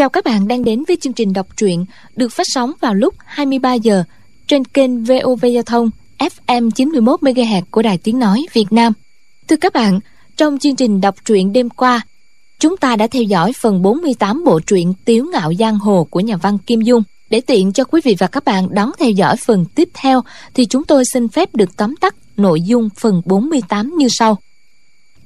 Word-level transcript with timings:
Chào 0.00 0.08
các 0.08 0.24
bạn 0.24 0.48
đang 0.48 0.64
đến 0.64 0.84
với 0.88 0.96
chương 0.96 1.12
trình 1.12 1.32
đọc 1.32 1.46
truyện 1.56 1.84
được 2.16 2.32
phát 2.32 2.46
sóng 2.46 2.72
vào 2.80 2.94
lúc 2.94 3.14
23 3.24 3.74
giờ 3.74 4.04
trên 4.46 4.64
kênh 4.64 5.04
VOV 5.04 5.44
Giao 5.52 5.62
thông 5.62 5.90
FM 6.18 6.70
91 6.70 7.20
MHz 7.20 7.62
của 7.70 7.82
Đài 7.82 7.98
Tiếng 7.98 8.18
nói 8.18 8.46
Việt 8.52 8.72
Nam. 8.72 8.92
Thưa 9.48 9.56
các 9.56 9.72
bạn, 9.72 10.00
trong 10.36 10.58
chương 10.58 10.76
trình 10.76 11.00
đọc 11.00 11.14
truyện 11.24 11.52
đêm 11.52 11.70
qua, 11.70 12.00
chúng 12.58 12.76
ta 12.76 12.96
đã 12.96 13.06
theo 13.06 13.22
dõi 13.22 13.52
phần 13.60 13.82
48 13.82 14.44
bộ 14.44 14.60
truyện 14.60 14.92
Tiếu 15.04 15.26
ngạo 15.32 15.54
giang 15.58 15.78
hồ 15.78 16.06
của 16.10 16.20
nhà 16.20 16.36
văn 16.36 16.58
Kim 16.58 16.80
Dung. 16.80 17.02
Để 17.30 17.40
tiện 17.40 17.72
cho 17.72 17.84
quý 17.84 18.00
vị 18.04 18.16
và 18.18 18.26
các 18.26 18.44
bạn 18.44 18.74
đón 18.74 18.90
theo 18.98 19.10
dõi 19.10 19.36
phần 19.36 19.64
tiếp 19.74 19.88
theo 19.94 20.22
thì 20.54 20.66
chúng 20.66 20.84
tôi 20.84 21.04
xin 21.12 21.28
phép 21.28 21.54
được 21.54 21.76
tóm 21.76 21.96
tắt 21.96 22.14
nội 22.36 22.60
dung 22.62 22.88
phần 22.96 23.22
48 23.24 23.94
như 23.96 24.06
sau. 24.10 24.38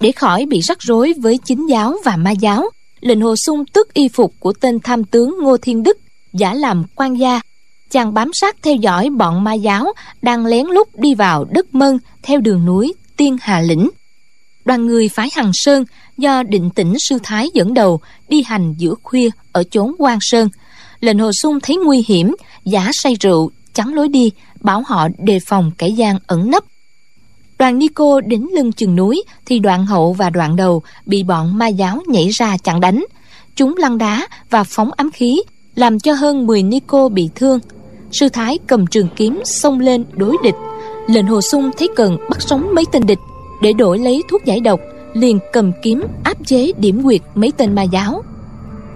Để 0.01 0.13
khỏi 0.13 0.47
bị 0.47 0.61
rắc 0.61 0.83
rối 0.83 1.15
với 1.23 1.39
chính 1.45 1.67
giáo 1.67 1.97
và 2.05 2.17
ma 2.17 2.31
giáo, 2.31 2.71
lệnh 3.05 3.21
hồ 3.21 3.35
sung 3.37 3.65
tước 3.67 3.95
y 3.95 4.09
phục 4.09 4.35
của 4.41 4.53
tên 4.53 4.79
tham 4.81 5.05
tướng 5.05 5.35
Ngô 5.43 5.57
Thiên 5.57 5.83
Đức, 5.83 5.99
giả 6.33 6.55
làm 6.55 6.85
quan 6.95 7.15
gia. 7.15 7.41
Chàng 7.91 8.15
bám 8.15 8.31
sát 8.33 8.57
theo 8.63 8.75
dõi 8.75 9.11
bọn 9.11 9.45
ma 9.45 9.53
giáo 9.53 9.93
đang 10.23 10.47
lén 10.47 10.67
lút 10.67 10.89
đi 10.95 11.15
vào 11.15 11.45
đất 11.45 11.75
mân 11.75 11.99
theo 12.23 12.41
đường 12.41 12.65
núi 12.65 12.95
Tiên 13.17 13.37
Hà 13.41 13.61
Lĩnh. 13.61 13.91
Đoàn 14.65 14.87
người 14.87 15.09
phái 15.09 15.29
Hằng 15.33 15.51
Sơn 15.55 15.85
do 16.19 16.43
định 16.43 16.71
tĩnh 16.71 16.95
sư 17.09 17.19
thái 17.23 17.49
dẫn 17.55 17.75
đầu 17.75 18.01
đi 18.29 18.43
hành 18.43 18.75
giữa 18.79 18.95
khuya 19.03 19.29
ở 19.53 19.65
chốn 19.71 19.95
quan 19.99 20.19
sơn. 20.21 20.49
Lệnh 21.01 21.19
hồ 21.19 21.31
sung 21.43 21.59
thấy 21.63 21.77
nguy 21.77 22.05
hiểm, 22.09 22.35
giả 22.65 22.91
say 22.93 23.17
rượu, 23.21 23.51
chắn 23.75 23.95
lối 23.95 24.09
đi, 24.09 24.31
bảo 24.61 24.83
họ 24.87 25.09
đề 25.19 25.39
phòng 25.47 25.71
kẻ 25.79 25.89
gian 25.89 26.19
ẩn 26.27 26.51
nấp 26.51 26.65
Đoàn 27.59 27.79
Nico 27.79 28.21
đến 28.21 28.47
lưng 28.55 28.73
chừng 28.73 28.97
núi 28.97 29.23
thì 29.47 29.59
đoạn 29.59 29.87
hậu 29.87 30.13
và 30.13 30.31
đoạn 30.31 30.57
đầu 30.57 30.83
bị 31.07 31.23
bọn 31.23 31.59
ma 31.59 31.67
giáo 31.67 32.01
nhảy 32.07 32.29
ra 32.29 32.57
chặn 32.57 32.81
đánh. 32.81 33.05
Chúng 33.57 33.77
lăn 33.77 33.99
đá 33.99 34.29
và 34.51 34.65
phóng 34.65 34.91
ám 34.97 35.11
khí, 35.11 35.43
làm 35.75 35.99
cho 35.99 36.13
hơn 36.13 36.47
10 36.47 36.63
Nico 36.63 37.09
bị 37.09 37.31
thương. 37.35 37.59
Sư 38.13 38.29
Thái 38.29 38.59
cầm 38.67 38.87
trường 38.87 39.09
kiếm 39.17 39.43
xông 39.45 39.81
lên 39.81 40.05
đối 40.13 40.37
địch. 40.43 40.55
Lệnh 41.09 41.27
Hồ 41.27 41.41
Sung 41.41 41.71
thấy 41.79 41.89
cần 41.97 42.17
bắt 42.31 42.43
sống 42.43 42.75
mấy 42.75 42.85
tên 42.93 43.07
địch 43.07 43.19
để 43.63 43.73
đổi 43.73 43.99
lấy 43.99 44.23
thuốc 44.31 44.45
giải 44.45 44.61
độc, 44.61 44.81
liền 45.13 45.39
cầm 45.53 45.73
kiếm 45.83 46.03
áp 46.25 46.47
chế 46.47 46.73
điểm 46.79 47.03
quyệt 47.03 47.21
mấy 47.35 47.53
tên 47.57 47.75
ma 47.75 47.83
giáo. 47.83 48.23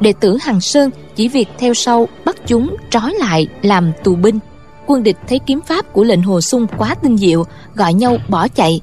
Đệ 0.00 0.12
tử 0.20 0.36
Hằng 0.40 0.60
Sơn 0.60 0.90
chỉ 1.16 1.28
việc 1.28 1.48
theo 1.58 1.74
sau 1.74 2.08
bắt 2.24 2.36
chúng 2.46 2.76
trói 2.90 3.14
lại 3.18 3.46
làm 3.62 3.92
tù 4.04 4.16
binh 4.16 4.38
quân 4.88 5.02
địch 5.02 5.16
thấy 5.28 5.38
kiếm 5.38 5.60
pháp 5.66 5.92
của 5.92 6.04
lệnh 6.04 6.22
hồ 6.22 6.40
sung 6.40 6.66
quá 6.78 6.94
tinh 7.02 7.16
diệu, 7.16 7.44
gọi 7.74 7.94
nhau 7.94 8.16
bỏ 8.28 8.48
chạy. 8.48 8.80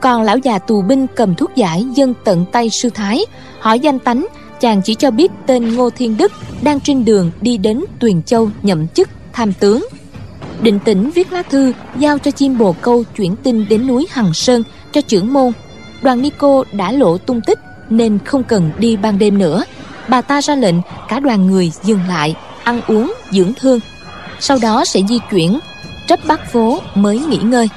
Còn 0.00 0.22
lão 0.22 0.38
già 0.38 0.58
tù 0.58 0.82
binh 0.82 1.06
cầm 1.16 1.34
thuốc 1.34 1.50
giải 1.56 1.84
dân 1.94 2.14
tận 2.24 2.44
tay 2.52 2.70
sư 2.70 2.90
thái, 2.90 3.20
hỏi 3.60 3.80
danh 3.80 3.98
tánh, 3.98 4.26
chàng 4.60 4.82
chỉ 4.84 4.94
cho 4.94 5.10
biết 5.10 5.32
tên 5.46 5.74
ngô 5.74 5.90
thiên 5.90 6.16
đức 6.16 6.32
đang 6.62 6.80
trên 6.80 7.04
đường 7.04 7.30
đi 7.40 7.56
đến 7.56 7.84
tuyền 8.00 8.22
châu 8.22 8.50
nhậm 8.62 8.88
chức 8.88 9.08
tham 9.32 9.52
tướng. 9.52 9.86
Định 10.62 10.78
tĩnh 10.84 11.10
viết 11.10 11.32
lá 11.32 11.42
thư, 11.42 11.72
giao 11.98 12.18
cho 12.18 12.30
chim 12.30 12.58
bồ 12.58 12.72
câu 12.72 13.04
chuyển 13.16 13.36
tin 13.36 13.68
đến 13.68 13.86
núi 13.86 14.06
hằng 14.10 14.34
sơn 14.34 14.62
cho 14.92 15.00
trưởng 15.00 15.32
môn. 15.32 15.52
Đoàn 16.02 16.22
nico 16.22 16.64
đã 16.72 16.92
lộ 16.92 17.18
tung 17.18 17.40
tích 17.46 17.58
nên 17.90 18.18
không 18.24 18.44
cần 18.44 18.70
đi 18.78 18.96
ban 18.96 19.18
đêm 19.18 19.38
nữa. 19.38 19.64
Bà 20.08 20.20
ta 20.20 20.40
ra 20.40 20.54
lệnh 20.54 20.76
cả 21.08 21.20
đoàn 21.20 21.46
người 21.46 21.72
dừng 21.82 22.00
lại, 22.08 22.36
ăn 22.64 22.80
uống 22.86 23.14
dưỡng 23.30 23.52
thương 23.60 23.80
sau 24.40 24.58
đó 24.62 24.84
sẽ 24.84 25.00
di 25.08 25.18
chuyển 25.30 25.58
trấp 26.06 26.20
bắc 26.26 26.52
phố 26.52 26.82
mới 26.94 27.18
nghỉ 27.18 27.38
ngơi. 27.38 27.68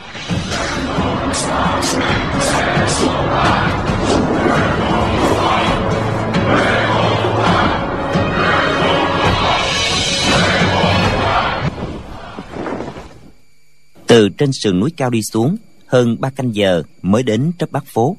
Từ 14.07 14.29
trên 14.29 14.51
sườn 14.53 14.79
núi 14.79 14.91
cao 14.97 15.09
đi 15.09 15.21
xuống, 15.23 15.57
hơn 15.85 16.15
ba 16.19 16.29
canh 16.29 16.55
giờ 16.55 16.83
mới 17.01 17.23
đến 17.23 17.51
trấp 17.59 17.71
bắc 17.71 17.85
phố. 17.85 18.17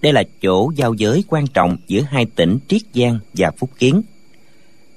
Đây 0.00 0.12
là 0.12 0.22
chỗ 0.42 0.70
giao 0.76 0.94
giới 0.94 1.24
quan 1.28 1.46
trọng 1.46 1.76
giữa 1.86 2.00
hai 2.10 2.26
tỉnh 2.36 2.58
triết 2.68 2.82
giang 2.94 3.18
và 3.32 3.50
phúc 3.58 3.70
kiến. 3.78 4.02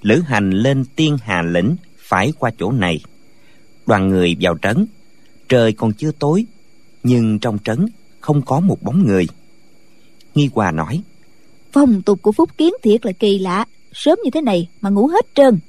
Lữ 0.02 0.22
hành 0.28 0.52
lên 0.52 0.86
tiên 0.96 1.18
hà 1.24 1.42
lĩnh 1.42 1.76
phải 2.12 2.34
qua 2.40 2.52
chỗ 2.60 2.72
này. 2.72 3.00
Đoàn 3.86 4.10
người 4.10 4.36
vào 4.42 4.58
trấn. 4.62 4.86
Trời 5.50 5.74
còn 5.74 5.94
chưa 5.94 6.12
tối 6.20 6.46
nhưng 7.04 7.40
trong 7.40 7.58
trấn 7.64 7.86
không 8.20 8.42
có 8.42 8.60
một 8.60 8.84
bóng 8.84 9.08
người. 9.08 9.28
Nghi 10.36 10.50
hòa 10.54 10.72
nói 10.72 11.02
phong 11.72 12.02
tục 12.02 12.22
của 12.22 12.32
phúc 12.32 12.50
kiến 12.58 12.74
thiệt 12.84 13.06
là 13.06 13.12
kỳ 13.12 13.40
lạ 13.40 13.66
sớm 13.94 14.20
như 14.24 14.32
thế 14.32 14.42
này 14.42 14.70
mà 14.82 14.90
ngủ 14.90 15.08
hết 15.08 15.26
trơn. 15.36 15.60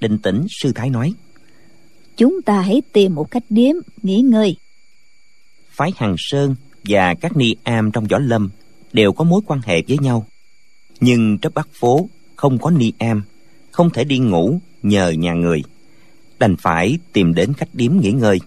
Định 0.00 0.18
tĩnh 0.18 0.46
sư 0.60 0.72
thái 0.74 0.90
nói 0.90 1.14
chúng 2.16 2.42
ta 2.42 2.60
hãy 2.60 2.82
tìm 2.92 3.14
một 3.14 3.30
cách 3.30 3.42
điếm 3.50 3.74
nghỉ 4.02 4.20
ngơi. 4.20 4.56
Phái 5.70 5.92
hằng 5.96 6.14
sơn 6.18 6.54
và 6.84 7.14
các 7.14 7.36
ni 7.36 7.54
am 7.62 7.90
trong 7.92 8.04
võ 8.04 8.18
lâm 8.18 8.50
đều 8.92 9.12
có 9.12 9.24
mối 9.24 9.40
quan 9.46 9.60
hệ 9.64 9.82
với 9.88 9.98
nhau. 9.98 10.26
Nhưng 11.00 11.38
trấp 11.38 11.54
bắc 11.54 11.68
phố 11.72 12.08
không 12.36 12.58
có 12.58 12.70
ni 12.70 12.92
am 12.98 13.22
không 13.72 13.90
thể 13.90 14.04
đi 14.04 14.18
ngủ 14.18 14.60
nhờ 14.82 15.10
nhà 15.10 15.32
người. 15.32 15.62
Đành 16.38 16.56
phải 16.56 16.98
tìm 17.12 17.34
đến 17.34 17.52
khách 17.54 17.68
điếm 17.72 17.92
nghỉ 18.00 18.12
ngơi. 18.12 18.38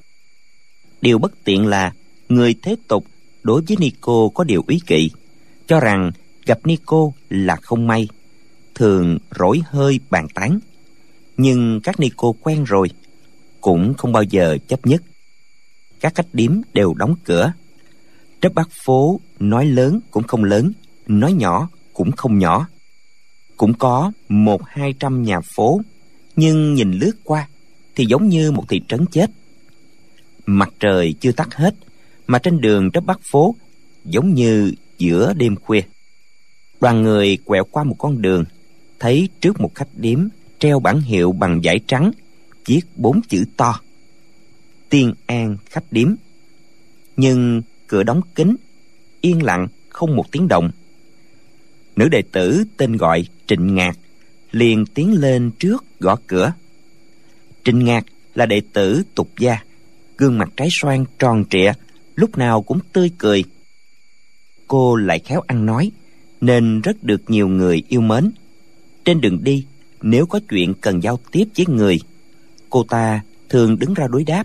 Điều 1.02 1.18
bất 1.18 1.44
tiện 1.44 1.68
là 1.68 1.94
người 2.30 2.56
thế 2.62 2.76
tục 2.88 3.06
đối 3.44 3.62
với 3.62 3.78
nico 3.80 4.30
có 4.34 4.44
điều 4.44 4.64
ý 4.68 4.80
kỵ, 4.86 5.12
cho 5.68 5.80
rằng 5.80 6.12
gặp 6.46 6.60
nico 6.64 7.12
là 7.30 7.56
không 7.56 7.88
may, 7.88 8.08
thường 8.76 9.18
rỗi 9.40 9.62
hơi 9.66 10.00
bàn 10.10 10.28
tán. 10.34 10.60
Nhưng 11.38 11.82
các 11.84 12.00
nico 12.00 12.32
quen 12.42 12.64
rồi, 12.64 12.90
cũng 13.62 13.94
không 13.94 14.12
bao 14.12 14.24
giờ 14.24 14.58
chấp 14.68 14.86
nhất. 14.86 15.04
Các 16.00 16.16
khách 16.16 16.28
điếm 16.34 16.52
đều 16.74 16.94
đóng 16.94 17.16
cửa. 17.24 17.54
Trấp 18.42 18.54
bát 18.54 18.70
phố 18.86 19.20
nói 19.40 19.66
lớn 19.66 20.00
cũng 20.12 20.24
không 20.24 20.44
lớn, 20.44 20.72
nói 21.08 21.34
nhỏ 21.34 21.70
cũng 21.94 22.12
không 22.12 22.38
nhỏ 22.38 22.68
cũng 23.58 23.74
có 23.74 24.12
một 24.30 24.62
hai 24.66 24.94
trăm 25.00 25.24
nhà 25.24 25.40
phố, 25.42 25.82
nhưng 26.36 26.74
nhìn 26.74 26.92
lướt 26.92 27.14
qua 27.24 27.48
thì 27.96 28.06
giống 28.06 28.30
như 28.30 28.52
một 28.52 28.64
thị 28.70 28.82
trấn 28.88 29.06
chết. 29.12 29.32
Mặt 30.46 30.70
trời 30.80 31.16
chưa 31.20 31.32
tắt 31.32 31.56
hết, 31.56 31.76
mà 32.28 32.40
trên 32.40 32.62
đường 32.62 32.92
trấp 32.92 33.06
bắc 33.06 33.20
phố 33.32 33.56
giống 34.06 34.34
như 34.34 34.74
giữa 34.98 35.34
đêm 35.34 35.56
khuya. 35.56 35.82
Đoàn 36.82 37.02
người 37.02 37.38
quẹo 37.46 37.64
qua 37.72 37.84
một 37.84 37.96
con 37.98 38.22
đường, 38.22 38.46
thấy 39.00 39.30
trước 39.42 39.62
một 39.62 39.76
khách 39.76 39.88
điếm 39.94 40.28
treo 40.60 40.80
bảng 40.80 41.02
hiệu 41.02 41.32
bằng 41.32 41.60
vải 41.64 41.80
trắng, 41.88 42.12
viết 42.66 42.82
bốn 42.96 43.22
chữ 43.22 43.46
to. 43.58 43.80
Tiên 44.90 45.14
an 45.26 45.58
khách 45.70 45.84
điếm. 45.92 46.16
Nhưng 47.18 47.62
cửa 47.88 48.04
đóng 48.04 48.22
kín, 48.36 48.56
yên 49.22 49.44
lặng 49.44 49.68
không 49.90 50.16
một 50.16 50.32
tiếng 50.32 50.48
động 50.48 50.72
nữ 51.96 52.10
đệ 52.10 52.22
tử 52.32 52.64
tên 52.78 52.98
gọi 52.98 53.26
trịnh 53.48 53.76
ngạc 53.76 53.98
liền 54.52 54.86
tiến 54.86 55.14
lên 55.14 55.52
trước 55.60 55.86
gõ 56.00 56.16
cửa. 56.28 56.54
Trịnh 57.64 57.86
ngạc 57.86 58.06
là 58.36 58.46
đệ 58.46 58.62
tử 58.74 59.04
tục 59.16 59.30
gia, 59.40 59.58
gương 60.18 60.38
mặt 60.38 60.50
trái 60.58 60.68
xoan 60.82 61.06
tròn 61.20 61.44
trịa, 61.50 61.74
lúc 62.16 62.38
nào 62.38 62.62
cũng 62.62 62.80
tươi 62.94 63.12
cười. 63.18 63.44
Cô 64.68 64.96
lại 64.96 65.20
khéo 65.20 65.42
ăn 65.48 65.66
nói, 65.66 65.92
nên 66.42 66.82
rất 66.82 67.04
được 67.04 67.30
nhiều 67.30 67.48
người 67.48 67.84
yêu 67.88 68.02
mến. 68.02 68.32
Trên 69.06 69.22
đường 69.22 69.44
đi, 69.44 69.66
nếu 70.02 70.26
có 70.26 70.40
chuyện 70.50 70.74
cần 70.82 71.04
giao 71.04 71.20
tiếp 71.32 71.46
với 71.58 71.66
người, 71.70 72.00
cô 72.70 72.84
ta 72.84 73.22
thường 73.50 73.80
đứng 73.80 73.94
ra 73.94 74.08
đối 74.08 74.24
đáp. 74.24 74.44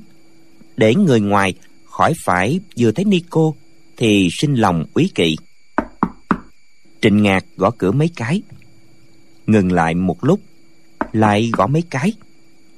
Để 0.77 0.95
người 0.95 1.21
ngoài 1.21 1.55
khỏi 1.85 2.13
phải 2.25 2.61
vừa 2.79 2.93
thấy 2.93 3.05
ni 3.05 3.23
cô 3.31 3.55
thì 3.97 4.29
sinh 4.33 4.55
lòng 4.55 4.85
úy 4.95 5.11
kỵ. 5.15 5.37
Trịnh 7.03 7.23
Ngạc 7.23 7.45
gõ 7.57 7.71
cửa 7.79 7.93
mấy 7.93 8.11
cái, 8.17 8.43
ngừng 9.47 9.73
lại 9.73 9.95
một 9.95 10.25
lúc, 10.25 10.41
lại 11.13 11.51
gõ 11.53 11.67
mấy 11.67 11.83
cái. 11.91 12.13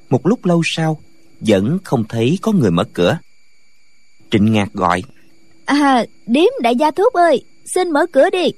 Một 0.09 0.27
lúc 0.27 0.45
lâu 0.45 0.61
sau, 0.65 0.99
vẫn 1.39 1.77
không 1.83 2.03
thấy 2.09 2.39
có 2.41 2.51
người 2.51 2.71
mở 2.71 2.83
cửa. 2.93 3.19
Trịnh 4.31 4.53
Ngạc 4.53 4.73
gọi. 4.73 5.03
À, 5.65 6.05
điếm 6.25 6.49
đại 6.61 6.75
gia 6.75 6.91
thuốc 6.91 7.13
ơi, 7.13 7.43
xin 7.65 7.91
mở 7.91 8.05
cửa 8.11 8.29
đi. 8.29 8.51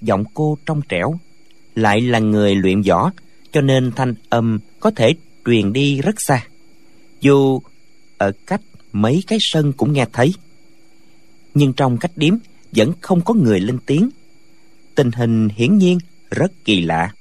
Giọng 0.00 0.24
cô 0.34 0.58
trong 0.66 0.80
trẻo, 0.88 1.18
lại 1.74 2.00
là 2.00 2.18
người 2.18 2.54
luyện 2.54 2.82
võ, 2.82 3.12
cho 3.52 3.60
nên 3.60 3.92
thanh 3.96 4.14
âm 4.28 4.58
có 4.80 4.90
thể 4.90 5.14
truyền 5.46 5.72
đi 5.72 6.00
rất 6.00 6.14
xa. 6.18 6.46
Dù 7.20 7.60
ở 8.18 8.32
cách 8.46 8.60
mấy 8.92 9.24
cái 9.26 9.38
sân 9.42 9.72
cũng 9.72 9.92
nghe 9.92 10.06
thấy. 10.12 10.34
Nhưng 11.54 11.72
trong 11.72 11.98
cách 11.98 12.12
điếm 12.16 12.34
vẫn 12.72 12.92
không 13.00 13.20
có 13.20 13.34
người 13.34 13.60
lên 13.60 13.78
tiếng. 13.86 14.10
Tình 14.98 15.12
hình 15.12 15.48
hiển 15.48 15.78
nhiên 15.78 15.98
rất 16.30 16.52
kỳ 16.64 16.80
lạ. 16.80 17.12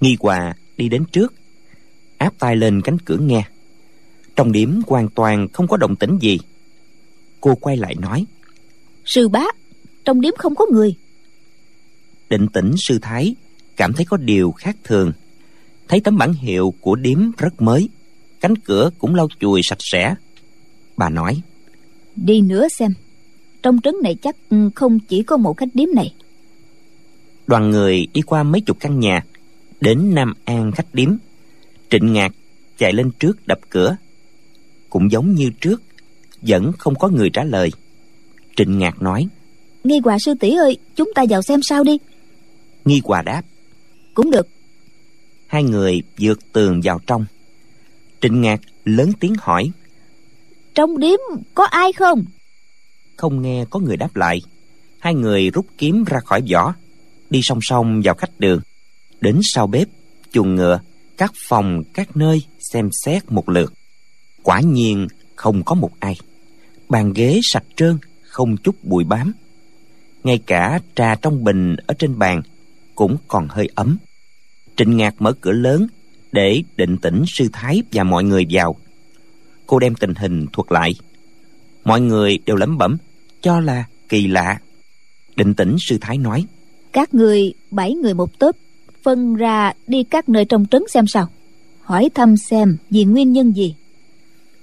Nghi 0.00 0.16
Hòa 0.20 0.54
đi 0.76 0.88
đến 0.88 1.04
trước, 1.12 1.34
áp 2.18 2.34
tay 2.38 2.56
lên 2.56 2.80
cánh 2.82 2.98
cửa 2.98 3.16
nghe. 3.16 3.42
Trong 4.36 4.52
điểm 4.52 4.80
hoàn 4.86 5.08
toàn 5.08 5.48
không 5.48 5.68
có 5.68 5.76
động 5.76 5.96
tĩnh 5.96 6.18
gì. 6.20 6.38
Cô 7.40 7.54
quay 7.54 7.76
lại 7.76 7.94
nói. 7.94 8.26
Sư 9.04 9.28
bá, 9.28 9.44
trong 10.04 10.20
điểm 10.20 10.34
không 10.38 10.54
có 10.54 10.66
người. 10.72 10.94
Định 12.30 12.48
tĩnh 12.48 12.74
sư 12.76 12.98
thái, 13.02 13.34
cảm 13.76 13.92
thấy 13.92 14.04
có 14.04 14.16
điều 14.16 14.52
khác 14.52 14.76
thường 14.84 15.12
thấy 15.88 16.00
tấm 16.00 16.18
bản 16.18 16.32
hiệu 16.32 16.74
của 16.80 16.96
điếm 16.96 17.30
rất 17.38 17.62
mới 17.62 17.88
cánh 18.40 18.56
cửa 18.56 18.90
cũng 18.98 19.14
lau 19.14 19.28
chùi 19.40 19.60
sạch 19.64 19.78
sẽ 19.92 20.14
bà 20.96 21.08
nói 21.08 21.40
đi 22.16 22.40
nữa 22.40 22.68
xem 22.78 22.94
trong 23.62 23.80
trấn 23.84 23.94
này 24.02 24.14
chắc 24.22 24.36
ừ, 24.50 24.70
không 24.74 25.00
chỉ 25.00 25.22
có 25.22 25.36
một 25.36 25.56
khách 25.56 25.74
điếm 25.74 25.88
này 25.94 26.14
đoàn 27.50 27.70
người 27.70 28.06
đi 28.12 28.22
qua 28.22 28.42
mấy 28.42 28.60
chục 28.60 28.76
căn 28.80 29.00
nhà 29.00 29.24
đến 29.80 30.14
nam 30.14 30.34
an 30.44 30.72
khách 30.72 30.94
điếm. 30.94 31.16
Trịnh 31.90 32.12
ngạc 32.12 32.32
chạy 32.78 32.92
lên 32.92 33.10
trước 33.18 33.46
đập 33.46 33.58
cửa. 33.68 33.96
Cũng 34.90 35.10
giống 35.10 35.34
như 35.34 35.50
trước 35.60 35.82
vẫn 36.42 36.72
không 36.78 36.94
có 36.94 37.08
người 37.08 37.30
trả 37.30 37.44
lời. 37.44 37.72
Trịnh 38.56 38.78
ngạc 38.78 39.02
nói 39.02 39.28
nghi 39.84 40.00
hòa 40.04 40.18
sư 40.18 40.34
tỷ 40.40 40.54
ơi 40.56 40.76
chúng 40.96 41.10
ta 41.14 41.24
vào 41.28 41.42
xem 41.42 41.60
sao 41.62 41.84
đi. 41.84 41.98
Nghi 42.84 43.00
hòa 43.04 43.22
đáp 43.22 43.42
cũng 44.14 44.30
được. 44.30 44.48
Hai 45.46 45.62
người 45.62 46.02
vượt 46.18 46.52
tường 46.52 46.80
vào 46.84 47.00
trong. 47.06 47.24
Trịnh 48.20 48.40
ngạc 48.40 48.60
lớn 48.84 49.12
tiếng 49.20 49.34
hỏi 49.40 49.70
trong 50.74 50.98
điếm 50.98 51.18
có 51.54 51.64
ai 51.64 51.92
không? 51.92 52.24
Không 53.16 53.42
nghe 53.42 53.64
có 53.70 53.80
người 53.80 53.96
đáp 53.96 54.16
lại. 54.16 54.42
Hai 54.98 55.14
người 55.14 55.50
rút 55.50 55.66
kiếm 55.78 56.04
ra 56.04 56.20
khỏi 56.20 56.42
vỏ 56.52 56.74
đi 57.30 57.40
song 57.42 57.58
song 57.62 58.00
vào 58.04 58.14
khách 58.14 58.40
đường. 58.40 58.60
Đến 59.20 59.40
sau 59.42 59.66
bếp, 59.66 59.88
chuồng 60.32 60.54
ngựa, 60.54 60.80
các 61.16 61.32
phòng, 61.48 61.82
các 61.94 62.16
nơi 62.16 62.42
xem 62.72 62.88
xét 63.04 63.32
một 63.32 63.48
lượt. 63.48 63.72
Quả 64.42 64.60
nhiên 64.60 65.08
không 65.36 65.62
có 65.64 65.74
một 65.74 65.90
ai. 66.00 66.16
Bàn 66.88 67.12
ghế 67.12 67.40
sạch 67.42 67.64
trơn, 67.76 67.98
không 68.22 68.56
chút 68.56 68.84
bụi 68.84 69.04
bám. 69.04 69.32
Ngay 70.24 70.38
cả 70.46 70.80
trà 70.94 71.14
trong 71.14 71.44
bình 71.44 71.76
ở 71.86 71.94
trên 71.98 72.18
bàn 72.18 72.42
cũng 72.94 73.16
còn 73.28 73.48
hơi 73.48 73.68
ấm. 73.74 73.98
Trịnh 74.76 74.96
ngạc 74.96 75.14
mở 75.18 75.32
cửa 75.32 75.52
lớn 75.52 75.86
để 76.32 76.62
định 76.76 76.98
tĩnh 76.98 77.24
sư 77.28 77.48
thái 77.52 77.82
và 77.92 78.04
mọi 78.04 78.24
người 78.24 78.46
vào. 78.50 78.76
Cô 79.66 79.78
đem 79.78 79.94
tình 79.94 80.14
hình 80.14 80.46
thuật 80.52 80.72
lại. 80.72 80.94
Mọi 81.84 82.00
người 82.00 82.38
đều 82.46 82.56
lẩm 82.56 82.78
bẩm, 82.78 82.96
cho 83.40 83.60
là 83.60 83.84
kỳ 84.08 84.26
lạ. 84.26 84.60
Định 85.36 85.54
tĩnh 85.54 85.76
sư 85.80 85.98
thái 86.00 86.18
nói 86.18 86.46
các 86.92 87.14
người, 87.14 87.54
bảy 87.70 87.94
người 87.94 88.14
một 88.14 88.38
tớp 88.38 88.56
phân 89.02 89.34
ra 89.34 89.72
đi 89.86 90.02
các 90.02 90.28
nơi 90.28 90.44
trong 90.44 90.66
trấn 90.70 90.82
xem 90.88 91.06
sao. 91.06 91.28
Hỏi 91.80 92.10
thăm 92.14 92.36
xem 92.36 92.76
vì 92.90 93.04
nguyên 93.04 93.32
nhân 93.32 93.52
gì. 93.52 93.74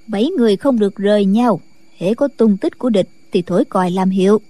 Bảy 0.08 0.30
người 0.38 0.58
không 0.58 0.80
được 0.80 0.96
rời 0.96 1.26
nhau, 1.26 1.62
hễ 1.98 2.14
có 2.14 2.28
tung 2.38 2.58
tích 2.58 2.78
của 2.78 2.90
địch 2.90 3.10
thì 3.32 3.42
thổi 3.42 3.66
còi 3.66 3.92
làm 3.92 4.10
hiệu. 4.10 4.42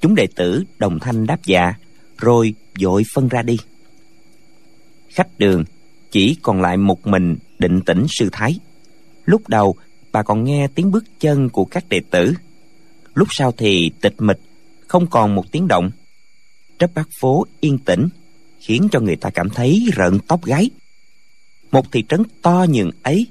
Chúng 0.00 0.14
đệ 0.14 0.26
tử 0.34 0.64
đồng 0.78 0.98
thanh 1.00 1.26
đáp 1.26 1.38
dạ 1.44 1.74
rồi 2.18 2.54
vội 2.80 3.02
phân 3.14 3.28
ra 3.28 3.42
đi. 3.42 3.56
Khách 5.08 5.38
đường, 5.38 5.64
chỉ 6.10 6.36
còn 6.42 6.60
lại 6.60 6.76
một 6.76 7.06
mình 7.06 7.36
định 7.58 7.80
tĩnh 7.80 8.06
sư 8.08 8.28
thái. 8.32 8.58
Lúc 9.24 9.48
đầu, 9.48 9.74
bà 10.12 10.22
còn 10.22 10.44
nghe 10.44 10.68
tiếng 10.74 10.90
bước 10.90 11.04
chân 11.20 11.48
của 11.48 11.64
các 11.64 11.88
đệ 11.88 12.00
tử. 12.10 12.32
Lúc 13.14 13.28
sau 13.30 13.52
thì 13.52 13.90
tịch 14.00 14.14
mịch, 14.18 14.38
không 14.88 15.06
còn 15.06 15.34
một 15.34 15.52
tiếng 15.52 15.68
động 15.68 15.90
trấp 16.78 16.90
bát 16.94 17.08
phố 17.20 17.46
yên 17.60 17.78
tĩnh, 17.78 18.08
khiến 18.60 18.88
cho 18.92 19.00
người 19.00 19.16
ta 19.16 19.30
cảm 19.30 19.50
thấy 19.50 19.88
rợn 19.92 20.18
tóc 20.26 20.44
gáy. 20.44 20.70
Một 21.72 21.92
thị 21.92 22.04
trấn 22.08 22.22
to 22.42 22.66
nhường 22.68 22.90
ấy, 23.02 23.26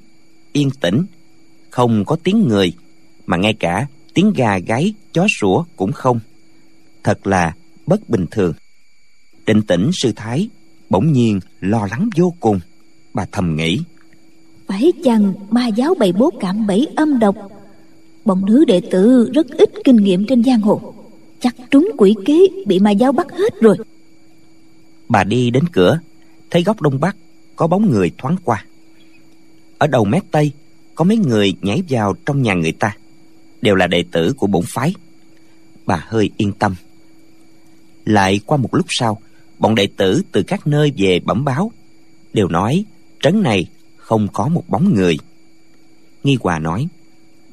yên 0.53 0.69
tĩnh, 0.71 1.05
không 1.69 2.05
có 2.05 2.17
tiếng 2.23 2.47
người, 2.47 2.73
mà 3.25 3.37
ngay 3.37 3.53
cả 3.53 3.87
tiếng 4.13 4.33
gà 4.33 4.57
gáy, 4.57 4.93
chó 5.13 5.27
sủa 5.39 5.63
cũng 5.75 5.91
không. 5.91 6.19
Thật 7.03 7.27
là 7.27 7.55
bất 7.85 8.09
bình 8.09 8.25
thường. 8.31 8.53
Định 9.45 9.61
tĩnh 9.61 9.89
sư 9.93 10.11
thái, 10.15 10.49
bỗng 10.89 11.13
nhiên 11.13 11.39
lo 11.59 11.87
lắng 11.91 12.09
vô 12.15 12.33
cùng. 12.39 12.59
Bà 13.13 13.25
thầm 13.31 13.55
nghĩ, 13.55 13.79
phải 14.71 14.91
chăng 15.03 15.33
ma 15.49 15.67
giáo 15.67 15.95
bày 15.99 16.11
bố 16.11 16.31
cảm 16.39 16.67
bẫy 16.67 16.87
âm 16.95 17.19
độc? 17.19 17.35
Bọn 18.25 18.45
nữ 18.45 18.65
đệ 18.67 18.81
tử 18.91 19.31
rất 19.33 19.47
ít 19.47 19.69
kinh 19.83 19.95
nghiệm 19.95 20.25
trên 20.25 20.43
giang 20.43 20.61
hồ 20.61 20.93
chắc 21.41 21.55
trúng 21.71 21.91
quỷ 21.97 22.15
kế 22.25 22.47
bị 22.65 22.79
ma 22.79 22.91
giáo 22.91 23.11
bắt 23.11 23.27
hết 23.31 23.61
rồi. 23.61 23.77
Bà 25.09 25.23
đi 25.23 25.49
đến 25.49 25.63
cửa 25.71 25.99
thấy 26.49 26.63
góc 26.63 26.81
đông 26.81 26.99
bắc 26.99 27.15
có 27.55 27.67
bóng 27.67 27.91
người 27.91 28.11
thoáng 28.17 28.35
qua. 28.43 28.65
Ở 29.77 29.87
đầu 29.87 30.05
mét 30.05 30.23
tây 30.31 30.51
có 30.95 31.03
mấy 31.03 31.17
người 31.17 31.53
nhảy 31.61 31.83
vào 31.89 32.13
trong 32.25 32.41
nhà 32.41 32.53
người 32.53 32.71
ta. 32.71 32.97
Đều 33.61 33.75
là 33.75 33.87
đệ 33.87 34.03
tử 34.11 34.33
của 34.33 34.47
bổn 34.47 34.63
phái. 34.67 34.93
Bà 35.85 36.05
hơi 36.07 36.29
yên 36.37 36.51
tâm. 36.51 36.75
Lại 38.05 38.39
qua 38.45 38.57
một 38.57 38.75
lúc 38.75 38.85
sau 38.89 39.17
bọn 39.59 39.75
đệ 39.75 39.87
tử 39.97 40.21
từ 40.31 40.43
các 40.43 40.67
nơi 40.67 40.93
về 40.97 41.19
bẩm 41.25 41.45
báo. 41.45 41.71
Đều 42.33 42.47
nói 42.47 42.85
trấn 43.21 43.43
này 43.43 43.67
không 43.97 44.27
có 44.33 44.47
một 44.47 44.63
bóng 44.67 44.93
người. 44.95 45.17
Nghi 46.23 46.37
hòa 46.41 46.59
nói 46.59 46.87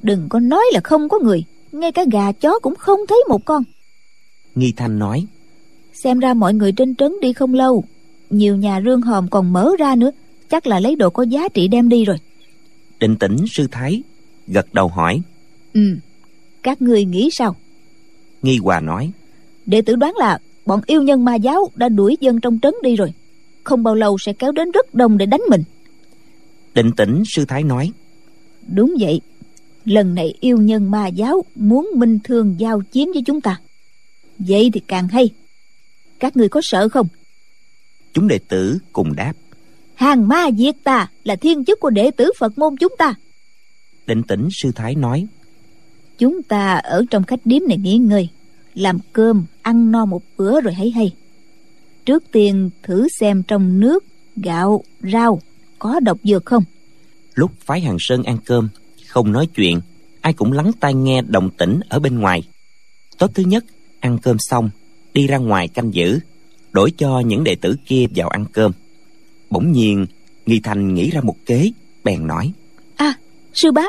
đừng 0.03 0.29
có 0.29 0.41
nói 0.41 0.65
là 0.73 0.81
không 0.85 1.09
có 1.09 1.19
người 1.19 1.45
ngay 1.73 1.93
cả 1.93 2.05
gà 2.13 2.33
chó 2.33 2.59
cũng 2.59 2.75
không 2.75 3.01
thấy 3.09 3.25
một 3.29 3.45
con 3.45 3.63
nghi 4.59 4.73
thanh 4.77 4.99
nói. 4.99 5.27
Xem 5.93 6.19
ra 6.19 6.35
mọi 6.35 6.55
người 6.55 6.73
trên 6.73 6.95
trấn 6.95 7.13
đi 7.21 7.33
không 7.33 7.55
lâu. 7.55 7.85
Nhiều 8.31 8.57
nhà 8.57 8.81
rương 8.85 9.03
hòm 9.03 9.29
còn 9.29 9.53
mở 9.53 9.71
ra 9.79 9.95
nữa. 9.97 10.11
Chắc 10.51 10.67
là 10.67 10.81
lấy 10.81 10.97
đồ 10.97 11.11
có 11.11 11.23
giá 11.23 11.49
trị 11.49 11.69
đem 11.69 11.89
đi 11.89 12.05
rồi. 12.05 12.17
Định 13.01 13.17
tĩnh 13.17 13.37
sư 13.51 13.67
thái 13.71 14.03
gật 14.47 14.75
đầu 14.75 14.89
hỏi. 14.89 15.21
Ừ 15.75 15.81
các 16.69 16.83
người 16.83 17.05
nghĩ 17.05 17.29
sao? 17.33 17.57
Nghi 18.43 18.59
hòa 18.59 18.81
nói. 18.81 19.11
Đệ 19.67 19.83
tử 19.83 19.97
đoán 19.97 20.15
là 20.17 20.39
bọn 20.67 20.81
yêu 20.87 21.03
nhân 21.03 21.25
ma 21.25 21.35
giáo 21.35 21.71
đã 21.75 21.89
đuổi 21.89 22.17
dân 22.21 22.41
trong 22.41 22.59
trấn 22.63 22.75
đi 22.83 22.97
rồi. 22.97 23.13
Không 23.65 23.83
bao 23.83 23.95
lâu 23.95 24.19
sẽ 24.19 24.33
kéo 24.33 24.53
đến 24.53 24.71
rất 24.71 24.95
đông 24.95 25.19
để 25.19 25.27
đánh 25.27 25.41
mình. 25.51 25.63
Định 26.75 26.91
tĩnh 26.97 27.23
sư 27.27 27.45
thái 27.45 27.63
nói. 27.63 27.93
Đúng 28.67 28.95
vậy. 29.01 29.21
Lần 29.85 30.15
này 30.15 30.35
yêu 30.41 30.57
nhân 30.57 30.91
ma 30.91 31.07
giáo 31.07 31.45
muốn 31.55 31.91
minh 31.95 32.19
thương 32.25 32.55
giao 32.59 32.81
chiến 32.93 33.13
với 33.13 33.23
chúng 33.27 33.41
ta 33.41 33.61
vậy 34.39 34.71
thì 34.75 34.81
càng 34.81 35.09
hay. 35.09 35.31
Các 36.19 36.37
người 36.37 36.49
có 36.49 36.61
sợ 36.63 36.89
không? 36.89 37.09
Chúng 38.13 38.29
đệ 38.29 38.39
tử 38.49 38.79
cùng 38.93 39.17
đáp. 39.17 39.33
Hàng 39.95 40.29
ma 40.29 40.47
diệt 40.59 40.75
ta 40.85 41.11
là 41.25 41.37
thiên 41.37 41.65
chức 41.65 41.81
của 41.81 41.91
đệ 41.91 42.11
tử 42.11 42.31
phật 42.39 42.59
môn 42.59 42.77
chúng 42.77 42.95
ta. 42.99 43.15
Định 44.07 44.23
tĩnh 44.23 44.49
sư 44.53 44.73
thái 44.75 44.95
nói. 44.95 45.27
Chúng 46.19 46.43
ta 46.43 46.75
ở 46.75 47.05
trong 47.11 47.25
khách 47.25 47.41
điếm 47.45 47.63
này 47.69 47.79
nghỉ 47.79 47.97
ngơi 47.97 48.29
làm 48.75 48.99
cơm 49.13 49.45
ăn 49.63 49.93
no 49.93 50.05
một 50.05 50.23
bữa 50.37 50.61
rồi 50.61 50.75
hãy 50.75 50.91
hay. 50.91 51.15
Trước 52.05 52.25
tiên 52.33 52.71
thử 52.83 53.09
xem 53.21 53.43
trong 53.43 53.81
nước 53.81 54.05
gạo 54.37 54.85
rau 55.13 55.41
có 55.79 56.01
độc 56.01 56.19
dược 56.25 56.47
không? 56.47 56.65
Lúc 57.35 57.53
phái 57.61 57.81
hàng 57.81 57.97
sơn 58.01 58.23
ăn 58.23 58.39
cơm 58.45 58.69
không 59.07 59.33
nói 59.33 59.47
chuyện 59.55 59.81
ai 60.21 60.33
cũng 60.33 60.53
lắng 60.53 60.71
tai 60.81 60.95
nghe 60.95 61.23
động 61.23 61.51
tĩnh 61.59 61.81
ở 61.89 61.99
bên 61.99 62.19
ngoài. 62.19 62.43
Tốt 63.19 63.31
thứ 63.35 63.43
nhất 63.43 63.65
ăn 64.01 64.19
cơm 64.23 64.37
xong 64.39 64.71
đi 65.15 65.27
ra 65.27 65.37
ngoài 65.37 65.69
canh 65.69 65.95
giữ 65.95 66.19
đổi 66.73 66.93
cho 66.99 67.21
những 67.21 67.45
đệ 67.45 67.55
tử 67.55 67.77
kia 67.87 68.07
vào 68.15 68.29
ăn 68.29 68.45
cơm. 68.53 68.73
Bỗng 69.51 69.73
nhiên 69.73 70.07
nghi 70.47 70.61
thành 70.61 70.95
nghĩ 70.95 71.11
ra 71.11 71.21
một 71.21 71.37
kế 71.47 71.71
bèn 72.05 72.27
nói. 72.27 72.53
À 72.97 73.15
sư 73.55 73.73
bá 73.73 73.83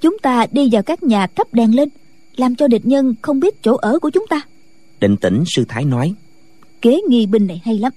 chúng 0.00 0.18
ta 0.22 0.46
đi 0.52 0.68
vào 0.72 0.82
các 0.82 1.02
nhà 1.02 1.26
thắp 1.26 1.54
đèn 1.54 1.76
lên 1.76 1.88
làm 2.36 2.54
cho 2.54 2.68
địch 2.68 2.86
nhân 2.86 3.14
không 3.22 3.40
biết 3.40 3.62
chỗ 3.62 3.76
ở 3.76 3.98
của 3.98 4.10
chúng 4.10 4.26
ta. 4.30 4.40
Định 5.00 5.16
tĩnh 5.16 5.44
sư 5.46 5.64
thái 5.68 5.84
nói. 5.84 6.14
Kế 6.82 7.00
nghi 7.08 7.26
binh 7.26 7.46
này 7.46 7.62
hay 7.64 7.78
lắm. 7.78 7.92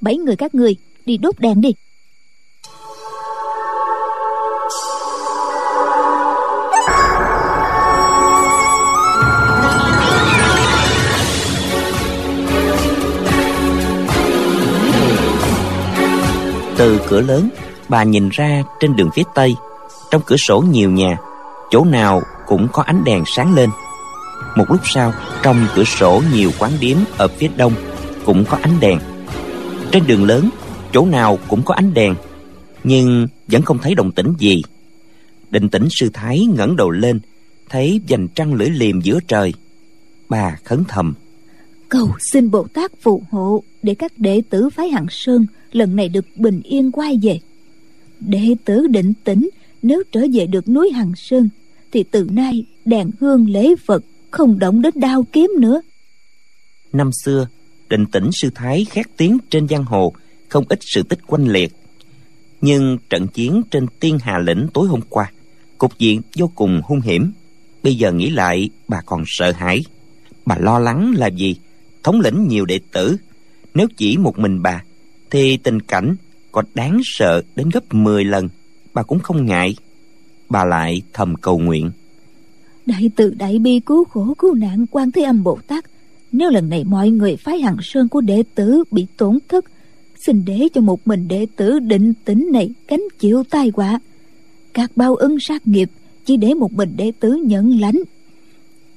Bảy 0.00 0.16
người 0.16 0.36
các 0.36 0.54
người 0.54 0.76
đi 1.06 1.16
đốt 1.16 1.38
đèn 1.38 1.60
đi 1.60 1.74
từ 16.78 17.00
cửa 17.08 17.20
lớn, 17.20 17.48
bà 17.88 18.02
nhìn 18.02 18.28
ra 18.32 18.62
trên 18.80 18.96
đường 18.96 19.10
phía 19.14 19.22
tây. 19.34 19.54
Trong 20.10 20.22
cửa 20.26 20.36
sổ 20.36 20.60
nhiều 20.70 20.90
nhà, 20.90 21.16
chỗ 21.70 21.84
nào 21.84 22.22
cũng 22.46 22.68
có 22.72 22.82
ánh 22.82 23.04
đèn 23.04 23.22
sáng 23.26 23.54
lên. 23.54 23.70
Một 24.56 24.64
lúc 24.68 24.80
sau, 24.84 25.12
trong 25.42 25.66
cửa 25.74 25.84
sổ 25.84 26.22
nhiều 26.34 26.50
quán 26.58 26.72
điếm 26.80 26.96
ở 27.16 27.28
phía 27.28 27.48
đông 27.56 27.72
cũng 28.24 28.44
có 28.44 28.58
ánh 28.62 28.80
đèn. 28.80 28.98
Trên 29.92 30.06
đường 30.06 30.24
lớn, 30.24 30.50
chỗ 30.92 31.06
nào 31.06 31.38
cũng 31.48 31.62
có 31.62 31.74
ánh 31.74 31.94
đèn, 31.94 32.14
nhưng 32.84 33.26
vẫn 33.48 33.62
không 33.62 33.78
thấy 33.78 33.94
động 33.94 34.12
tĩnh 34.12 34.34
gì. 34.38 34.62
Định 35.50 35.68
tĩnh 35.68 35.88
sư 35.90 36.10
thái 36.14 36.46
ngẩng 36.56 36.76
đầu 36.76 36.90
lên, 36.90 37.20
thấy 37.68 38.00
vành 38.08 38.28
trăng 38.28 38.54
lưỡi 38.54 38.70
liềm 38.70 39.00
giữa 39.00 39.18
trời. 39.28 39.54
Bà 40.28 40.56
khấn 40.64 40.84
thầm 40.88 41.14
cầu 41.88 42.08
xin 42.32 42.50
bồ 42.50 42.66
tát 42.66 42.92
phù 43.00 43.22
hộ 43.30 43.62
để 43.82 43.94
các 43.94 44.18
đệ 44.18 44.42
tử 44.50 44.70
phái 44.70 44.88
hằng 44.88 45.06
sơn 45.10 45.46
lần 45.72 45.96
này 45.96 46.08
được 46.08 46.24
bình 46.36 46.60
yên 46.64 46.92
quay 46.92 47.18
về. 47.22 47.40
Đệ 48.20 48.54
tử 48.64 48.86
định 48.86 49.12
tĩnh, 49.24 49.50
nếu 49.82 50.02
trở 50.12 50.20
về 50.32 50.46
được 50.46 50.68
núi 50.68 50.90
hằng 50.90 51.12
sơn, 51.16 51.48
thì 51.92 52.04
từ 52.10 52.26
nay 52.30 52.64
đèn 52.84 53.10
hương 53.20 53.50
lễ 53.50 53.74
phật 53.86 54.04
không 54.30 54.58
động 54.58 54.82
đến 54.82 54.94
đao 54.96 55.24
kiếm 55.32 55.50
nữa. 55.58 55.80
Năm 56.92 57.10
xưa, 57.24 57.48
định 57.88 58.06
tĩnh 58.06 58.30
sư 58.32 58.50
thái 58.54 58.86
khét 58.90 59.06
tiếng 59.16 59.38
trên 59.50 59.68
giang 59.68 59.84
hồ, 59.84 60.12
không 60.48 60.64
ít 60.68 60.78
sự 60.82 61.02
tích 61.02 61.18
quanh 61.26 61.48
liệt. 61.48 61.72
Nhưng 62.60 62.98
trận 63.10 63.28
chiến 63.28 63.62
trên 63.70 63.86
tiên 64.00 64.18
hà 64.22 64.38
lĩnh 64.38 64.66
tối 64.74 64.88
hôm 64.88 65.00
qua, 65.08 65.32
cục 65.78 65.98
diện 65.98 66.22
vô 66.36 66.50
cùng 66.54 66.80
hung 66.84 67.00
hiểm. 67.00 67.32
Bây 67.82 67.94
giờ 67.94 68.12
nghĩ 68.12 68.30
lại, 68.30 68.70
bà 68.88 69.00
còn 69.06 69.22
sợ 69.26 69.52
hãi. 69.52 69.84
Bà 70.46 70.56
lo 70.58 70.78
lắng 70.78 71.14
là 71.16 71.26
gì? 71.26 71.56
Thống 72.02 72.20
lĩnh 72.20 72.48
nhiều 72.48 72.64
đệ 72.64 72.80
tử. 72.92 73.16
Nếu 73.74 73.86
chỉ 73.96 74.16
một 74.16 74.38
mình 74.38 74.62
bà 74.62 74.82
thì 75.30 75.56
tình 75.56 75.80
cảnh 75.82 76.16
còn 76.52 76.64
đáng 76.74 77.00
sợ 77.04 77.42
đến 77.56 77.70
gấp 77.70 77.94
10 77.94 78.24
lần. 78.24 78.48
Bà 78.94 79.02
cũng 79.02 79.18
không 79.18 79.46
ngại. 79.46 79.76
Bà 80.48 80.64
lại 80.64 81.02
thầm 81.12 81.34
cầu 81.36 81.58
nguyện. 81.58 81.90
Đại 82.86 83.10
từ 83.16 83.34
đại 83.38 83.58
bi 83.58 83.80
cứu 83.80 84.04
khổ 84.04 84.34
cứu 84.38 84.54
nạn 84.54 84.86
quan 84.90 85.12
thế 85.12 85.22
âm 85.22 85.42
bồ 85.42 85.58
tát 85.66 85.84
nếu 86.32 86.50
lần 86.50 86.68
này 86.68 86.84
mọi 86.84 87.10
người 87.10 87.36
phái 87.36 87.60
hằng 87.60 87.76
sơn 87.82 88.08
của 88.08 88.20
đệ 88.20 88.42
tử 88.54 88.84
bị 88.90 89.06
tổn 89.16 89.38
thất 89.48 89.64
xin 90.18 90.44
để 90.44 90.68
cho 90.74 90.80
một 90.80 91.06
mình 91.06 91.28
đệ 91.28 91.46
tử 91.56 91.78
định 91.78 92.14
tĩnh 92.24 92.48
này 92.52 92.70
gánh 92.88 93.02
chịu 93.18 93.44
tai 93.50 93.70
họa. 93.74 94.00
Các 94.72 94.90
bao 94.96 95.14
ân 95.14 95.40
sát 95.40 95.68
nghiệp 95.68 95.90
chỉ 96.24 96.36
để 96.36 96.54
một 96.54 96.72
mình 96.72 96.96
đệ 96.96 97.12
tử 97.20 97.40
nhận 97.44 97.80
lãnh. 97.80 97.96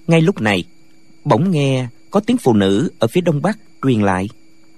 Ngay 0.08 0.22
lúc 0.22 0.41
này 0.41 0.63
bỗng 1.25 1.51
nghe 1.51 1.88
có 2.11 2.19
tiếng 2.19 2.37
phụ 2.37 2.53
nữ 2.53 2.91
ở 2.99 3.07
phía 3.07 3.21
đông 3.21 3.41
bắc 3.41 3.59
truyền 3.83 4.01
lại. 4.01 4.29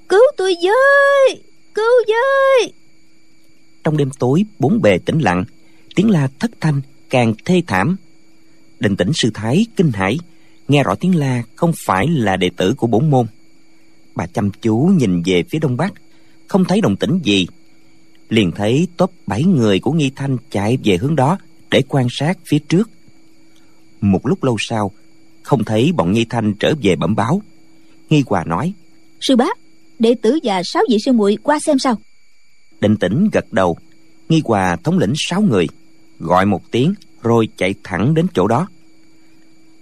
Cứu 0.09 0.21
tôi 0.37 0.55
với! 0.63 1.43
Cứu 1.73 1.93
với! 2.07 2.73
Trong 3.83 3.97
đêm 3.97 4.09
tối 4.19 4.45
bốn 4.59 4.81
bề 4.81 4.97
tĩnh 4.97 5.19
lặng 5.19 5.43
tiếng 5.95 6.09
la 6.09 6.29
thất 6.39 6.51
thanh 6.61 6.81
càng 7.09 7.33
thê 7.45 7.61
thảm. 7.67 7.97
Định 8.79 8.95
tĩnh 8.95 9.11
sư 9.13 9.31
thái 9.33 9.65
kinh 9.75 9.91
hãi 9.91 10.17
nghe 10.67 10.83
rõ 10.83 10.95
tiếng 10.95 11.15
la 11.15 11.43
không 11.55 11.71
phải 11.85 12.07
là 12.07 12.37
đệ 12.37 12.49
tử 12.57 12.73
của 12.77 12.87
bổn 12.87 13.09
môn. 13.09 13.25
Bà 14.15 14.27
chăm 14.27 14.51
chú 14.61 14.77
nhìn 14.77 15.21
về 15.25 15.43
phía 15.49 15.59
đông 15.59 15.77
bắc 15.77 15.93
không 16.47 16.65
thấy 16.65 16.81
động 16.81 16.95
tĩnh 16.95 17.19
gì. 17.23 17.47
Liền 18.29 18.51
thấy 18.51 18.87
top 18.97 19.11
bảy 19.27 19.43
người 19.43 19.79
của 19.79 19.91
nghi 19.91 20.11
thanh 20.15 20.37
chạy 20.51 20.77
về 20.83 20.97
hướng 20.97 21.15
đó 21.15 21.37
để 21.71 21.81
quan 21.87 22.07
sát 22.09 22.37
phía 22.45 22.59
trước. 22.59 22.89
Một 24.01 24.27
lúc 24.27 24.43
lâu 24.43 24.55
sau 24.59 24.91
không 25.43 25.63
thấy 25.63 25.91
bọn 25.95 26.11
nghi 26.11 26.25
thanh 26.25 26.53
trở 26.53 26.73
về 26.83 26.95
bẩm 26.95 27.15
báo. 27.15 27.41
Nghi 28.09 28.23
hòa 28.27 28.43
nói 28.43 28.73
sư 29.21 29.35
bá 29.35 29.45
đệ 29.99 30.15
tử 30.21 30.39
và 30.43 30.61
sáu 30.63 30.83
vị 30.89 30.97
sư 31.05 31.11
muội 31.11 31.37
qua 31.43 31.59
xem 31.59 31.79
sao. 31.79 31.95
Định 32.81 32.97
tĩnh 32.97 33.29
gật 33.31 33.53
đầu. 33.53 33.77
Nghi 34.29 34.41
hòa 34.45 34.75
thống 34.83 34.97
lĩnh 34.97 35.13
sáu 35.15 35.41
người 35.41 35.67
gọi 36.19 36.45
một 36.45 36.71
tiếng 36.71 36.93
rồi 37.21 37.47
chạy 37.57 37.73
thẳng 37.83 38.13
đến 38.13 38.27
chỗ 38.33 38.47
đó. 38.47 38.67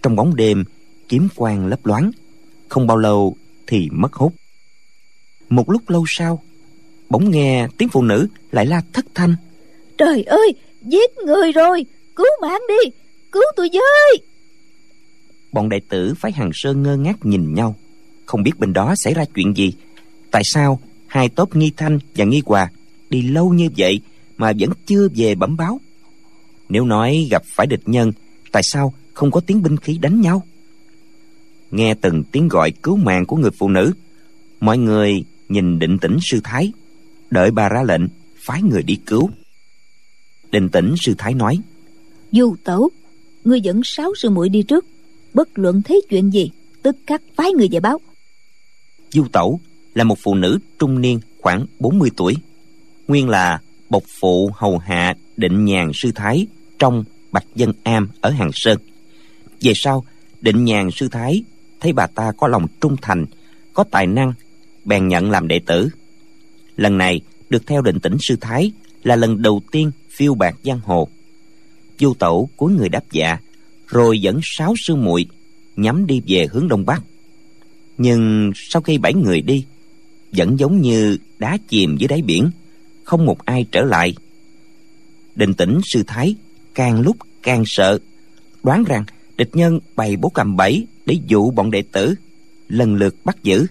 Trong 0.04 0.16
bóng 0.16 0.36
đêm 0.36 0.64
kiếm 1.08 1.28
quang 1.36 1.68
lấp 1.68 1.86
loáng 1.86 2.12
không 2.70 2.88
bao 2.88 2.98
lâu 2.98 3.36
thì 3.68 3.90
mất 3.92 4.14
hút. 4.14 4.34
Một 5.50 5.70
lúc 5.70 5.90
lâu 5.90 6.06
sau 6.08 6.44
bỗng 7.10 7.32
nghe 7.32 7.68
tiếng 7.78 7.90
phụ 7.90 8.02
nữ 8.02 8.28
lại 8.52 8.66
la 8.66 8.82
thất 8.94 9.06
thanh. 9.16 9.36
Trời 9.98 10.24
ơi 10.24 10.54
giết 10.82 11.12
người 11.26 11.52
rồi 11.52 11.86
cứu 12.16 12.28
mạng 12.42 12.62
đi 12.68 12.92
cứu 13.32 13.44
tôi 13.56 13.70
với 13.74 14.22
bọn 15.52 15.70
đệ 15.70 15.80
tử 15.90 16.14
phái 16.14 16.32
hằng 16.32 16.52
sơn 16.54 16.84
ngơ 16.84 16.98
ngác 16.98 17.26
nhìn 17.26 17.54
nhau. 17.54 17.76
Không 18.26 18.44
biết 18.44 18.60
bên 18.60 18.74
đó 18.74 18.94
xảy 18.98 19.14
ra 19.14 19.26
chuyện 19.36 19.58
gì. 19.58 19.74
Tại 20.32 20.42
sao 20.46 20.80
hai 21.08 21.30
tốp 21.30 21.56
nghi 21.56 21.72
thanh 21.78 22.00
và 22.16 22.26
nghi 22.26 22.42
hòa 22.46 22.72
đi 23.10 23.22
lâu 23.22 23.54
như 23.54 23.70
vậy 23.78 24.02
mà 24.38 24.54
vẫn 24.60 24.70
chưa 24.86 25.08
về 25.16 25.36
bẩm 25.36 25.58
báo? 25.58 25.80
Nếu 26.70 26.86
nói 26.86 27.28
gặp 27.32 27.44
phải 27.46 27.68
địch 27.68 27.82
nhân, 27.86 28.12
tại 28.52 28.64
sao 28.66 28.94
không 29.14 29.32
có 29.32 29.40
tiếng 29.40 29.62
binh 29.62 29.78
khí 29.78 29.98
đánh 30.02 30.22
nhau? 30.22 30.44
Nghe 31.72 31.94
từng 31.94 32.24
tiếng 32.24 32.48
gọi 32.48 32.72
cứu 32.72 32.96
mạng 32.96 33.26
của 33.26 33.36
người 33.36 33.52
phụ 33.52 33.70
nữ, 33.70 33.94
mọi 34.60 34.78
người 34.78 35.24
nhìn 35.50 35.80
định 35.80 35.98
tĩnh 36.00 36.18
sư 36.22 36.40
thái, 36.44 36.72
đợi 37.30 37.52
bà 37.52 37.70
ra 37.70 37.84
lệnh, 37.84 38.02
phái 38.38 38.62
người 38.62 38.84
đi 38.84 38.96
cứu. 39.06 39.30
Định 40.52 40.70
tĩnh 40.70 40.96
sư 40.98 41.16
thái 41.18 41.34
nói 41.34 41.60
du 42.32 42.56
tẩu, 42.64 42.90
ngươi 43.44 43.62
dẫn 43.62 43.82
sáu 43.84 44.14
sư 44.16 44.30
muội 44.30 44.50
đi 44.50 44.64
trước 44.64 44.86
bất 45.34 45.50
luận 45.60 45.82
thấy 45.82 46.02
chuyện 46.10 46.30
gì, 46.30 46.52
tức 46.84 46.96
khắc 47.08 47.22
phái 47.36 47.52
người 47.52 47.68
về 47.72 47.80
báo. 47.80 48.00
Du 49.10 49.26
tẩu 49.32 49.60
là 49.94 50.04
một 50.04 50.18
phụ 50.22 50.36
nữ 50.36 50.60
trung 50.80 51.02
niên 51.02 51.20
khoảng 51.42 51.66
40 51.80 52.10
tuổi. 52.18 52.36
Nguyên 53.08 53.30
là 53.30 53.62
bộc 53.90 54.04
phụ 54.20 54.52
hầu 54.54 54.78
hạ 54.78 55.16
định 55.38 55.66
nhàn 55.66 55.92
sư 55.94 56.12
thái 56.16 56.48
trong 56.80 57.04
bạch 57.32 57.46
dân 57.56 57.74
am 57.84 58.10
ở 58.22 58.30
hàng 58.30 58.52
sơn. 58.54 58.78
Về 59.62 59.72
sau, 59.76 60.04
định 60.42 60.66
nhàn 60.66 60.92
sư 60.92 61.08
thái 61.12 61.44
thấy 61.80 61.94
bà 61.94 62.08
ta 62.08 62.32
có 62.38 62.48
lòng 62.48 62.66
trung 62.82 62.96
thành, 63.02 63.26
có 63.74 63.84
tài 63.92 64.08
năng, 64.08 64.34
bèn 64.86 65.08
nhận 65.08 65.32
làm 65.32 65.48
đệ 65.48 65.60
tử. 65.66 65.90
Lần 66.76 66.98
này 66.98 67.22
được 67.50 67.68
theo 67.68 67.82
định 67.82 68.00
tĩnh 68.00 68.18
sư 68.20 68.36
thái 68.42 68.72
là 69.04 69.16
lần 69.16 69.42
đầu 69.42 69.62
tiên 69.72 69.92
phiêu 70.10 70.36
bạc 70.36 70.56
giang 70.64 70.80
hồ. 70.80 71.08
Du 72.00 72.14
tẩu 72.14 72.50
cuối 72.56 72.72
người 72.72 72.90
đáp 72.90 73.04
dạ 73.12 73.38
rồi 73.92 74.22
dẫn 74.22 74.40
sáu 74.44 74.74
sư 74.78 74.96
muội 74.96 75.26
nhắm 75.76 76.08
đi 76.08 76.22
về 76.28 76.48
hướng 76.52 76.68
đông 76.68 76.86
bắc. 76.86 77.04
Nhưng 77.98 78.52
sau 78.56 78.82
khi 78.82 78.98
bảy 78.98 79.14
người 79.14 79.42
đi, 79.42 79.66
vẫn 80.32 80.60
giống 80.60 80.82
như 80.82 81.18
đá 81.40 81.58
chìm 81.68 81.98
dưới 81.98 82.08
đáy 82.08 82.22
biển, 82.22 82.52
không 83.04 83.26
một 83.26 83.46
ai 83.46 83.66
trở 83.72 83.82
lại. 83.82 84.16
Định 85.36 85.54
tĩnh 85.54 85.80
sư 85.84 86.04
thái 86.08 86.36
càng 86.74 87.02
lúc 87.02 87.18
càng 87.44 87.64
sợ, 87.66 88.00
đoán 88.64 88.84
rằng 88.84 89.04
địch 89.38 89.50
nhân 89.54 89.80
bày 89.96 90.16
bố 90.16 90.30
cầm 90.30 90.56
bẫy 90.56 90.88
để 91.06 91.18
dụ 91.28 91.52
bọn 91.52 91.72
đệ 91.72 91.84
tử, 91.92 92.16
lần 92.68 92.96
lượt 92.96 93.16
bắt 93.26 93.44
giữ. 93.44 93.66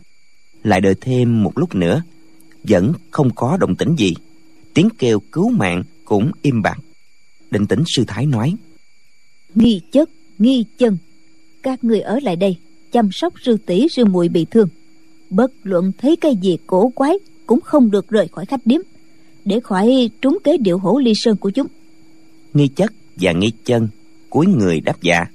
Lại 0.65 0.81
đợi 0.81 0.95
thêm 1.00 1.43
một 1.43 1.59
lúc 1.59 1.75
nữa, 1.75 2.03
vẫn 2.62 2.93
không 3.11 3.35
có 3.35 3.57
động 3.57 3.77
tĩnh 3.77 3.95
gì. 3.99 4.15
Tiếng 4.75 4.89
kêu 4.99 5.21
cứu 5.33 5.50
mạng 5.50 5.83
cũng 6.05 6.31
im 6.43 6.62
bặt. 6.62 6.79
Định 7.50 7.67
tĩnh 7.67 7.83
sư 7.87 8.05
thái 8.07 8.27
nói 8.27 8.55
nghi 9.54 9.80
chất 9.92 10.11
nghi 10.38 10.64
chân. 10.78 10.99
Các 11.62 11.85
người 11.85 12.00
ở 12.00 12.19
lại 12.23 12.37
đây 12.37 12.57
chăm 12.92 13.12
sóc 13.12 13.35
sư 13.42 13.57
tỷ 13.66 13.88
sư 13.88 14.04
muội 14.04 14.28
bị 14.28 14.47
thương. 14.50 14.69
Bất 15.30 15.52
luận 15.62 15.92
thấy 15.99 16.16
cái 16.16 16.37
gì 16.37 16.59
cổ 16.66 16.88
quái 16.95 17.14
cũng 17.47 17.61
không 17.61 17.90
được 17.90 18.09
rời 18.09 18.28
khỏi 18.28 18.47
khách 18.47 18.61
điếm. 18.64 18.80
Để 19.45 19.61
khỏi 19.61 20.11
trúng 20.21 20.38
kế 20.45 20.57
điệu 20.57 20.78
hổ 20.78 20.99
ly 20.99 21.12
sơn 21.14 21.37
của 21.37 21.50
chúng. 21.50 21.66
Nghi 22.54 22.69
chất 22.69 22.92
và 23.16 23.33
nghi 23.33 23.52
chân 23.64 23.88
cuối 24.30 24.47
người 24.47 24.80
đáp 24.80 25.02
dạ. 25.02 25.26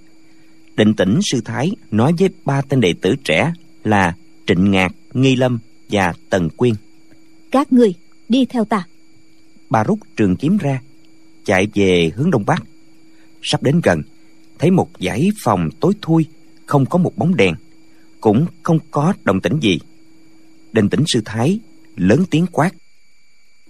Định 0.75 0.93
tĩnh 0.93 1.19
sư 1.24 1.41
thái 1.45 1.72
nói 1.91 2.13
với 2.19 2.29
ba 2.45 2.62
tên 2.62 2.81
đệ 2.81 2.93
tử 3.01 3.15
trẻ 3.24 3.53
là 3.84 4.15
trịnh 4.48 4.72
ngạc 4.72 4.95
nghi 5.13 5.36
lâm 5.36 5.60
và 5.89 6.13
tần 6.29 6.50
quyên. 6.50 6.74
Các 7.51 7.74
người 7.74 7.93
đi 8.29 8.45
theo 8.45 8.65
ta. 8.65 8.88
Bà 9.69 9.84
rút 9.84 10.00
trường 10.15 10.36
kiếm 10.36 10.57
ra 10.57 10.81
chạy 11.45 11.67
về 11.74 12.12
hướng 12.15 12.31
đông 12.31 12.43
bắc 12.45 12.63
sắp 13.45 13.63
đến 13.63 13.81
gần. 13.83 14.01
Thấy 14.59 14.71
một 14.71 14.89
dãy 14.99 15.29
phòng 15.43 15.69
tối 15.79 15.93
thui 16.01 16.25
không 16.65 16.85
có 16.85 16.97
một 16.97 17.17
bóng 17.17 17.35
đèn 17.35 17.55
cũng 18.21 18.45
không 18.63 18.79
có 18.91 19.13
động 19.23 19.41
tĩnh 19.41 19.59
gì. 19.61 19.79
Định 20.71 20.89
tĩnh 20.89 21.03
sư 21.07 21.21
thái 21.25 21.59
lớn 21.95 22.23
tiếng 22.31 22.45
quát. 22.51 22.71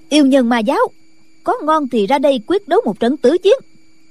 Yêu 0.10 0.25
nhân 0.25 0.50
ma 0.50 0.60
giáo 0.60 0.79
có 1.44 1.53
ngon 1.63 1.88
thì 1.89 2.08
ra 2.08 2.20
đây 2.20 2.39
quyết 2.48 2.67
đấu 2.67 2.82
một 2.86 3.00
trận 3.00 3.17
tử 3.17 3.38
chiến. 3.38 3.53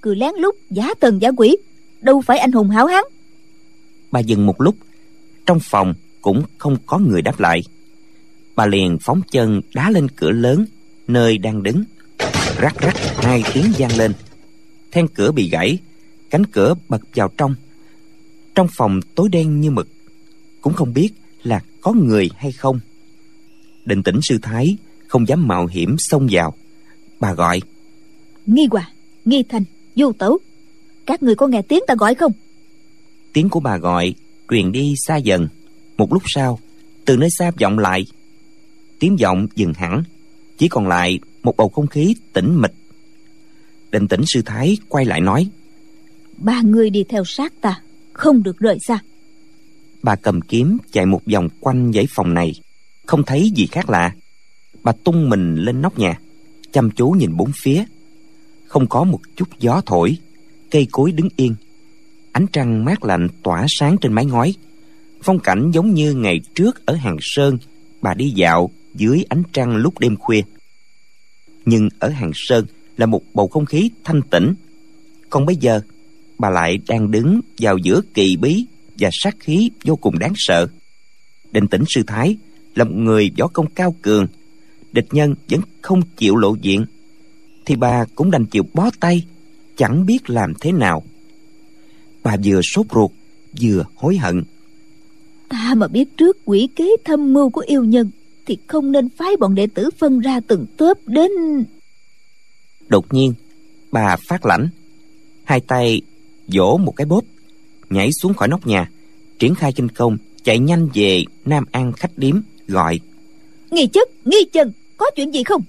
Cứ 0.02 0.14
lén 0.14 0.34
lút 0.38 0.54
giả 0.70 0.94
tần 1.00 1.22
giả 1.22 1.30
quỷ 1.36 1.56
đâu 2.00 2.22
phải 2.26 2.38
anh 2.38 2.52
hùng 2.52 2.70
hảo 2.70 2.86
hán. 2.86 3.04
Bà 4.10 4.20
dừng 4.20 4.46
một 4.46 4.60
lúc 4.60 4.74
trong 5.46 5.58
phòng 5.62 5.94
cũng 6.22 6.42
không 6.58 6.76
có 6.86 6.98
người 6.98 7.22
đáp 7.22 7.40
lại. 7.40 7.62
Bà 8.56 8.66
liền 8.66 8.98
phóng 9.00 9.20
chân 9.30 9.60
đá 9.74 9.90
lên 9.90 10.08
cửa 10.08 10.30
lớn 10.30 10.66
nơi 11.08 11.38
đang 11.38 11.62
đứng. 11.62 11.84
Rắc 12.58 12.74
rắc 12.80 12.94
hai 13.16 13.42
tiếng 13.54 13.72
vang 13.78 13.96
lên 13.96 14.12
then 14.94 15.08
cửa 15.08 15.32
bị 15.32 15.48
gãy 15.48 15.78
cánh 16.30 16.46
cửa 16.46 16.74
bật 16.88 17.02
vào 17.14 17.30
trong. 17.36 17.54
Trong 18.54 18.68
phòng 18.76 19.00
tối 19.14 19.28
đen 19.32 19.60
như 19.60 19.70
mực 19.70 19.88
cũng 20.60 20.72
không 20.72 20.94
biết 20.94 21.10
là 21.42 21.62
có 21.80 21.92
người 21.92 22.30
hay 22.36 22.52
không. 22.52 22.80
Định 23.84 24.02
tĩnh 24.02 24.20
sư 24.22 24.38
thái 24.42 24.76
không 25.06 25.28
dám 25.28 25.48
mạo 25.48 25.66
hiểm 25.66 25.96
xông 25.98 26.28
vào. 26.30 26.54
Bà 27.20 27.34
gọi 27.34 27.60
nghi 28.46 28.66
hòa 28.70 28.90
nghi 29.24 29.42
thành 29.48 29.64
vô 29.96 30.12
tẩu 30.12 30.38
các 31.06 31.22
người 31.22 31.34
có 31.34 31.46
nghe 31.46 31.62
tiếng 31.62 31.82
ta 31.86 31.94
gọi 31.98 32.14
không? 32.14 32.32
Tiếng 33.32 33.48
của 33.48 33.60
bà 33.60 33.76
gọi 33.76 34.14
truyền 34.50 34.72
đi 34.72 34.94
xa 35.06 35.16
dần. 35.16 35.48
Một 35.96 36.12
lúc 36.12 36.22
sau 36.26 36.58
từ 37.04 37.16
nơi 37.16 37.28
xa 37.38 37.50
vọng 37.60 37.78
lại. 37.78 38.06
Tiếng 38.98 39.16
vọng 39.16 39.46
dừng 39.54 39.74
hẳn 39.74 40.02
chỉ 40.58 40.68
còn 40.68 40.88
lại 40.88 41.18
một 41.42 41.56
bầu 41.56 41.68
không 41.68 41.86
khí 41.86 42.14
tĩnh 42.32 42.60
mịch 42.60 42.72
định 43.94 44.08
tĩnh 44.08 44.22
sư 44.26 44.42
thái 44.44 44.76
quay 44.88 45.04
lại 45.04 45.20
nói 45.20 45.50
ba 46.36 46.62
người 46.62 46.90
đi 46.90 47.04
theo 47.08 47.24
sát 47.24 47.52
ta 47.60 47.80
không 48.12 48.42
được 48.42 48.58
rời 48.58 48.78
xa. 48.86 48.98
Bà 50.02 50.16
cầm 50.16 50.40
kiếm 50.40 50.78
chạy 50.92 51.06
một 51.06 51.20
vòng 51.32 51.48
quanh 51.60 51.92
dãy 51.94 52.06
phòng 52.10 52.34
này 52.34 52.52
không 53.06 53.22
thấy 53.22 53.52
gì 53.56 53.66
khác 53.66 53.90
lạ. 53.90 54.14
Bà 54.82 54.92
tung 54.92 55.28
mình 55.28 55.56
lên 55.56 55.82
nóc 55.82 55.98
nhà 55.98 56.18
chăm 56.72 56.90
chú 56.90 57.10
nhìn 57.10 57.36
bốn 57.36 57.50
phía. 57.62 57.84
Không 58.66 58.86
có 58.86 59.04
một 59.04 59.20
chút 59.36 59.48
gió 59.60 59.80
thổi 59.86 60.16
cây 60.70 60.86
cối 60.92 61.12
đứng 61.12 61.28
yên. 61.36 61.54
Ánh 62.32 62.46
trăng 62.52 62.84
mát 62.84 63.04
lạnh 63.04 63.28
tỏa 63.42 63.66
sáng 63.68 63.96
trên 64.00 64.12
mái 64.12 64.26
ngói. 64.26 64.54
Phong 65.22 65.38
cảnh 65.38 65.70
giống 65.74 65.94
như 65.94 66.14
ngày 66.14 66.40
trước 66.54 66.86
ở 66.86 66.94
hàng 66.94 67.16
sơn 67.20 67.58
bà 68.02 68.14
đi 68.14 68.30
dạo 68.30 68.70
dưới 68.94 69.24
ánh 69.28 69.42
trăng 69.52 69.76
lúc 69.76 69.98
đêm 69.98 70.16
khuya. 70.16 70.42
Nhưng 71.64 71.88
ở 71.98 72.08
hàng 72.08 72.30
sơn 72.34 72.66
là 72.96 73.06
một 73.06 73.22
bầu 73.34 73.48
không 73.48 73.66
khí 73.66 73.90
thanh 74.04 74.22
tĩnh. 74.22 74.54
Còn 75.30 75.46
bây 75.46 75.56
giờ, 75.56 75.80
bà 76.38 76.50
lại 76.50 76.78
đang 76.88 77.10
đứng 77.10 77.40
vào 77.58 77.78
giữa 77.78 78.00
kỳ 78.14 78.36
bí 78.36 78.66
và 78.98 79.08
sát 79.12 79.36
khí 79.40 79.70
vô 79.84 79.96
cùng 79.96 80.18
đáng 80.18 80.32
sợ. 80.36 80.66
Định 81.52 81.68
tĩnh 81.68 81.84
sư 81.88 82.02
thái 82.06 82.36
là 82.74 82.84
một 82.84 82.94
người 82.94 83.30
võ 83.38 83.46
công 83.46 83.66
cao 83.74 83.94
cường, 84.02 84.26
địch 84.92 85.08
nhân 85.12 85.34
vẫn 85.48 85.60
không 85.82 86.02
chịu 86.16 86.36
lộ 86.36 86.54
diện, 86.54 86.84
thì 87.66 87.76
bà 87.76 88.04
cũng 88.14 88.30
đành 88.30 88.46
chịu 88.46 88.62
bó 88.74 88.90
tay, 89.00 89.24
chẳng 89.76 90.06
biết 90.06 90.30
làm 90.30 90.52
thế 90.60 90.72
nào. 90.72 91.02
Bà 92.22 92.36
vừa 92.44 92.60
sốt 92.62 92.86
ruột, 92.94 93.10
vừa 93.60 93.84
hối 93.94 94.16
hận. 94.16 94.42
Ta 95.48 95.74
mà 95.76 95.88
biết 95.88 96.16
trước 96.16 96.38
quỷ 96.44 96.68
kế 96.76 96.88
thâm 97.04 97.32
mưu 97.32 97.50
của 97.50 97.64
yêu 97.66 97.84
nhân, 97.84 98.10
thì 98.46 98.58
không 98.66 98.92
nên 98.92 99.08
phái 99.08 99.36
bọn 99.40 99.54
đệ 99.54 99.66
tử 99.66 99.90
phân 99.98 100.20
ra 100.20 100.40
từng 100.40 100.66
tớp 100.76 100.98
đến 101.06 101.30
đột 102.88 103.14
nhiên 103.14 103.34
bà 103.92 104.16
phát 104.16 104.46
lãnh. 104.46 104.68
Hai 105.44 105.60
tay 105.60 106.00
vỗ 106.46 106.80
một 106.84 106.92
cái 106.96 107.06
bóp 107.06 107.22
nhảy 107.90 108.10
xuống 108.12 108.34
khỏi 108.34 108.48
nóc 108.48 108.66
nhà 108.66 108.90
triển 109.38 109.54
khai 109.54 109.72
kinh 109.72 109.88
công 109.88 110.16
chạy 110.44 110.58
nhanh 110.58 110.88
về 110.94 111.24
nam 111.44 111.64
an 111.72 111.92
khách 111.92 112.18
điếm 112.18 112.40
gọi. 112.68 113.00
Nghi 113.70 113.86
chất 113.86 114.08
nghi 114.24 114.44
chân 114.52 114.72
có 114.96 115.06
chuyện 115.16 115.34
gì 115.34 115.44
không? 115.44 115.62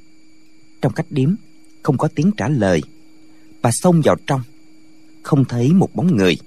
Trong 0.81 0.93
khách 0.93 1.05
điếm 1.09 1.35
không 1.81 1.97
có 1.97 2.07
tiếng 2.15 2.31
trả 2.37 2.49
lời. 2.49 2.81
Bà 3.61 3.69
xông 3.73 4.01
vào 4.01 4.15
trong 4.27 4.41
không 5.23 5.45
thấy 5.45 5.73
một 5.73 5.95
bóng 5.95 6.17
người. 6.17 6.37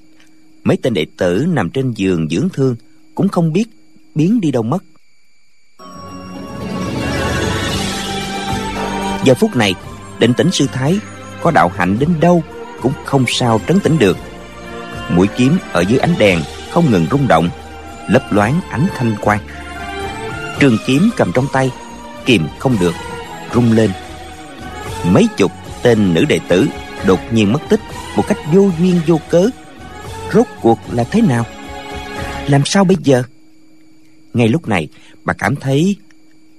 Mấy 0.65 0.77
tên 0.83 0.95
đệ 0.95 1.07
tử 1.17 1.47
nằm 1.49 1.71
trên 1.71 1.93
giường 1.93 2.29
dưỡng 2.31 2.49
thương 2.53 2.77
cũng 3.15 3.29
không 3.29 3.53
biết 3.53 3.65
biến 4.15 4.41
đi 4.41 4.51
đâu 4.51 4.63
mất. 4.63 4.85
Giờ 9.25 9.35
phút 9.41 9.57
này 9.57 9.75
định 10.19 10.35
tĩnh 10.35 10.51
sư 10.53 10.67
thái, 10.73 10.99
có 11.41 11.51
đạo 11.51 11.73
hạnh 11.77 11.99
đến 11.99 12.09
đâu 12.21 12.43
cũng 12.83 12.93
không 13.05 13.25
sao 13.29 13.61
trấn 13.69 13.81
tĩnh 13.81 13.99
được. 13.99 14.17
Mũi 15.11 15.27
kiếm 15.37 15.59
ở 15.73 15.81
dưới 15.81 15.99
ánh 15.99 16.15
đèn 16.19 16.41
không 16.71 16.91
ngừng 16.91 17.07
rung 17.11 17.29
động, 17.29 17.49
lấp 18.09 18.33
loáng 18.33 18.61
ánh 18.71 18.87
thanh 18.97 19.15
quang. 19.21 19.41
Trường 20.61 20.77
kiếm 20.87 21.11
cầm 21.17 21.33
trong 21.35 21.47
tay, 21.53 21.71
kìm 22.25 22.47
không 22.59 22.77
được, 22.81 22.95
rung 23.55 23.73
lên. 23.73 23.91
Mấy 25.05 25.27
chục 25.37 25.53
tên 25.83 26.15
nữ 26.15 26.25
đệ 26.25 26.41
tử 26.49 26.67
đột 27.07 27.21
nhiên 27.33 27.53
mất 27.53 27.63
tích 27.69 27.81
một 28.17 28.25
cách 28.29 28.39
vô 28.53 28.71
duyên 28.79 29.01
vô 29.07 29.21
cớ. 29.29 29.49
Rốt 30.33 30.47
cuộc 30.61 30.79
là 30.93 31.05
thế 31.05 31.21
nào? 31.21 31.47
Làm 32.47 32.63
sao 32.65 32.85
bây 32.85 32.97
giờ? 33.05 33.23
Ngay 34.35 34.49
lúc 34.49 34.69
này, 34.69 34.89
bà 35.25 35.35
cảm 35.35 35.57
thấy 35.57 35.97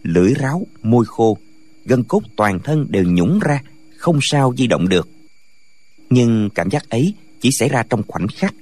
lưỡi 0.04 0.34
ráo 0.34 0.68
môi 0.84 1.06
khô 1.06 1.38
gân 1.86 2.04
cốt 2.04 2.22
toàn 2.36 2.60
thân 2.60 2.86
đều 2.90 3.04
nhũng 3.04 3.40
ra 3.40 3.62
không 3.98 4.20
sao 4.22 4.54
di 4.58 4.68
động 4.68 4.90
được. 4.90 5.10
Nhưng 6.10 6.50
cảm 6.56 6.70
giác 6.70 6.90
ấy 6.90 7.14
chỉ 7.40 7.50
xảy 7.52 7.70
ra 7.70 7.84
trong 7.90 8.04
khoảnh 8.08 8.28
khắc. 8.28 8.56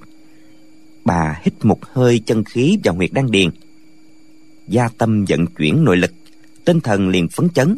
Bà 1.04 1.40
hít 1.42 1.54
một 1.62 1.84
hơi 1.84 2.20
chân 2.26 2.44
khí 2.44 2.78
vào 2.84 2.94
huyệt 2.94 3.12
đan 3.12 3.30
điền. 3.30 3.50
Gia 4.68 4.88
tâm 4.98 5.24
vận 5.28 5.46
chuyển 5.46 5.84
nội 5.84 5.96
lực 5.96 6.12
tinh 6.64 6.80
thần 6.80 7.08
liền 7.08 7.28
phấn 7.28 7.48
chấn. 7.48 7.76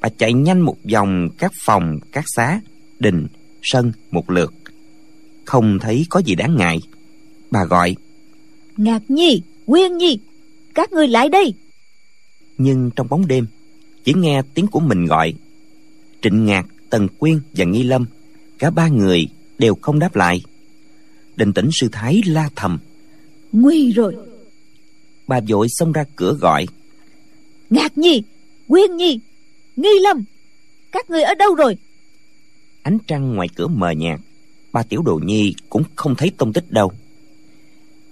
Bà 0.00 0.08
chạy 0.08 0.32
nhanh 0.32 0.60
một 0.60 0.76
vòng 0.92 1.28
các 1.38 1.52
phòng 1.66 1.98
các 2.12 2.24
xá 2.36 2.60
đình 2.98 3.26
sân 3.62 3.92
một 4.10 4.30
lượt. 4.30 4.54
Không 5.44 5.78
thấy 5.78 6.06
có 6.10 6.20
gì 6.20 6.34
đáng 6.34 6.56
ngại. 6.56 6.80
Bà 7.50 7.64
gọi 7.64 7.96
ngạc 8.76 9.02
nhi 9.08 9.42
quyên 9.66 9.96
nhi 9.96 10.18
các 10.74 10.92
người 10.92 11.08
lại 11.08 11.28
đây. 11.28 11.54
Nhưng 12.58 12.90
trong 12.96 13.08
bóng 13.10 13.26
đêm 13.26 13.46
chỉ 14.04 14.12
nghe 14.16 14.42
tiếng 14.54 14.66
của 14.66 14.80
mình 14.80 15.06
gọi. 15.06 15.34
Trịnh 16.22 16.44
ngạc 16.44 16.66
tần 16.90 17.08
quyên 17.08 17.40
và 17.52 17.64
nghi 17.64 17.82
lâm 17.82 18.06
cả 18.58 18.70
ba 18.70 18.88
người 18.88 19.26
đều 19.58 19.74
không 19.74 19.98
đáp 19.98 20.16
lại. 20.16 20.42
Định 21.36 21.52
tĩnh 21.52 21.68
sư 21.72 21.88
thái 21.92 22.22
la 22.26 22.50
thầm. 22.56 22.78
Nguy 23.52 23.92
rồi. 23.92 24.16
Bà 25.26 25.40
vội 25.48 25.66
xông 25.70 25.92
ra 25.92 26.04
cửa 26.16 26.36
gọi. 26.40 26.66
Ngạc 27.70 27.98
nhi 27.98 28.22
quyên 28.68 28.96
nhi 28.96 29.20
nghi 29.76 29.98
lâm 30.02 30.24
các 30.92 31.10
người 31.10 31.22
ở 31.22 31.34
đâu 31.34 31.54
rồi? 31.54 31.76
Ánh 32.82 32.98
trăng 33.06 33.34
ngoài 33.34 33.48
cửa 33.56 33.66
mờ 33.66 33.90
nhạt 33.90 34.20
ba 34.72 34.82
tiểu 34.82 35.02
đồ 35.02 35.20
nhi 35.24 35.54
cũng 35.68 35.82
không 35.96 36.14
thấy 36.14 36.30
tông 36.38 36.52
tích 36.52 36.70
đâu. 36.70 36.92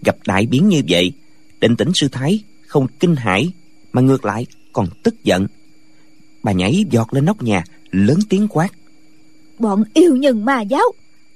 Gặp 0.04 0.16
đại 0.26 0.46
biến 0.46 0.68
như 0.68 0.82
vậy 0.88 1.12
định 1.60 1.76
tĩnh 1.76 1.90
sư 1.94 2.08
thái 2.12 2.40
không 2.66 2.86
kinh 3.00 3.16
hãi 3.16 3.52
mà 3.92 4.02
ngược 4.02 4.24
lại 4.24 4.46
còn 4.72 4.86
tức 5.02 5.24
giận 5.24 5.46
bà 6.42 6.52
nhảy 6.52 6.84
giọt 6.90 7.14
lên 7.14 7.24
nóc 7.24 7.42
nhà 7.42 7.64
lớn 7.90 8.18
tiếng 8.28 8.48
quát. 8.48 8.68
Bọn 9.58 9.84
yêu 9.94 10.16
nhân 10.16 10.44
ma 10.44 10.60
giáo 10.60 10.92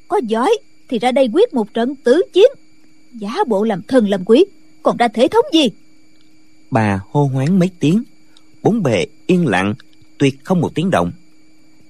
có 0.09 0.21
giỏi 0.29 0.57
thì 0.89 0.99
ra 0.99 1.13
đây 1.13 1.29
quyết 1.33 1.55
một 1.55 1.75
trận 1.75 1.95
tử 2.05 2.23
chiến. 2.33 2.51
Giả 3.13 3.35
bộ 3.47 3.65
làm 3.65 3.83
thần 3.83 4.09
làm 4.09 4.25
quý 4.25 4.45
còn 4.83 4.97
ra 4.97 5.09
thể 5.09 5.29
thống 5.29 5.45
gì? 5.53 5.69
Bà 6.71 7.01
hô 7.11 7.25
hoáng 7.25 7.59
mấy 7.59 7.71
tiếng. 7.81 8.03
Bốn 8.63 8.83
bề 8.83 9.07
yên 9.27 9.47
lặng 9.47 9.75
tuyệt 10.19 10.45
không 10.45 10.61
một 10.61 10.75
tiếng 10.75 10.91
động. 10.91 11.13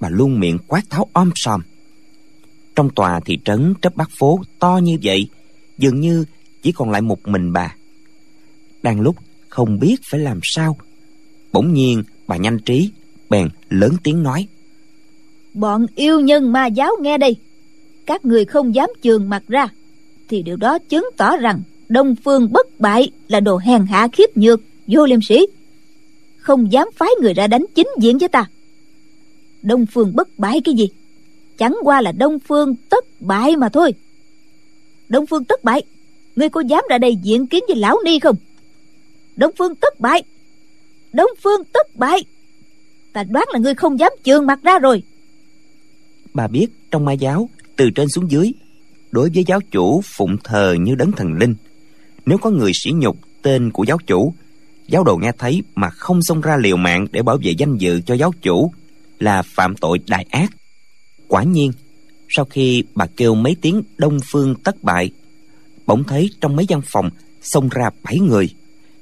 Bà 0.00 0.09
luôn 0.09 0.40
miệng 0.40 0.59
quát 0.66 0.83
tháo 0.90 1.09
om 1.12 1.31
sòm. 1.35 1.61
Trong 2.74 2.90
tòa 2.90 3.20
thị 3.20 3.38
trấn 3.44 3.74
trấp 3.83 3.96
bắc 3.96 4.11
phố 4.18 4.40
to 4.59 4.81
như 4.83 4.98
vậy 5.02 5.29
dường 5.79 6.00
như 6.00 6.24
chỉ 6.62 6.72
còn 6.72 6.90
lại 6.90 7.00
một 7.00 7.29
mình 7.29 7.52
bà. 7.52 7.74
Đang 8.83 9.00
lúc 9.00 9.16
không 9.48 9.79
biết 9.79 9.96
phải 10.11 10.20
làm 10.20 10.40
sao 10.42 10.76
bỗng 11.52 11.74
nhiên 11.74 12.02
bà 12.26 12.37
nhanh 12.37 12.59
trí 12.59 12.90
bèn 13.31 13.49
lớn 13.69 13.93
tiếng 14.05 14.23
nói. 14.23 14.47
Bọn 15.55 15.87
yêu 15.95 16.21
nhân 16.21 16.53
ma 16.53 16.67
giáo 16.67 16.93
nghe 17.01 17.19
đây. 17.19 17.37
Các 18.07 18.25
người 18.25 18.45
không 18.45 18.75
dám 18.75 18.91
trường 19.03 19.29
mặt 19.29 19.43
ra. 19.49 19.69
Thì 20.29 20.43
điều 20.43 20.57
đó 20.57 20.79
chứng 20.79 21.11
tỏ 21.17 21.37
rằng 21.37 21.62
đông 21.89 22.15
phương 22.25 22.53
bất 22.53 22.81
bại 22.81 23.11
là 23.29 23.41
đồ 23.41 23.59
hèn 23.59 23.87
hạ 23.87 24.09
khiếp 24.12 24.37
nhược, 24.37 24.61
vô 24.87 25.07
liêm 25.07 25.23
sĩ 25.23 25.47
không 26.47 26.73
dám 26.73 26.89
phái 26.97 27.11
người 27.21 27.35
ra 27.35 27.47
đánh 27.47 27.65
chính 27.75 27.89
diện 27.99 28.19
với 28.19 28.29
ta. 28.29 28.47
Đông 29.62 29.87
phương 29.87 30.12
bất 30.17 30.39
bại 30.39 30.61
cái 30.65 30.75
gì? 30.75 30.89
Chẳng 31.59 31.77
qua 31.83 32.01
là 32.01 32.12
đông 32.12 32.39
phương 32.39 32.75
tất 32.89 33.05
bại 33.21 33.57
mà 33.57 33.69
thôi. 33.69 33.95
Đông 35.09 35.27
phương 35.27 35.45
tất 35.45 35.65
bại? 35.65 35.83
Ngươi 36.37 36.49
có 36.49 36.61
dám 36.61 36.85
ra 36.91 36.99
đây 36.99 37.17
diện 37.23 37.47
kiến 37.47 37.65
với 37.69 37.77
lão 37.77 37.99
ni 38.05 38.19
không? 38.19 38.37
Đông 39.37 39.53
phương 39.59 39.75
tất 39.75 40.01
bại. 40.01 40.23
Đông 41.12 41.31
phương 41.43 41.65
tất 41.73 41.97
bại 41.97 42.25
ta 43.16 43.24
đoán 43.24 43.46
là 43.52 43.59
ngươi 43.59 43.74
không 43.74 43.98
dám 43.98 44.12
trường 44.24 44.46
mặt 44.46 44.59
ra 44.62 44.79
rồi. 44.79 45.02
Bà 46.35 46.46
biết 46.46 46.66
trong 46.90 47.05
ma 47.05 47.12
giáo, 47.12 47.48
từ 47.76 47.90
trên 47.90 48.09
xuống 48.09 48.31
dưới, 48.31 48.52
đối 49.11 49.31
với 49.35 49.44
giáo 49.46 49.61
chủ 49.70 50.00
phụng 50.05 50.37
thờ 50.44 50.76
như 50.81 50.94
đấng 50.94 51.12
thần 51.12 51.33
linh, 51.33 51.55
nếu 52.26 52.38
có 52.38 52.50
người 52.50 52.72
sỉ 52.85 52.92
nhục 52.92 53.16
tên 53.42 53.70
của 53.70 53.85
giáo 53.85 53.98
chủ, 54.07 54.35
giáo 54.88 55.05
đồ 55.05 55.16
nghe 55.16 55.33
thấy 55.38 55.62
mà 55.74 55.90
không 55.90 56.22
xông 56.22 56.40
ra 56.40 56.57
liều 56.57 56.76
mạng 56.76 57.07
để 57.12 57.22
bảo 57.22 57.38
vệ 57.42 57.50
danh 57.59 57.76
dự 57.76 58.00
cho 58.00 58.14
giáo 58.14 58.33
chủ 58.42 58.72
là 59.18 59.42
phạm 59.42 59.76
tội 59.76 59.98
đại 60.07 60.26
ác. 60.31 60.52
Quả 61.29 61.42
nhiên, 61.42 61.72
sau 62.29 62.44
khi 62.44 62.85
bà 62.94 63.07
kêu 63.07 63.35
mấy 63.35 63.57
tiếng 63.61 63.83
đông 63.98 64.18
phương 64.31 64.55
tất 64.55 64.83
bại, 64.83 65.11
bỗng 65.87 66.05
thấy 66.05 66.31
trong 66.40 66.57
mấy 66.57 66.66
gian 66.68 66.81
phòng 66.85 67.11
xông 67.42 67.68
ra 67.68 67.90
bảy 68.02 68.18
người, 68.18 68.48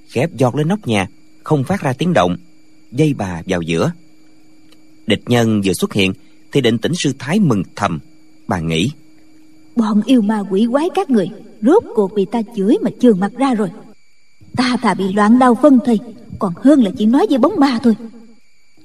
khép 0.09 0.31
giọt 0.35 0.55
lên 0.55 0.68
nóc 0.68 0.87
nhà, 0.87 1.09
không 1.42 1.64
phát 1.64 1.81
ra 1.81 1.92
tiếng 1.92 2.12
động, 2.12 2.37
dây 2.92 3.14
bà 3.14 3.42
vào 3.46 3.62
giữa 3.62 3.92
địch 5.07 5.23
nhân 5.27 5.61
vừa 5.64 5.73
xuất 5.73 5.93
hiện 5.93 6.12
thì 6.53 6.61
định 6.61 6.79
tĩnh 6.79 6.93
sư 6.95 7.12
thái 7.19 7.40
mừng 7.40 7.62
thầm. 7.77 7.99
Bà 8.49 8.61
nghĩ 8.61 8.90
bọn 9.77 10.03
yêu 10.07 10.23
ma 10.23 10.43
quỷ 10.51 10.67
quái 10.71 10.88
các 10.95 11.11
người 11.11 11.29
rốt 11.62 11.85
cuộc 11.95 12.14
bị 12.14 12.27
ta 12.33 12.43
chửi 12.57 12.77
mà 12.83 12.90
trường 13.01 13.21
mặt 13.21 13.33
ra 13.38 13.55
rồi. 13.55 13.69
Ta 14.57 14.77
thà 14.83 14.95
bị 14.95 15.12
loạn 15.12 15.38
đau 15.38 15.55
phân 15.62 15.79
thây 15.85 15.99
còn 16.38 16.53
hơn 16.57 16.83
là 16.83 16.90
chỉ 16.99 17.07
nói 17.07 17.27
với 17.29 17.38
bóng 17.38 17.55
ma 17.59 17.79
thôi. 17.83 17.97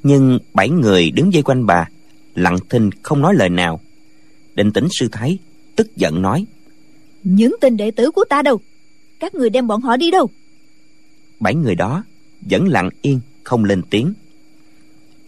nhưng 0.04 0.40
bảy 0.54 0.70
người 0.70 1.12
đứng 1.12 1.34
dây 1.34 1.44
quanh 1.44 1.66
bà 1.66 1.90
lặng 2.36 2.58
thinh 2.70 2.90
không 3.04 3.22
nói 3.22 3.36
lời 3.36 3.50
nào. 3.50 3.80
Định 4.56 4.72
tĩnh 4.72 4.88
sư 5.00 5.08
thái 5.12 5.38
tức 5.76 5.96
giận 5.96 6.22
nói 6.22 6.46
những 7.24 7.56
tên 7.62 7.78
đệ 7.78 7.92
tử 7.92 8.12
của 8.12 8.26
ta 8.30 8.42
đâu? 8.42 8.60
Các 9.20 9.36
người 9.36 9.50
đem 9.50 9.68
bọn 9.68 9.82
họ 9.82 9.98
đi 9.98 10.12
đâu? 10.12 10.30
Bảy 11.40 11.56
người 11.56 11.76
đó 11.76 12.04
vẫn 12.42 12.68
lặng 12.68 12.90
yên 13.02 13.20
không 13.44 13.64
lên 13.64 13.82
tiếng 13.90 14.14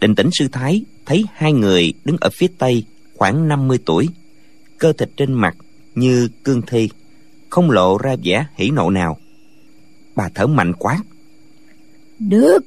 định 0.02 0.14
tĩnh 0.14 0.30
sư 0.32 0.48
thái 0.52 0.84
thấy 1.06 1.24
hai 1.32 1.52
người 1.52 1.92
đứng 2.04 2.16
ở 2.20 2.30
phía 2.32 2.46
tây 2.58 2.84
khoảng 3.14 3.48
50 3.48 3.78
tuổi 3.86 4.08
cơ 4.78 4.92
thịt 4.92 5.10
trên 5.16 5.32
mặt 5.32 5.56
như 5.94 6.28
cương 6.44 6.62
thi 6.66 6.88
không 7.50 7.70
lộ 7.70 7.98
ra 7.98 8.16
vẻ 8.24 8.46
hỉ 8.54 8.70
nộ 8.70 8.90
nào. 8.90 9.18
Bà 10.16 10.28
thở 10.34 10.46
mạnh 10.46 10.72
quá. 10.78 10.98
Được 12.18 12.58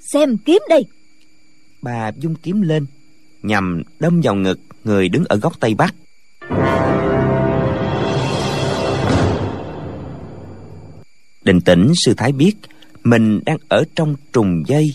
xem 0.00 0.36
kiếm 0.36 0.62
đây 0.68 0.84
bà 1.82 2.12
dung 2.18 2.34
kiếm 2.34 2.62
lên 2.62 2.86
nhằm 3.42 3.82
đâm 4.00 4.20
vào 4.20 4.34
ngực 4.34 4.60
người 4.84 5.08
đứng 5.08 5.24
ở 5.24 5.36
góc 5.36 5.60
tây 5.60 5.74
bắc. 5.74 5.94
Định 11.44 11.60
tĩnh 11.60 11.92
sư 12.04 12.14
thái 12.16 12.32
biết 12.32 12.56
mình 13.04 13.40
đang 13.46 13.58
ở 13.68 13.84
trong 13.94 14.16
trùng 14.32 14.62
dây 14.66 14.94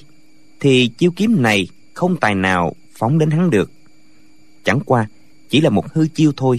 thì 0.60 0.88
chiêu 0.98 1.12
kiếm 1.16 1.42
này 1.42 1.68
không 2.00 2.18
tài 2.18 2.36
nào 2.36 2.76
phóng 2.92 3.18
đến 3.18 3.30
hắn 3.30 3.50
được. 3.50 3.72
Chẳng 4.64 4.80
qua, 4.86 5.08
chỉ 5.50 5.62
là 5.62 5.70
một 5.70 5.94
hư 5.94 6.08
chiêu 6.08 6.32
thôi. 6.38 6.58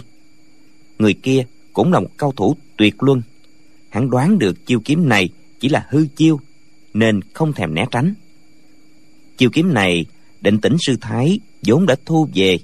Người 0.99 1.15
kia 1.15 1.45
cũng 1.73 1.93
là 1.93 2.01
một 2.01 2.09
cao 2.19 2.33
thủ 2.33 2.57
tuyệt 2.77 3.03
luân. 3.03 3.23
Hắn 3.89 4.11
đoán 4.11 4.39
được 4.39 4.67
chiêu 4.67 4.81
kiếm 4.85 5.09
này 5.09 5.29
chỉ 5.61 5.69
là 5.69 5.87
hư 5.89 6.07
chiêu, 6.07 6.41
nên 6.95 7.21
không 7.35 7.53
thèm 7.53 7.75
né 7.75 7.87
tránh. 7.91 8.15
Chiêu 9.37 9.51
kiếm 9.53 9.75
này, 9.75 10.05
định 10.41 10.61
tĩnh 10.61 10.77
sư 10.81 10.97
thái 11.01 11.41
vốn 11.63 11.87
đã 11.87 11.97
thu 12.05 12.29
về. 12.35 12.59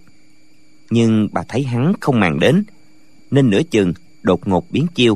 Nhưng 0.90 1.28
bà 1.32 1.42
thấy 1.48 1.62
hắn 1.62 1.92
không 2.00 2.20
màng 2.20 2.38
đến, 2.40 2.64
nên 3.30 3.50
nửa 3.50 3.62
chừng 3.70 3.92
đột 4.22 4.48
ngột 4.48 4.70
biến 4.70 4.86
chiêu 4.94 5.14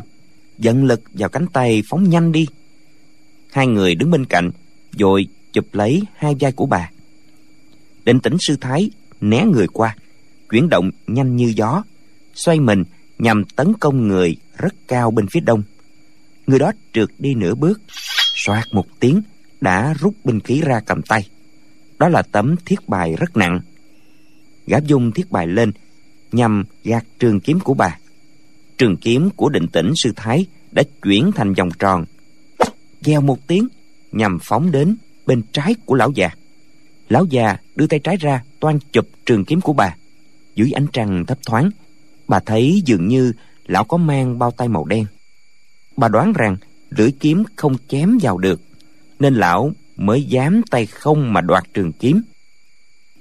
dẫn 0.58 0.84
lực 0.84 1.02
vào 1.14 1.28
cánh 1.28 1.46
tay 1.46 1.82
phóng 1.88 2.10
nhanh 2.10 2.32
đi. 2.32 2.46
Hai 3.52 3.66
người 3.66 3.94
đứng 3.94 4.10
bên 4.10 4.24
cạnh, 4.24 4.50
rồi 4.98 5.26
chụp 5.52 5.66
lấy 5.72 6.02
hai 6.14 6.34
vai 6.40 6.52
của 6.52 6.66
bà 6.66 6.90
định 8.04 8.20
tĩnh 8.20 8.36
sư 8.40 8.56
thái, 8.60 8.90
né 9.20 9.44
người 9.44 9.66
qua. 9.66 9.96
Chuyển 10.50 10.68
động 10.68 10.90
nhanh 11.06 11.36
như 11.36 11.52
gió, 11.56 11.82
xoay 12.34 12.60
mình 12.60 12.84
nhằm 13.18 13.44
tấn 13.44 13.72
công 13.80 14.08
người 14.08 14.36
rất 14.58 14.74
cao 14.88 15.10
bên 15.10 15.26
phía 15.26 15.40
đông. 15.40 15.62
Người 16.46 16.58
đó 16.58 16.72
trượt 16.92 17.08
đi 17.18 17.34
nửa 17.34 17.54
bước 17.54 17.80
soạt 18.34 18.64
một 18.72 18.86
tiếng, 19.00 19.22
đã 19.60 19.94
rút 20.00 20.14
binh 20.24 20.40
khí 20.40 20.60
ra 20.60 20.80
cầm 20.80 21.02
tay. 21.02 21.28
Đó 21.98 22.08
là 22.08 22.22
tấm 22.22 22.56
thiết 22.64 22.88
bài 22.88 23.16
rất 23.18 23.36
nặng. 23.36 23.60
Gã 24.66 24.78
dung 24.78 25.12
thiết 25.12 25.30
bài 25.30 25.46
lên, 25.46 25.72
nhằm 26.32 26.64
gạt 26.84 27.04
trường 27.18 27.40
kiếm 27.40 27.60
của 27.60 27.74
bà. 27.74 27.98
Trường 28.78 28.96
kiếm 28.96 29.30
của 29.30 29.48
định 29.48 29.66
tĩnh 29.68 29.92
sư 29.96 30.12
thái 30.16 30.46
đã 30.72 30.82
chuyển 31.02 31.30
thành 31.34 31.54
vòng 31.54 31.70
tròn. 31.78 32.04
Gieo 33.00 33.20
một 33.20 33.46
tiếng, 33.46 33.68
nhằm 34.12 34.38
phóng 34.42 34.70
đến 34.70 34.96
bên 35.26 35.42
trái 35.52 35.74
của 35.84 35.94
lão 35.94 36.10
già 36.10 36.30
lão 37.10 37.24
già 37.24 37.56
đưa 37.76 37.86
tay 37.86 37.98
trái 37.98 38.16
ra, 38.16 38.42
toan 38.60 38.78
chụp 38.92 39.08
trường 39.26 39.44
kiếm 39.44 39.60
của 39.60 39.72
bà. 39.72 39.96
Dưới 40.54 40.70
ánh 40.72 40.86
trăng 40.92 41.24
thấp 41.26 41.38
thoáng, 41.46 41.70
bà 42.28 42.40
thấy 42.40 42.82
dường 42.86 43.08
như 43.08 43.32
lão 43.66 43.84
có 43.84 43.96
mang 43.96 44.38
bao 44.38 44.50
tay 44.50 44.68
màu 44.68 44.84
đen. 44.84 45.06
Bà 45.96 46.08
đoán 46.08 46.32
rằng 46.32 46.56
lưỡi 46.90 47.12
kiếm 47.20 47.44
không 47.56 47.76
chém 47.88 48.18
vào 48.22 48.38
được, 48.38 48.60
nên 49.18 49.34
lão 49.34 49.72
mới 49.96 50.24
dám 50.24 50.62
tay 50.70 50.86
không 50.86 51.32
mà 51.32 51.40
đoạt 51.40 51.64
trường 51.74 51.92
kiếm. 51.92 52.22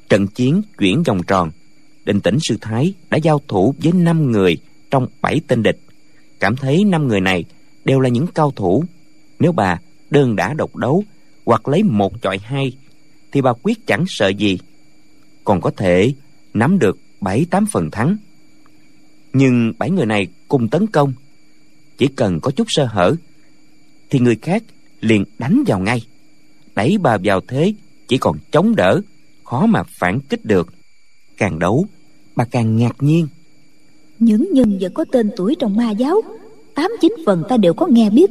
Trận 0.10 0.28
chiến 0.28 0.62
chuyển 0.78 1.04
vòng 1.04 1.24
tròn, 1.24 1.52
định 2.06 2.22
tĩnh 2.22 2.38
sư 2.42 2.58
thái 2.62 2.94
đã 3.10 3.18
giao 3.18 3.42
thủ 3.48 3.76
với 3.84 3.94
năm 3.94 4.32
người 4.32 4.58
trong 4.92 5.08
bảy 5.22 5.42
tên 5.48 5.64
địch. 5.64 5.80
Cảm 6.40 6.56
thấy 6.56 6.84
năm 6.84 7.08
người 7.08 7.22
này 7.22 7.46
đều 7.86 8.00
là 8.00 8.10
những 8.10 8.28
cao 8.28 8.52
thủ. 8.56 8.84
Nếu 9.40 9.52
bà 9.52 9.80
đơn 10.10 10.36
đã 10.36 10.54
độc 10.54 10.76
đấu 10.76 11.04
hoặc 11.46 11.68
lấy 11.68 11.84
một 11.84 12.22
chọi 12.22 12.38
hai 12.38 12.78
thì 13.32 13.42
bà 13.42 13.54
quyết 13.64 13.88
chẳng 13.88 14.06
sợ 14.08 14.28
gì. 14.28 14.60
Còn 15.44 15.62
có 15.62 15.72
thể 15.78 16.14
nắm 16.54 16.80
được 16.80 16.98
bảy 17.22 17.46
tám 17.50 17.66
phần 17.66 17.92
thắng. 17.92 18.18
Nhưng 19.34 19.74
bảy 19.78 19.90
người 19.90 20.06
này 20.06 20.28
cùng 20.48 20.68
tấn 20.68 20.88
công. 20.88 21.14
Chỉ 21.98 22.08
cần 22.08 22.40
có 22.40 22.52
chút 22.52 22.68
sơ 22.70 22.86
hở, 22.86 23.16
thì 24.10 24.20
người 24.20 24.36
khác 24.36 24.64
liền 25.02 25.26
đánh 25.40 25.64
vào 25.68 25.80
ngay. 25.80 26.02
Đẩy 26.76 26.98
bà 26.98 27.18
vào 27.24 27.42
thế 27.48 27.74
chỉ 28.08 28.18
còn 28.18 28.38
chống 28.52 28.76
đỡ, 28.76 29.02
khó 29.44 29.66
mà 29.66 29.84
phản 29.84 30.20
kích 30.20 30.46
được. 30.46 30.74
Càng 31.38 31.60
đấu, 31.60 31.86
bà 32.36 32.46
càng 32.46 32.78
ngạc 32.78 32.96
nhiên. 33.00 33.28
Những 34.20 34.50
nhân 34.54 34.78
vật 34.82 34.92
có 34.94 35.06
tên 35.12 35.32
tuổi 35.36 35.56
trong 35.60 35.76
ma 35.76 35.92
giáo, 35.92 36.22
tám 36.76 36.92
chín 37.02 37.16
phần 37.26 37.44
ta 37.50 37.58
đều 37.58 37.74
có 37.74 37.88
nghe 37.88 38.10
biết. 38.10 38.30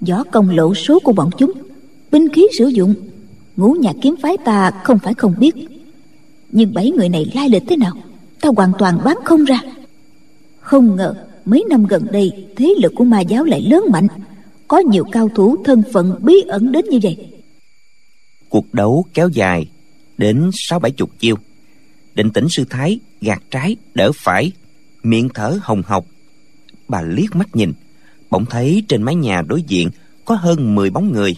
Võ 0.00 0.24
công 0.24 0.50
lộ 0.50 0.74
số 0.74 0.98
của 1.04 1.12
bọn 1.12 1.30
chúng, 1.38 1.52
binh 2.10 2.28
khí 2.28 2.46
sử 2.58 2.66
dụng 2.66 2.94
ngũ 3.56 3.72
nhạc 3.72 3.96
kiếm 4.02 4.14
phái 4.22 4.36
ta 4.44 4.70
không 4.84 4.98
phải 4.98 5.14
không 5.14 5.34
biết. 5.38 5.54
Nhưng 6.52 6.74
bảy 6.74 6.90
người 6.90 7.08
này 7.08 7.30
lai 7.34 7.48
lịch 7.48 7.62
thế 7.68 7.76
nào, 7.76 7.92
ta 8.40 8.48
hoàn 8.56 8.72
toàn 8.78 8.98
đoán 9.04 9.16
không 9.24 9.44
ra. 9.44 9.60
Không 10.60 10.96
ngờ, 10.96 11.14
mấy 11.44 11.64
năm 11.68 11.86
gần 11.86 12.06
đây, 12.12 12.46
thế 12.56 12.74
lực 12.78 12.92
của 12.96 13.04
ma 13.04 13.20
giáo 13.20 13.44
lại 13.44 13.62
lớn 13.62 13.84
mạnh. 13.90 14.06
Có 14.68 14.78
nhiều 14.78 15.04
cao 15.12 15.28
thủ 15.34 15.56
thân 15.64 15.82
phận 15.92 16.18
bí 16.20 16.34
ẩn 16.48 16.72
đến 16.72 16.84
như 16.90 16.98
vậy. 17.02 17.28
Cuộc 18.48 18.74
đấu 18.74 19.06
kéo 19.14 19.28
dài 19.28 19.66
đến 20.18 20.50
sáu 20.54 20.78
bảy 20.78 20.90
chục 20.90 21.10
chiêu. 21.18 21.36
Định 22.14 22.30
tĩnh 22.30 22.46
sư 22.50 22.64
thái 22.70 22.98
gạt 23.20 23.42
trái, 23.50 23.76
đỡ 23.94 24.10
phải, 24.14 24.52
miệng 25.02 25.28
thở 25.34 25.58
hồng 25.62 25.82
hộc. 25.86 26.06
Bà 26.88 27.02
liếc 27.02 27.36
mắt 27.36 27.56
nhìn, 27.56 27.72
bỗng 28.30 28.44
thấy 28.46 28.82
trên 28.88 29.02
mái 29.02 29.14
nhà 29.14 29.42
đối 29.42 29.62
diện 29.62 29.90
có 30.24 30.34
hơn 30.34 30.74
10 30.74 30.90
bóng 30.90 31.12
người. 31.12 31.36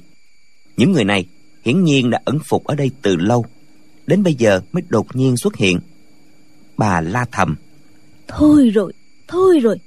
Những 0.76 0.92
người 0.92 1.04
này 1.04 1.26
hiển 1.64 1.84
nhiên 1.84 2.10
đã 2.10 2.20
ẩn 2.24 2.38
phục 2.44 2.64
ở 2.64 2.74
đây 2.74 2.90
từ 3.02 3.16
lâu. 3.16 3.44
Đến 4.06 4.22
bây 4.22 4.34
giờ 4.34 4.60
mới 4.72 4.82
đột 4.88 5.16
nhiên 5.16 5.36
xuất 5.36 5.56
hiện. 5.56 5.78
Bà 6.76 7.00
la 7.00 7.26
thầm. 7.32 7.56
Thôi 8.28 8.70
rồi 8.74 8.92
thôi 9.28 9.60
rồi. 9.60 9.78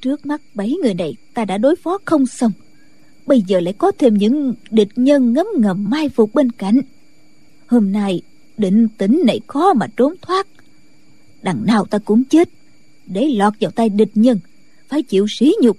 Trước 0.00 0.26
mắt 0.26 0.40
bảy 0.54 0.74
người 0.82 0.94
này 0.94 1.16
ta 1.34 1.44
đã 1.44 1.58
đối 1.58 1.76
phó 1.76 1.98
không 2.04 2.26
xong. 2.26 2.52
Bây 3.26 3.42
giờ 3.46 3.60
lại 3.60 3.72
có 3.72 3.92
thêm 3.98 4.14
những 4.14 4.54
địch 4.70 4.88
nhân 4.96 5.32
ngấm 5.32 5.46
ngầm 5.58 5.90
mai 5.90 6.08
phục 6.08 6.34
bên 6.34 6.52
cạnh. 6.52 6.80
Hôm 7.66 7.92
nay, 7.92 8.22
định 8.58 8.88
tĩnh 8.98 9.22
này 9.26 9.40
khó 9.46 9.74
mà 9.74 9.86
trốn 9.96 10.14
thoát. 10.22 10.46
Đằng 11.42 11.66
nào 11.66 11.84
ta 11.84 11.98
cũng 11.98 12.24
chết, 12.24 12.48
để 13.06 13.28
lọt 13.28 13.52
vào 13.60 13.70
tay 13.70 13.88
địch 13.88 14.10
nhân, 14.14 14.40
phải 14.88 15.02
chịu 15.02 15.26
sỉ 15.38 15.54
nhục. 15.62 15.78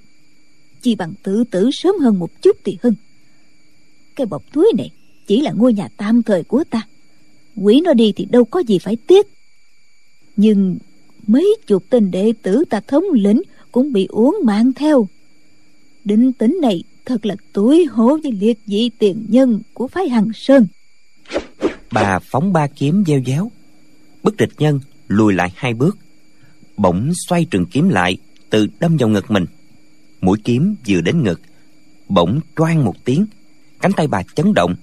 Chỉ 0.82 0.96
bằng 0.96 1.14
tự 1.24 1.44
tử 1.44 1.70
sớm 1.74 1.96
hơn 2.00 2.20
một 2.20 2.42
chút 2.42 2.58
thì 2.64 2.78
hơn. 2.84 2.96
Cái 4.16 4.26
bọc 4.26 4.44
túi 4.54 4.72
này 4.78 4.90
chỉ 5.28 5.42
là 5.42 5.52
ngôi 5.52 5.74
nhà 5.74 5.88
tạm 5.98 6.24
thời 6.24 6.44
của 6.44 6.64
ta. 6.70 6.88
Quỷ 7.56 7.82
nó 7.84 7.94
đi 7.94 8.14
thì 8.16 8.26
đâu 8.26 8.46
có 8.46 8.60
gì 8.60 8.80
phải 8.80 8.98
tiếc. 9.08 9.28
Nhưng 10.36 10.78
mấy 11.28 11.56
chục 11.68 11.84
tên 11.90 12.12
đệ 12.12 12.34
tử 12.42 12.64
ta 12.70 12.80
thống 12.88 13.04
lĩnh 13.14 13.42
cũng 13.72 13.94
bị 13.94 14.06
uống 14.06 14.38
mạng 14.46 14.74
theo. 14.74 15.08
Định 16.06 16.34
tính 16.34 16.58
này 16.62 16.84
thật 17.06 17.26
là 17.26 17.36
tối 17.54 17.86
hổ 17.92 18.18
với 18.24 18.32
liệt 18.32 18.60
dị 18.66 18.90
tiền 18.90 19.26
nhân 19.28 19.62
của 19.74 19.88
phái 19.88 20.10
hằng 20.10 20.30
sơn. 20.34 20.68
Bà 21.92 22.20
phóng 22.20 22.54
ba 22.54 22.68
kiếm 22.68 23.04
gieo 23.08 23.20
giáo. 23.20 23.52
Bức 24.24 24.38
địch 24.38 24.54
nhân 24.58 24.80
lùi 25.08 25.34
lại 25.34 25.54
hai 25.56 25.74
bước. 25.74 25.98
Bỗng 26.78 27.12
xoay 27.28 27.46
trường 27.46 27.66
kiếm 27.66 27.90
lại, 27.90 28.18
tự 28.50 28.68
đâm 28.80 28.98
vào 28.98 29.10
ngực 29.10 29.32
mình. 29.32 29.46
Mũi 30.22 30.38
kiếm 30.44 30.76
vừa 30.88 31.02
đến 31.02 31.24
ngực, 31.24 31.42
bỗng 32.10 32.40
toan 32.56 32.84
một 32.86 33.06
tiếng, 33.06 33.26
cánh 33.82 33.92
tay 33.94 34.08
bà 34.08 34.24
chấn 34.36 34.54
động 34.54 34.76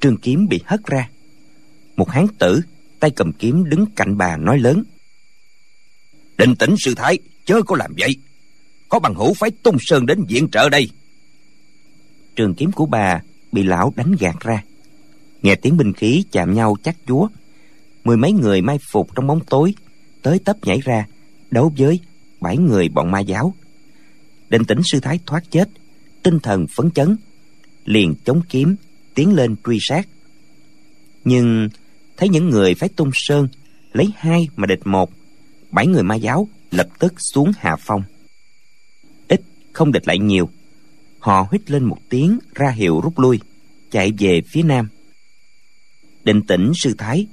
trường 0.00 0.16
kiếm 0.16 0.48
bị 0.48 0.60
hất 0.64 0.86
ra. 0.86 1.10
Một 1.96 2.10
hán 2.10 2.26
tử, 2.38 2.60
tay 3.00 3.10
cầm 3.10 3.32
kiếm 3.32 3.64
đứng 3.64 3.86
cạnh 3.96 4.16
bà 4.16 4.36
nói 4.36 4.58
lớn. 4.58 4.82
Định 6.38 6.56
tĩnh 6.56 6.74
sư 6.78 6.94
thái, 6.96 7.18
chớ 7.44 7.62
có 7.66 7.76
làm 7.76 7.94
vậy. 7.98 8.16
Có 8.88 8.98
bằng 8.98 9.14
hữu 9.14 9.34
phái 9.34 9.50
tung 9.50 9.76
sơn 9.80 10.06
đến 10.06 10.24
viện 10.28 10.48
trợ 10.52 10.68
đây. 10.68 10.90
Trường 12.36 12.54
kiếm 12.54 12.72
của 12.72 12.86
bà 12.86 13.22
bị 13.52 13.62
lão 13.62 13.92
đánh 13.96 14.14
gạt 14.20 14.36
ra. 14.40 14.64
Nghe 15.42 15.54
tiếng 15.54 15.76
binh 15.76 15.92
khí 15.92 16.24
chạm 16.30 16.54
nhau 16.54 16.76
chắc 16.82 16.96
chúa. 17.06 17.28
Mười 18.04 18.16
mấy 18.16 18.32
người 18.32 18.62
mai 18.62 18.78
phục 18.92 19.14
trong 19.14 19.26
bóng 19.26 19.40
tối, 19.44 19.74
tới 20.22 20.38
tấp 20.38 20.56
nhảy 20.62 20.80
ra, 20.80 21.06
đấu 21.50 21.72
với 21.78 22.00
bảy 22.40 22.56
người 22.56 22.88
bọn 22.88 23.10
ma 23.10 23.20
giáo. 23.20 23.54
Định 24.48 24.64
tĩnh 24.64 24.80
sư 24.84 25.00
thái 25.00 25.18
thoát 25.26 25.50
chết, 25.50 25.68
tinh 26.22 26.38
thần 26.40 26.66
phấn 26.76 26.90
chấn, 26.90 27.16
liền 27.84 28.14
chống 28.24 28.42
kiếm 28.48 28.76
tiến 29.14 29.34
lên 29.34 29.56
truy 29.66 29.78
sát. 29.80 30.08
Nhưng 31.24 31.68
thấy 32.16 32.28
những 32.28 32.50
người 32.50 32.74
phái 32.74 32.88
tung 32.88 33.10
sơn 33.14 33.48
lấy 33.92 34.08
hai 34.16 34.48
mà 34.56 34.66
địch 34.66 34.80
một, 34.84 35.10
bảy 35.70 35.86
người 35.86 36.02
ma 36.02 36.14
giáo 36.14 36.48
lập 36.70 36.88
tức 36.98 37.14
xuống 37.18 37.52
hạ 37.58 37.76
phong. 37.80 38.02
Ít 39.28 39.40
không 39.72 39.92
địch 39.92 40.06
lại 40.08 40.18
nhiều, 40.18 40.48
họ 41.18 41.46
huýt 41.50 41.70
lên 41.70 41.84
một 41.84 41.98
tiếng 42.08 42.38
ra 42.54 42.70
hiệu 42.70 43.00
rút 43.00 43.18
lui, 43.18 43.40
chạy 43.90 44.12
về 44.18 44.42
phía 44.48 44.62
nam. 44.62 44.88
Định 46.24 46.42
tĩnh 46.42 46.72
sư 46.74 46.94
thái 46.98 47.26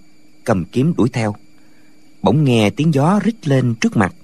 cầm 0.44 0.66
kiếm 0.66 0.94
đuổi 0.98 1.10
theo, 1.10 1.36
bỗng 2.22 2.44
nghe 2.44 2.70
tiếng 2.70 2.94
gió 2.94 3.20
rít 3.24 3.48
lên 3.48 3.76
trước 3.82 3.98
mặt. 3.98 4.16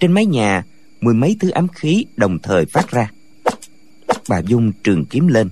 Trên 0.00 0.12
mái 0.12 0.26
nhà, 0.26 0.64
mười 1.00 1.14
mấy 1.14 1.36
thứ 1.40 1.50
ám 1.50 1.68
khí 1.68 2.04
đồng 2.16 2.38
thời 2.42 2.66
phát 2.66 2.90
ra. 2.90 3.10
Bà 4.28 4.38
dung 4.38 4.72
trường 4.72 5.04
kiếm 5.04 5.26
lên 5.26 5.48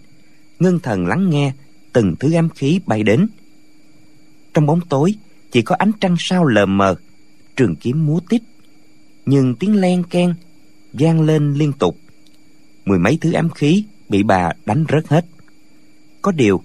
ngưng 0.63 0.81
thần 0.81 1.07
lắng 1.07 1.31
nghe 1.31 1.53
từng 1.93 2.15
thứ 2.21 2.33
ám 2.33 2.49
khí 2.49 2.81
bay 2.87 3.03
đến. 3.03 3.29
Trong 4.55 4.67
bóng 4.67 4.81
tối, 4.89 5.15
chỉ 5.51 5.63
có 5.63 5.77
ánh 5.79 5.93
trăng 6.01 6.17
sao 6.19 6.45
lờ 6.45 6.67
mờ, 6.67 6.95
trường 7.57 7.77
kiếm 7.77 8.07
múa 8.07 8.21
tít, 8.29 8.43
nhưng 9.27 9.55
tiếng 9.55 9.81
len 9.81 10.05
ken 10.11 10.35
vang 10.93 11.23
lên 11.23 11.55
liên 11.55 11.73
tục. 11.73 11.99
Mười 12.85 12.99
mấy 12.99 13.19
thứ 13.21 13.33
ám 13.33 13.51
khí 13.51 13.85
bị 14.09 14.23
bà 14.23 14.53
đánh 14.67 14.85
rớt 14.93 15.09
hết. 15.09 15.25
Có 16.23 16.33
điều, 16.33 16.63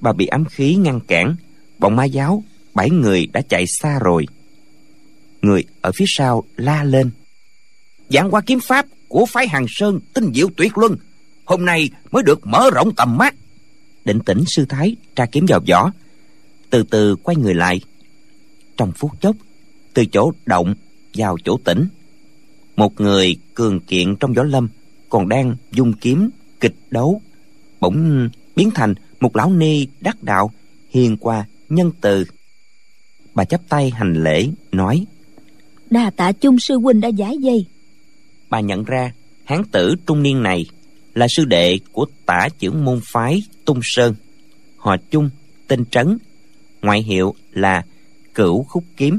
bà 0.00 0.12
bị 0.12 0.26
ám 0.26 0.44
khí 0.44 0.74
ngăn 0.74 1.00
cản, 1.00 1.36
bọn 1.78 1.96
ma 1.96 2.04
giáo, 2.04 2.42
bảy 2.74 2.90
người 2.90 3.26
đã 3.26 3.40
chạy 3.48 3.64
xa 3.66 3.98
rồi. 3.98 4.26
Người 5.42 5.64
ở 5.80 5.92
phía 5.94 6.04
sau 6.08 6.44
la 6.56 6.84
lên. 6.84 7.10
Giảng 8.08 8.30
qua 8.30 8.40
kiếm 8.40 8.58
pháp 8.60 8.86
của 9.08 9.26
phái 9.26 9.48
hàng 9.48 9.66
sơn 9.68 10.00
tinh 10.14 10.32
diệu 10.34 10.48
tuyệt 10.56 10.78
luân 10.78 10.96
hôm 11.46 11.64
nay 11.64 11.90
mới 12.10 12.22
được 12.22 12.46
mở 12.46 12.70
rộng 12.74 12.94
tầm 12.94 13.16
mắt. 13.18 13.34
Định 14.04 14.20
tĩnh 14.20 14.44
sư 14.46 14.64
thái 14.68 14.96
tra 15.16 15.26
kiếm 15.26 15.46
vào 15.48 15.60
vỏ. 15.68 15.92
Từ 16.70 16.82
từ 16.82 17.16
quay 17.16 17.36
người 17.36 17.54
lại. 17.54 17.80
Trong 18.76 18.92
phút 18.92 19.10
chốc 19.20 19.36
từ 19.94 20.04
chỗ 20.12 20.32
động 20.46 20.74
vào 21.14 21.36
chỗ 21.44 21.58
tĩnh 21.64 21.88
một 22.76 23.00
người 23.00 23.36
cường 23.54 23.80
kiện 23.80 24.16
trong 24.16 24.32
võ 24.32 24.42
lâm 24.42 24.68
còn 25.08 25.28
đang 25.28 25.56
dung 25.72 25.92
kiếm 25.92 26.30
kịch 26.60 26.74
đấu 26.90 27.20
bỗng 27.80 28.28
biến 28.56 28.70
thành 28.74 28.94
một 29.20 29.36
lão 29.36 29.50
ni 29.50 29.86
đắc 30.00 30.22
đạo 30.22 30.50
hiền 30.90 31.16
qua 31.16 31.44
nhân 31.68 31.90
từ. 32.00 32.24
Bà 33.34 33.44
chắp 33.44 33.60
tay 33.68 33.90
hành 33.90 34.14
lễ 34.24 34.48
nói 34.72 35.06
đa 35.90 36.10
tạ 36.16 36.32
chung 36.32 36.58
sư 36.58 36.78
huynh 36.78 37.00
đã 37.00 37.08
giải 37.08 37.38
dây. 37.38 37.66
Bà 38.50 38.60
nhận 38.60 38.84
ra 38.84 39.12
hán 39.44 39.62
tử 39.72 39.94
trung 40.06 40.22
niên 40.22 40.42
này 40.42 40.66
là 41.16 41.26
sư 41.28 41.44
đệ 41.44 41.78
của 41.92 42.06
tả 42.26 42.48
trưởng 42.58 42.84
môn 42.84 43.00
phái 43.12 43.42
tung 43.64 43.80
sơn 43.82 44.14
họ 44.76 44.96
chung 45.10 45.30
tên 45.68 45.84
trấn, 45.84 46.18
ngoại 46.82 47.02
hiệu 47.02 47.34
là 47.52 47.84
cửu 48.34 48.64
khúc 48.64 48.84
kiếm. 48.96 49.18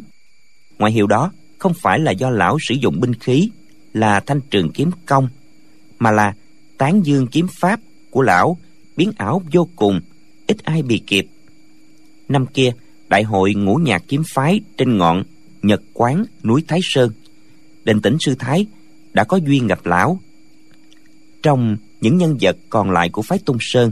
Ngoại 0.80 0.92
hiệu 0.92 1.08
đó 1.08 1.32
không 1.58 1.74
phải 1.74 2.00
là 2.00 2.12
do 2.12 2.30
lão 2.30 2.58
sử 2.62 2.76
dụng 2.76 3.00
binh 3.00 3.14
khí, 3.14 3.50
là 3.94 4.20
thanh 4.20 4.42
trường 4.42 4.72
kiếm 4.72 4.92
công 5.06 5.30
mà 6.00 6.12
là 6.12 6.34
tán 6.78 7.06
dương 7.06 7.28
kiếm 7.28 7.48
pháp 7.60 7.80
của 8.10 8.22
lão 8.22 8.58
biến 8.98 9.12
ảo 9.18 9.42
vô 9.54 9.70
cùng, 9.76 10.02
ít 10.48 10.58
ai 10.64 10.82
bị 10.82 11.02
kịp. 11.08 11.28
Năm 12.30 12.46
kia, 12.46 12.72
đại 13.10 13.24
hội 13.24 13.54
ngũ 13.54 13.76
nhạc 13.76 14.04
kiếm 14.08 14.24
phái 14.34 14.60
trên 14.78 14.98
ngọn 14.98 15.24
nhật 15.62 15.82
quán 15.94 16.26
núi 16.44 16.64
thái 16.68 16.80
sơn, 16.84 17.12
định 17.84 18.02
tĩnh 18.02 18.18
sư 18.20 18.36
thái 18.40 18.66
đã 19.14 19.24
có 19.24 19.38
duyên 19.38 19.68
gặp 19.68 19.86
lão. 19.86 20.20
Trong 21.44 21.78
những 22.02 22.18
nhân 22.18 22.38
vật 22.42 22.58
còn 22.70 22.92
lại 22.92 23.10
của 23.10 23.22
phái 23.22 23.40
tung 23.40 23.58
sơn. 23.60 23.92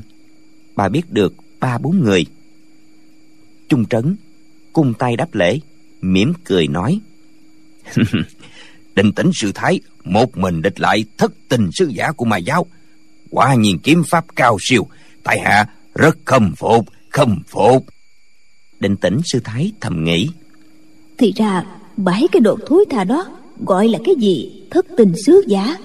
Bà 0.75 0.89
biết 0.89 1.11
được 1.11 1.33
ba 1.59 1.77
bốn 1.77 2.03
người. 2.03 2.25
Trung 3.69 3.85
trấn 3.85 4.15
cung 4.73 4.93
tay 4.93 5.15
đáp 5.15 5.35
lễ 5.35 5.59
mỉm 6.01 6.33
cười 6.43 6.67
nói 6.67 6.99
định 8.95 9.11
tĩnh 9.11 9.31
sư 9.33 9.51
thái 9.55 9.79
một 10.03 10.37
mình 10.37 10.61
địch 10.61 10.79
lại 10.79 11.05
thất 11.17 11.33
tình 11.49 11.69
sư 11.73 11.91
giả 11.95 12.11
của 12.11 12.25
mà 12.25 12.37
giáo. 12.37 12.65
Quả 13.29 13.55
nhiên 13.55 13.79
kiếm 13.79 14.03
pháp 14.09 14.25
cao 14.35 14.57
siêu 14.61 14.87
tại 15.23 15.39
hạ 15.39 15.69
rất 15.95 16.17
khâm 16.25 16.55
phục 16.55 16.85
khâm 17.09 17.41
phục. 17.47 17.85
Định 18.79 18.95
tĩnh 18.97 19.19
sư 19.25 19.39
thái 19.43 19.71
thầm 19.81 20.03
nghĩ 20.03 20.29
thì 21.17 21.33
ra 21.35 21.63
bảy 21.97 22.27
cái 22.31 22.39
đồ 22.39 22.57
thối 22.67 22.85
tha 22.89 23.03
đó 23.03 23.37
gọi 23.65 23.87
là 23.87 23.99
cái 24.05 24.15
gì? 24.19 24.61
Thất 24.71 24.85
tình 24.97 25.13
sứ 25.25 25.43
giả. 25.47 25.77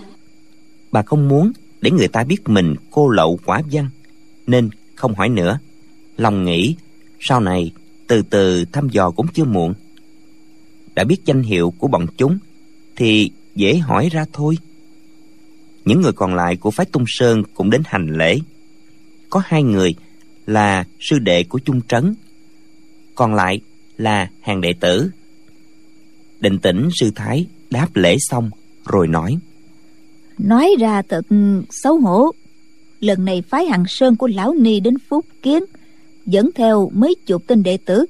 Bà 0.93 1.03
không 1.03 1.29
muốn 1.29 1.53
để 1.81 1.91
người 1.91 2.09
ta 2.09 2.25
biết 2.25 2.49
mình 2.49 2.75
cô 2.91 3.09
lậu 3.09 3.39
quả 3.45 3.63
văn. 3.73 3.91
Nên 4.47 4.71
không 4.95 5.15
hỏi 5.15 5.29
nữa. 5.29 5.59
Lòng 6.17 6.45
nghĩ, 6.45 6.75
sau 7.21 7.41
này 7.41 7.73
từ 8.07 8.23
từ 8.23 8.65
thăm 8.65 8.89
dò 8.89 9.11
cũng 9.11 9.27
chưa 9.35 9.45
muộn. 9.45 9.75
Đã 10.95 11.05
biết 11.05 11.25
danh 11.25 11.43
hiệu 11.43 11.75
của 11.79 11.89
bọn 11.89 12.07
chúng, 12.17 12.39
thì 12.97 13.31
dễ 13.55 13.77
hỏi 13.79 14.09
ra 14.13 14.25
thôi. 14.33 14.59
Những 15.85 16.01
người 16.01 16.13
còn 16.13 16.35
lại 16.35 16.57
của 16.57 16.71
phái 16.71 16.87
tung 16.87 17.05
sơn 17.07 17.43
cũng 17.55 17.71
đến 17.71 17.83
hành 17.85 18.07
lễ. 18.07 18.39
Có 19.31 19.43
hai 19.45 19.63
người 19.63 19.95
là 20.47 20.85
sư 21.01 21.19
đệ 21.19 21.45
của 21.45 21.59
chung 21.59 21.81
trấn, 21.89 22.15
còn 23.15 23.35
lại 23.35 23.61
là 23.97 24.31
hàng 24.41 24.61
đệ 24.61 24.73
tử. 24.81 25.11
Định 26.41 26.59
tĩnh 26.59 26.89
sư 27.01 27.11
thái 27.15 27.47
đáp 27.71 27.97
lễ 27.97 28.17
xong, 28.21 28.51
rồi 28.87 29.09
nói 29.09 29.39
nói 30.45 30.75
ra 30.81 31.03
thật 31.03 31.27
xấu 31.71 31.99
hổ. 31.99 32.31
Lần 33.01 33.25
này 33.25 33.43
phái 33.43 33.67
hằng 33.67 33.85
sơn 33.89 34.17
của 34.17 34.27
lão 34.27 34.55
ni 34.55 34.81
đến 34.81 34.95
phúc 35.09 35.27
kiến, 35.43 35.65
dẫn 36.27 36.51
theo 36.55 36.91
mấy 36.95 37.15
chục 37.27 37.43
tên 37.47 37.63
đệ 37.63 37.77
tử. 37.77 38.07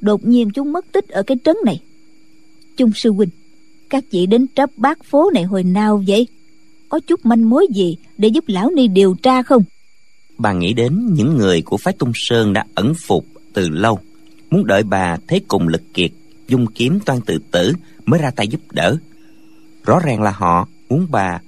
Đột 0.00 0.26
nhiên 0.26 0.50
chúng 0.50 0.72
mất 0.72 0.92
tích 0.92 1.08
ở 1.08 1.22
cái 1.22 1.36
trấn 1.44 1.56
này. 1.64 1.80
Chung 2.76 2.90
sư 2.94 3.12
huynh, 3.12 3.28
các 3.90 4.04
vị 4.10 4.26
đến 4.26 4.46
trấp 4.54 4.70
bát 4.76 5.04
phố 5.04 5.30
này 5.34 5.44
hồi 5.44 5.64
nào 5.64 6.04
vậy? 6.06 6.26
Có 6.88 7.00
chút 7.00 7.26
manh 7.26 7.50
mối 7.50 7.66
gì 7.74 7.96
để 8.18 8.28
giúp 8.28 8.44
lão 8.46 8.70
ni 8.70 8.88
điều 8.88 9.14
tra 9.22 9.42
không? 9.42 9.64
Bà 10.38 10.52
nghĩ 10.52 10.72
đến 10.72 11.14
những 11.14 11.36
người 11.36 11.62
của 11.62 11.76
phái 11.76 11.94
tung 11.98 12.12
sơn 12.14 12.52
đã 12.52 12.64
ẩn 12.74 12.92
phục 13.06 13.26
từ 13.52 13.68
lâu, 13.68 13.98
muốn 14.50 14.66
đợi 14.66 14.82
bà 14.82 15.16
thế 15.26 15.40
cùng 15.48 15.68
lực 15.68 15.82
kiệt, 15.94 16.10
dung 16.48 16.66
kiếm 16.66 17.00
toan 17.06 17.20
tự 17.20 17.38
tử 17.50 17.72
mới 18.06 18.20
ra 18.20 18.30
tay 18.30 18.48
giúp 18.48 18.60
đỡ. 18.72 18.96
Rõ 19.84 20.00
ràng 20.00 20.22
là 20.22 20.30
họ 20.30 20.68
muốn 20.88 21.06
bà 21.10 21.40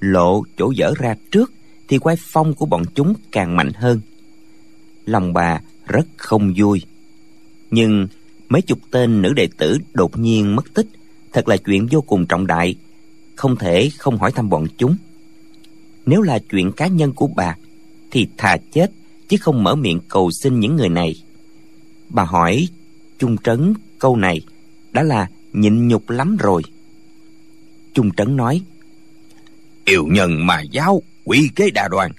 lộ 0.00 0.42
chỗ 0.56 0.70
dở 0.70 0.92
ra 0.98 1.14
trước 1.30 1.52
thì 1.88 1.98
quay 1.98 2.16
phong 2.20 2.54
của 2.54 2.66
bọn 2.66 2.82
chúng 2.94 3.14
càng 3.32 3.56
mạnh 3.56 3.72
hơn. 3.74 4.00
Lòng 5.06 5.32
bà 5.32 5.60
rất 5.86 6.06
không 6.16 6.52
vui. 6.56 6.82
Nhưng 7.70 8.08
mấy 8.48 8.62
chục 8.62 8.78
tên 8.90 9.22
nữ 9.22 9.32
đệ 9.32 9.48
tử 9.58 9.78
đột 9.92 10.18
nhiên 10.18 10.56
mất 10.56 10.74
tích, 10.74 10.86
thật 11.32 11.48
là 11.48 11.56
chuyện 11.56 11.86
vô 11.90 12.00
cùng 12.00 12.26
trọng 12.26 12.46
đại, 12.46 12.74
không 13.36 13.56
thể 13.56 13.90
không 13.98 14.18
hỏi 14.18 14.32
thăm 14.32 14.48
bọn 14.48 14.66
chúng. 14.76 14.96
Nếu 16.06 16.22
là 16.22 16.38
chuyện 16.38 16.72
cá 16.72 16.86
nhân 16.86 17.12
của 17.12 17.26
bà, 17.26 17.56
thì 18.10 18.28
thà 18.36 18.56
chết, 18.72 18.90
chứ 19.28 19.36
không 19.40 19.64
mở 19.64 19.74
miệng 19.74 20.00
cầu 20.08 20.30
xin 20.30 20.60
những 20.60 20.76
người 20.76 20.88
này. 20.88 21.14
Bà 22.08 22.24
hỏi 22.24 22.68
trung 23.18 23.36
trấn 23.44 23.74
câu 23.98 24.16
này, 24.16 24.40
đã 24.92 25.02
là 25.02 25.28
nhịn 25.52 25.88
nhục 25.88 26.10
lắm 26.10 26.36
rồi. 26.36 26.62
Trung 27.94 28.10
trấn 28.16 28.36
nói 28.36 28.62
yêu 29.90 30.06
nhân 30.10 30.46
mà 30.46 30.60
giáo 30.60 31.02
quỷ 31.24 31.50
kế 31.56 31.70
đa 31.70 31.88
đoàn 31.88 32.12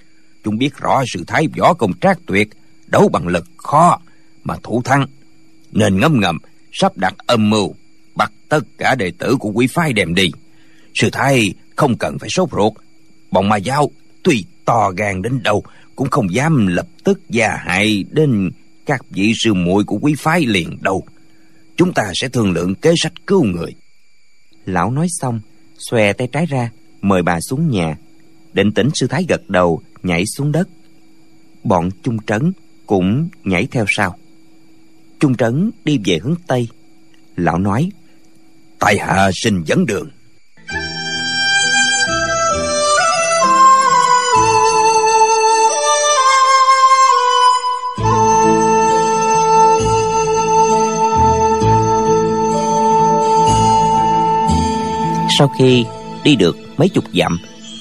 chúng 0.44 0.58
biết 0.58 0.78
rõ 0.78 1.04
sự 1.08 1.24
thái 1.28 1.48
võ 1.58 1.74
công 1.74 1.94
trác 2.02 2.20
tuyệt, 2.26 2.50
đấu 2.88 3.10
bằng 3.14 3.28
lực 3.28 3.46
khó 3.58 4.00
mà 4.44 4.56
thủ 4.64 4.82
thắng. 4.86 5.06
Nên 5.72 6.00
ngấm 6.00 6.20
ngầm, 6.20 6.38
sắp 6.72 6.98
đặt 6.98 7.14
âm 7.18 7.50
mưu, 7.50 7.76
bắt 8.16 8.32
tất 8.50 8.60
cả 8.78 8.96
đệ 8.96 9.12
tử 9.18 9.38
của 9.40 9.50
quý 9.50 9.68
phái 9.68 9.94
đem 9.94 10.16
đi. 10.16 10.32
Sư 10.94 11.10
thái 11.12 11.54
không 11.76 11.98
cần 11.98 12.20
phải 12.20 12.30
sốt 12.30 12.50
ruột. 12.52 12.74
Bọn 13.32 13.50
ma 13.50 13.58
giáo 13.58 13.92
tuy 14.24 14.46
to 14.66 14.92
gan 14.98 15.22
đến 15.22 15.44
đâu, 15.44 15.64
cũng 15.96 16.10
không 16.10 16.34
dám 16.34 16.68
lập 16.68 16.88
tức 17.04 17.30
gia 17.30 17.50
hại 17.50 18.06
đến 18.12 18.52
các 18.86 19.02
vị 19.10 19.34
sư 19.36 19.54
muội 19.54 19.84
của 19.84 19.98
quý 20.02 20.16
phái 20.18 20.46
liền 20.46 20.78
đâu 20.82 21.06
chúng 21.78 21.94
ta 21.94 22.12
sẽ 22.16 22.30
thương 22.30 22.52
lượng 22.52 22.76
kế 22.76 22.94
sách 22.98 23.14
cứu 23.28 23.44
người. 23.44 23.76
Lão 24.66 24.92
nói 24.92 25.08
xong, 25.10 25.40
xòe 25.78 26.14
tay 26.14 26.28
trái 26.32 26.46
ra 26.46 26.70
mời 27.02 27.24
bà 27.24 27.40
xuống 27.42 27.70
nhà. 27.70 27.98
Định 28.54 28.72
tĩnh 28.72 28.90
sư 28.94 29.08
thái 29.08 29.26
gật 29.30 29.50
đầu 29.50 29.82
nhảy 30.04 30.26
xuống 30.26 30.52
đất. 30.52 30.68
Bọn 31.64 31.90
trung 32.04 32.18
trấn 32.28 32.54
cũng 32.86 33.30
nhảy 33.44 33.68
theo 33.72 33.86
sau. 33.88 34.18
Trung 35.20 35.36
trấn 35.36 35.72
đi 35.86 36.00
về 36.06 36.20
hướng 36.22 36.36
tây. 36.48 36.68
Lão 37.36 37.58
nói 37.58 37.90
tại 38.80 38.98
hạ 39.00 39.30
xin 39.34 39.64
dẫn 39.64 39.86
đường. 39.86 40.10
Sau 55.38 55.48
khi 55.58 55.86
đi 56.24 56.36
được 56.36 56.58
mấy 56.82 56.90
chục 56.90 57.04
dặm 57.14 57.38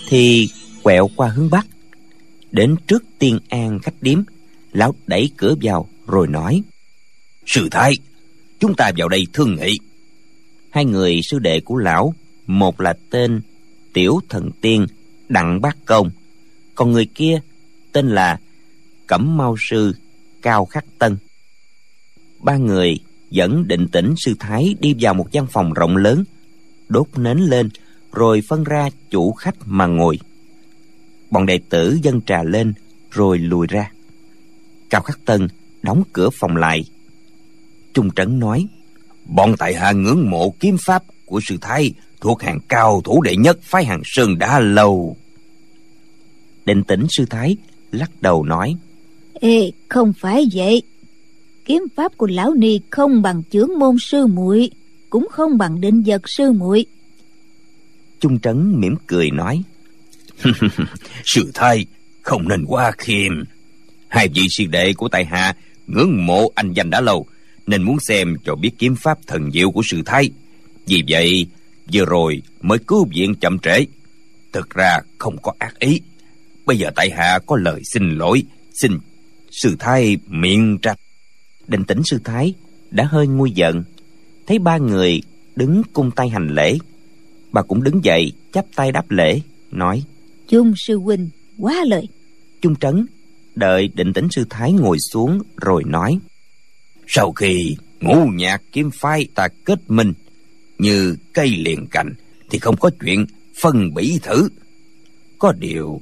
thì 0.08 0.48
quẹo 0.82 1.08
qua 1.16 1.28
hướng 1.28 1.50
bắc 1.50 1.66
đến 2.50 2.76
trước 2.86 3.04
tiên 3.18 3.38
an 3.48 3.78
khách 3.78 3.94
điếm. 4.00 4.22
Lão 4.72 4.94
đẩy 5.06 5.30
cửa 5.36 5.54
vào 5.62 5.88
rồi 6.06 6.28
nói 6.28 6.62
sư 7.46 7.68
thái 7.70 7.92
chúng 8.58 8.74
ta 8.74 8.90
vào 8.96 9.08
đây 9.08 9.26
thương 9.32 9.56
nghị. 9.56 9.78
Hai 10.70 10.84
người 10.84 11.20
sư 11.22 11.38
đệ 11.38 11.60
của 11.60 11.76
lão 11.76 12.14
một 12.46 12.80
là 12.80 12.94
tên 13.10 13.40
tiểu 13.92 14.20
thần 14.28 14.50
tiên 14.60 14.86
đặng 15.28 15.60
bác 15.60 15.84
công 15.84 16.10
còn 16.74 16.92
người 16.92 17.06
kia 17.14 17.40
tên 17.92 18.08
là 18.08 18.40
cẩm 19.06 19.36
mau 19.36 19.56
sư 19.58 19.94
cao 20.42 20.64
khắc 20.64 20.84
tân. 20.98 21.16
Ba 22.38 22.56
người 22.56 22.98
dẫn 23.30 23.68
định 23.68 23.88
tĩnh 23.92 24.14
sư 24.16 24.34
thái 24.38 24.74
đi 24.80 24.94
vào 25.00 25.14
một 25.14 25.32
gian 25.32 25.46
phòng 25.46 25.72
rộng 25.72 25.96
lớn 25.96 26.24
đốt 26.88 27.06
nến 27.16 27.38
lên 27.38 27.68
rồi 28.12 28.42
phân 28.48 28.64
ra 28.64 28.88
chủ 29.10 29.32
khách 29.32 29.56
mà 29.66 29.86
ngồi. 29.86 30.18
Bọn 31.30 31.46
đệ 31.46 31.60
tử 31.68 31.98
dâng 32.02 32.20
trà 32.26 32.42
lên 32.42 32.72
rồi 33.10 33.38
lùi 33.38 33.66
ra. 33.66 33.92
Cao 34.90 35.02
khắc 35.02 35.24
tân 35.24 35.48
đóng 35.82 36.02
cửa 36.12 36.30
phòng 36.30 36.56
lại. 36.56 36.84
Trung 37.94 38.10
trấn 38.10 38.38
nói, 38.38 38.66
bọn 39.24 39.54
tại 39.58 39.74
hạ 39.74 39.92
ngưỡng 39.92 40.30
mộ 40.30 40.54
kiếm 40.60 40.76
pháp 40.86 41.02
của 41.26 41.40
sư 41.42 41.56
thái 41.60 41.92
thuộc 42.20 42.42
hàng 42.42 42.58
cao 42.68 43.00
thủ 43.04 43.22
đệ 43.22 43.36
nhất 43.36 43.58
phái 43.62 43.84
hàng 43.84 44.02
sơn 44.04 44.38
đã 44.38 44.60
lâu. 44.60 45.16
Định 46.64 46.84
tĩnh 46.84 47.06
sư 47.08 47.24
thái 47.30 47.56
lắc 47.92 48.10
đầu 48.22 48.42
nói, 48.42 48.76
ê, 49.40 49.72
không 49.88 50.12
phải 50.12 50.46
vậy. 50.54 50.82
Kiếm 51.64 51.82
pháp 51.96 52.16
của 52.16 52.26
lão 52.26 52.54
ni 52.54 52.80
không 52.90 53.22
bằng 53.22 53.42
chướng 53.50 53.68
môn 53.78 53.96
sư 54.00 54.26
muội, 54.26 54.70
cũng 55.10 55.28
không 55.30 55.58
bằng 55.58 55.80
định 55.80 56.02
vật 56.06 56.22
sư 56.26 56.52
muội 56.52 56.86
trung 58.20 58.40
trấn 58.40 58.80
mỉm 58.80 58.94
cười 59.06 59.30
nói 59.30 59.62
Sư 61.24 61.50
thay 61.54 61.86
không 62.22 62.48
nên 62.48 62.64
quá 62.64 62.92
khiêm. 62.98 63.32
Hai 64.08 64.28
vị 64.34 64.46
sư 64.50 64.64
đệ 64.70 64.92
của 64.92 65.08
tại 65.08 65.24
hạ 65.24 65.54
ngưỡng 65.86 66.26
mộ 66.26 66.50
anh 66.54 66.72
danh 66.72 66.90
đã 66.90 67.00
lâu, 67.00 67.26
nên 67.66 67.82
muốn 67.82 68.00
xem 68.00 68.36
cho 68.44 68.54
biết 68.54 68.70
kiếm 68.78 68.96
pháp 68.96 69.18
thần 69.26 69.50
diệu 69.52 69.70
của 69.70 69.82
sư 69.90 70.02
thay 70.06 70.30
Vì 70.86 71.02
vậy, 71.08 71.46
vừa 71.92 72.04
rồi 72.04 72.42
mới 72.60 72.78
cứu 72.78 73.06
viện 73.10 73.34
chậm 73.34 73.58
trễ. 73.58 73.84
Thực 74.52 74.70
ra 74.70 74.98
không 75.18 75.42
có 75.42 75.52
ác 75.58 75.78
ý. 75.78 76.00
Bây 76.66 76.78
giờ 76.78 76.90
tại 76.96 77.10
hạ 77.10 77.38
có 77.46 77.56
lời 77.56 77.80
xin 77.84 78.10
lỗi, 78.10 78.42
xin 78.72 78.98
sư 79.50 79.76
thái 79.78 80.16
miệng 80.26 80.78
trách. 80.78 80.98
Định 81.66 81.84
tĩnh 81.84 82.02
sư 82.04 82.18
thái 82.24 82.54
đã 82.90 83.04
hơi 83.04 83.26
nguôi 83.26 83.50
giận, 83.50 83.84
thấy 84.46 84.58
ba 84.58 84.78
người 84.78 85.22
đứng 85.56 85.82
cung 85.92 86.10
tay 86.10 86.28
hành 86.28 86.48
lễ. 86.48 86.78
Bà 87.52 87.62
cũng 87.62 87.82
đứng 87.82 88.04
dậy 88.04 88.32
chắp 88.52 88.64
tay 88.74 88.92
đáp 88.92 89.10
lễ, 89.10 89.40
nói 89.70 90.02
Chung 90.48 90.72
sư 90.76 90.98
huynh 90.98 91.28
quá 91.58 91.74
lời. 91.86 92.08
Chung 92.62 92.76
trấn 92.76 93.06
đợi 93.54 93.90
định 93.94 94.12
tĩnh 94.12 94.28
sư 94.30 94.44
thái 94.50 94.72
ngồi 94.72 94.98
xuống 95.12 95.42
rồi 95.56 95.84
nói 95.84 96.18
sau 97.06 97.32
khi 97.32 97.76
ngũ 98.00 98.26
nhạc 98.34 98.62
kiếm 98.72 98.90
phái 98.90 99.26
ta 99.34 99.48
kết 99.64 99.78
minh 99.88 100.12
như 100.78 101.16
cây 101.32 101.48
liền 101.48 101.86
cành 101.86 102.14
thì 102.50 102.58
không 102.58 102.76
có 102.76 102.90
chuyện 103.00 103.26
phân 103.62 103.94
bỉ 103.94 104.18
thử 104.22 104.48
có 105.38 105.52
điều 105.52 106.00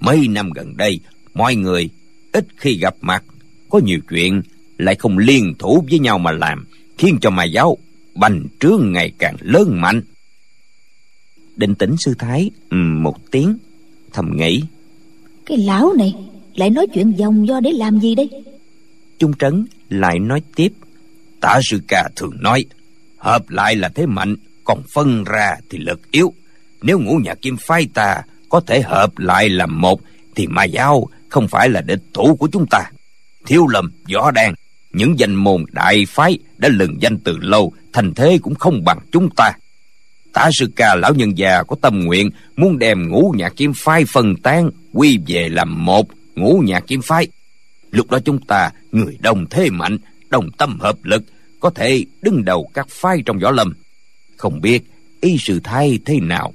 mấy 0.00 0.28
năm 0.28 0.50
gần 0.50 0.76
đây 0.76 1.00
mọi 1.34 1.56
người 1.56 1.90
ít 2.32 2.46
khi 2.56 2.78
gặp 2.78 2.94
mặt 3.00 3.24
có 3.70 3.80
nhiều 3.84 4.00
chuyện 4.10 4.42
lại 4.78 4.94
không 4.94 5.18
liên 5.18 5.54
thủ 5.58 5.84
với 5.90 5.98
nhau 5.98 6.18
mà 6.18 6.32
làm 6.32 6.66
khiến 6.98 7.18
cho 7.20 7.30
mà 7.30 7.44
giáo 7.44 7.78
bành 8.14 8.46
trướng 8.60 8.92
ngày 8.92 9.12
càng 9.18 9.36
lớn 9.40 9.80
mạnh 9.80 10.02
định 11.56 11.74
tĩnh 11.74 11.96
sư 11.98 12.14
thái 12.18 12.50
um, 12.70 13.02
một 13.02 13.30
tiếng 13.30 13.58
thầm 14.12 14.36
nghĩ. 14.36 14.62
Cái 15.46 15.58
lão 15.58 15.92
này 15.92 16.14
lại 16.54 16.70
nói 16.70 16.86
chuyện 16.94 17.12
vòng 17.12 17.48
do 17.48 17.60
để 17.60 17.72
làm 17.72 18.00
gì 18.00 18.14
đây? 18.14 18.30
Trung 19.18 19.32
Trấn 19.38 19.66
lại 19.88 20.18
nói 20.18 20.42
tiếp. 20.54 20.72
Tả 21.40 21.60
sư 21.64 21.80
ca 21.88 22.08
thường 22.16 22.36
nói 22.40 22.64
Hợp 23.18 23.50
lại 23.50 23.76
là 23.76 23.88
thế 23.88 24.06
mạnh 24.06 24.36
Còn 24.64 24.82
phân 24.94 25.24
ra 25.24 25.56
thì 25.70 25.78
lực 25.78 26.10
yếu. 26.10 26.32
Nếu 26.82 26.98
ngũ 26.98 27.16
nhà 27.16 27.34
kim 27.34 27.56
phái 27.56 27.88
ta 27.94 28.22
Có 28.48 28.60
thể 28.60 28.82
hợp 28.82 29.18
lại 29.18 29.48
làm 29.48 29.80
một 29.80 30.00
Thì 30.34 30.46
ma 30.46 30.64
giáo 30.64 31.08
không 31.28 31.48
phải 31.48 31.68
là 31.68 31.80
địch 31.80 32.02
thủ 32.14 32.36
của 32.36 32.48
chúng 32.52 32.66
ta. 32.70 32.90
Thiếu 33.46 33.66
lầm, 33.66 33.92
võ 34.14 34.30
đan 34.30 34.54
Những 34.92 35.18
danh 35.18 35.34
môn 35.34 35.64
đại 35.72 36.06
phái 36.08 36.38
Đã 36.58 36.68
lừng 36.68 37.02
danh 37.02 37.18
từ 37.18 37.38
lâu 37.40 37.72
Thành 37.92 38.14
thế 38.14 38.38
cũng 38.42 38.54
không 38.54 38.84
bằng 38.84 38.98
chúng 39.12 39.28
ta 39.36 39.52
Tả 40.32 40.50
sư 40.52 40.66
ca 40.76 40.94
lão 40.94 41.14
nhân 41.14 41.38
già 41.38 41.62
có 41.62 41.76
tâm 41.80 42.00
nguyện 42.00 42.30
Muốn 42.56 42.78
đem 42.78 43.08
ngũ 43.08 43.34
nhạc 43.36 43.56
kim 43.56 43.72
phái 43.76 44.04
phân 44.12 44.36
tán, 44.36 44.70
Quy 44.92 45.18
về 45.26 45.48
làm 45.48 45.84
một 45.84 46.08
ngũ 46.36 46.62
nhạc 46.66 46.86
kim 46.86 47.02
phái. 47.02 47.28
Lúc 47.90 48.10
đó 48.10 48.18
chúng 48.24 48.38
ta, 48.38 48.70
người 48.92 49.18
đồng 49.20 49.46
thế 49.50 49.70
mạnh, 49.70 49.98
đồng 50.28 50.50
tâm 50.50 50.80
hợp 50.80 50.96
lực, 51.02 51.22
có 51.60 51.70
thể 51.70 52.04
đứng 52.22 52.44
đầu 52.44 52.70
các 52.74 52.86
phái 52.90 53.22
trong 53.26 53.38
võ 53.38 53.50
lâm. 53.50 53.74
Không 54.36 54.60
biết 54.60 54.82
y 55.20 55.36
sư 55.38 55.60
thái 55.64 55.98
thế 56.04 56.20
nào? 56.20 56.52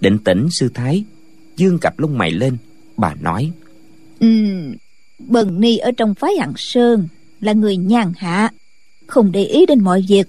Định 0.00 0.18
tĩnh 0.18 0.48
sư 0.50 0.70
thái, 0.74 1.04
dương 1.56 1.78
cặp 1.78 1.98
lông 1.98 2.18
mày 2.18 2.30
lên, 2.30 2.56
bà 2.96 3.14
nói. 3.14 3.50
Ừ 4.20 4.26
bần 5.28 5.60
ni 5.60 5.76
ở 5.76 5.90
trong 5.96 6.14
phái 6.14 6.32
hạng 6.40 6.52
sơn 6.56 7.08
là 7.40 7.52
người 7.52 7.76
nhàn 7.76 8.12
hạ, 8.16 8.50
không 9.06 9.32
để 9.32 9.44
ý 9.44 9.66
đến 9.66 9.84
mọi 9.84 10.04
việc 10.08 10.26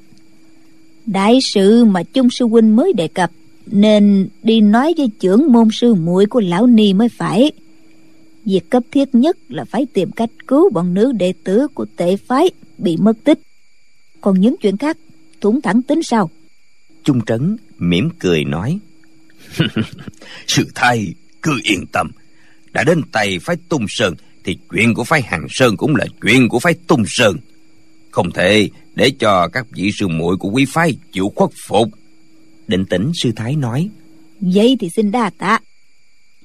đại 1.05 1.39
sự 1.53 1.85
mà 1.85 2.03
chung 2.03 2.29
sư 2.29 2.45
huynh 2.45 2.75
mới 2.75 2.93
đề 2.93 3.07
cập, 3.07 3.31
nên 3.65 4.27
đi 4.43 4.61
nói 4.61 4.93
với 4.97 5.09
trưởng 5.19 5.51
môn 5.51 5.67
sư 5.73 5.93
muội 5.93 6.25
của 6.25 6.39
lão 6.39 6.67
ni 6.67 6.93
mới 6.93 7.09
phải. 7.09 7.51
Việc 8.45 8.69
cấp 8.69 8.83
thiết 8.91 9.15
nhất 9.15 9.37
là 9.49 9.65
phải 9.65 9.85
tìm 9.93 10.11
cách 10.11 10.29
cứu 10.47 10.69
bọn 10.69 10.93
nữ 10.93 11.11
đệ 11.11 11.33
tử 11.43 11.67
của 11.67 11.85
tệ 11.95 12.17
phái 12.17 12.51
bị 12.77 12.97
mất 12.97 13.23
tích. 13.23 13.39
Còn 14.21 14.41
những 14.41 14.55
chuyện 14.61 14.77
khác, 14.77 14.97
thủng 15.41 15.61
thẳng 15.61 15.81
tính 15.81 16.03
sao 16.03 16.29
trung 17.03 17.25
trấn 17.25 17.57
mỉm 17.77 18.09
cười 18.19 18.43
nói, 18.43 18.79
sự 20.47 20.67
thay, 20.75 21.13
cứ 21.41 21.59
yên 21.63 21.85
tâm. 21.91 22.11
Đã 22.71 22.83
đến 22.83 23.01
tay 23.11 23.39
phái 23.39 23.55
tung 23.69 23.85
sơn, 23.89 24.15
thì 24.43 24.57
chuyện 24.71 24.93
của 24.93 25.03
phái 25.03 25.21
hàng 25.21 25.47
sơn 25.49 25.77
cũng 25.77 25.95
là 25.95 26.05
chuyện 26.21 26.49
của 26.49 26.59
phái 26.59 26.73
tung 26.87 27.03
sơn 27.07 27.37
không 28.11 28.31
thể 28.31 28.69
để 28.95 29.11
cho 29.19 29.47
các 29.47 29.65
vị 29.71 29.91
sư 29.99 30.07
muội 30.07 30.37
của 30.37 30.49
quý 30.49 30.65
phái 30.69 30.95
chịu 31.11 31.31
khuất 31.35 31.49
phục. 31.67 31.89
Định 32.67 32.85
tĩnh 32.85 33.11
sư 33.23 33.31
thái 33.35 33.55
nói. 33.55 33.89
Vậy 34.41 34.77
thì 34.79 34.89
xin 34.95 35.11
đa 35.11 35.29
tạ. 35.37 35.59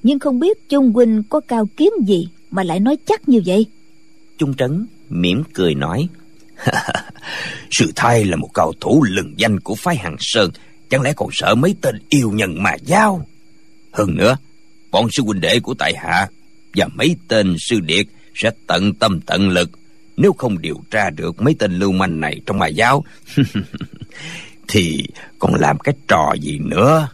Nhưng 0.03 0.19
không 0.19 0.39
biết 0.39 0.69
Trung 0.69 0.91
Huynh 0.91 1.23
có 1.29 1.39
cao 1.39 1.67
kiếm 1.77 1.91
gì 2.07 2.27
Mà 2.51 2.63
lại 2.63 2.79
nói 2.79 2.97
chắc 3.05 3.29
như 3.29 3.41
vậy? 3.45 3.65
Trung 4.37 4.53
Trấn 4.55 4.87
mỉm 5.09 5.43
cười 5.53 5.75
nói. 5.75 6.07
Sự 7.71 7.91
thay 7.95 8.25
là 8.25 8.35
một 8.35 8.49
cao 8.53 8.73
thủ 8.81 9.03
lừng 9.09 9.33
danh 9.37 9.59
của 9.59 9.75
phái 9.75 9.95
Hằng 9.95 10.15
Sơn. 10.19 10.51
Chẳng 10.89 11.01
lẽ 11.01 11.13
còn 11.13 11.29
sợ 11.31 11.55
mấy 11.55 11.75
tên 11.81 11.99
yêu 12.09 12.31
nhân 12.31 12.63
mà 12.63 12.75
giao? 12.85 13.27
Hơn 13.91 14.15
nữa 14.15 14.37
Bọn 14.91 15.07
sư 15.11 15.23
huynh 15.23 15.41
đệ 15.41 15.59
của 15.59 15.73
tại 15.73 15.93
hạ 15.97 16.27
Và 16.75 16.87
mấy 16.87 17.15
tên 17.27 17.55
sư 17.59 17.79
điệt 17.79 18.05
Sẽ 18.35 18.51
tận 18.67 18.93
tâm 18.93 19.21
tận 19.21 19.49
lực 19.49 19.69
Nếu 20.17 20.33
không 20.33 20.61
điều 20.61 20.75
tra 20.91 21.09
được 21.09 21.41
mấy 21.41 21.55
tên 21.59 21.79
lưu 21.79 21.91
manh 21.91 22.19
này 22.19 22.41
trong 22.45 22.59
mà 22.59 22.67
giáo 22.67 23.03
Thì 24.67 25.03
còn 25.39 25.55
làm 25.55 25.79
cái 25.79 25.95
trò 26.07 26.33
gì 26.41 26.59
nữa? 26.59 27.09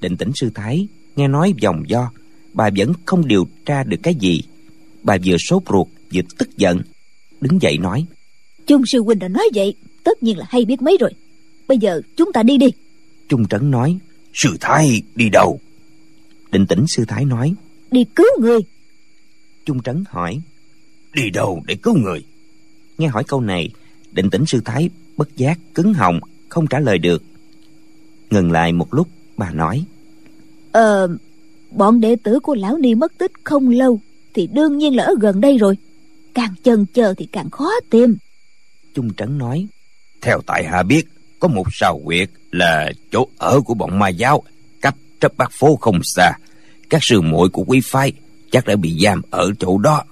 Định 0.00 0.16
tĩnh 0.16 0.30
sư 0.34 0.50
thái 0.54 0.88
nghe 1.16 1.28
nói 1.28 1.54
vòng 1.62 1.82
do 1.86 2.10
bà 2.52 2.70
vẫn 2.76 2.92
không 3.06 3.28
điều 3.28 3.46
tra 3.66 3.84
được 3.84 3.98
cái 4.02 4.14
gì. 4.14 4.42
Bà 5.02 5.16
vừa 5.24 5.36
sốt 5.38 5.62
ruột 5.70 5.86
vừa 6.14 6.20
tức 6.38 6.56
giận 6.56 6.80
đứng 7.40 7.62
dậy 7.62 7.78
nói 7.78 8.06
trung 8.70 8.86
sư 8.86 9.02
huynh 9.02 9.18
đã 9.18 9.28
nói 9.28 9.48
vậy 9.54 9.74
tất 10.04 10.22
nhiên 10.22 10.38
là 10.38 10.46
hay 10.48 10.64
biết 10.64 10.82
mấy 10.82 10.96
rồi. 11.00 11.10
Bây 11.68 11.78
giờ 11.78 12.00
chúng 12.16 12.32
ta 12.32 12.42
đi 12.42 12.58
đi. 12.58 12.66
Trung 13.28 13.48
trấn 13.48 13.70
nói 13.70 13.98
sư 14.34 14.56
thái 14.60 15.02
đi 15.14 15.28
đâu? 15.28 15.60
Định 16.52 16.66
tĩnh 16.66 16.84
sư 16.88 17.04
thái 17.08 17.24
nói 17.24 17.54
đi 17.90 18.04
cứu 18.04 18.26
người. 18.40 18.60
Trung 19.66 19.82
trấn 19.82 20.04
hỏi 20.08 20.40
đi 21.12 21.30
đâu 21.30 21.62
để 21.66 21.76
cứu 21.82 21.94
người 21.94 22.24
nghe 22.98 23.08
hỏi 23.08 23.24
câu 23.24 23.40
này 23.40 23.70
định 24.12 24.30
tĩnh 24.30 24.46
sư 24.46 24.60
thái 24.64 24.90
bất 25.16 25.36
giác 25.36 25.58
cứng 25.74 25.94
họng 25.94 26.20
không 26.48 26.66
trả 26.66 26.78
lời 26.78 26.98
được 26.98 27.22
ngừng 28.30 28.52
lại 28.52 28.72
một 28.72 28.94
lúc 28.94 29.08
bà 29.36 29.50
nói 29.50 29.84
Ờ, 30.72 31.08
bọn 31.70 32.00
đệ 32.00 32.16
tử 32.16 32.40
của 32.40 32.54
lão 32.54 32.78
ni 32.78 32.94
mất 32.94 33.18
tích 33.18 33.32
không 33.44 33.68
lâu 33.68 34.00
thì 34.34 34.46
đương 34.46 34.78
nhiên 34.78 34.96
là 34.96 35.04
ở 35.04 35.14
gần 35.20 35.40
đây 35.40 35.58
rồi. 35.58 35.76
Càng 36.34 36.54
chần 36.62 36.86
chờ 36.86 37.14
thì 37.16 37.28
càng 37.32 37.50
khó 37.50 37.70
tìm. 37.90 38.16
Trung 38.94 39.14
Trấn 39.14 39.38
nói. 39.38 39.66
Theo 40.20 40.40
tại 40.46 40.64
hạ 40.64 40.82
biết, 40.82 41.06
có 41.40 41.48
một 41.48 41.66
sao 41.72 42.00
quyệt 42.04 42.30
là 42.50 42.92
chỗ 43.12 43.26
ở 43.38 43.60
của 43.60 43.74
bọn 43.74 43.98
ma 43.98 44.08
giáo, 44.08 44.42
cách 44.80 44.94
trấp 45.20 45.32
bắc 45.36 45.50
phố 45.60 45.76
không 45.76 46.00
xa. 46.02 46.32
Các 46.90 47.00
sư 47.02 47.20
muội 47.20 47.48
của 47.48 47.64
quý 47.66 47.80
phái 47.84 48.12
chắc 48.50 48.66
đã 48.66 48.76
bị 48.76 48.98
giam 49.04 49.22
ở 49.30 49.50
chỗ 49.58 49.78
đó. 49.78 50.04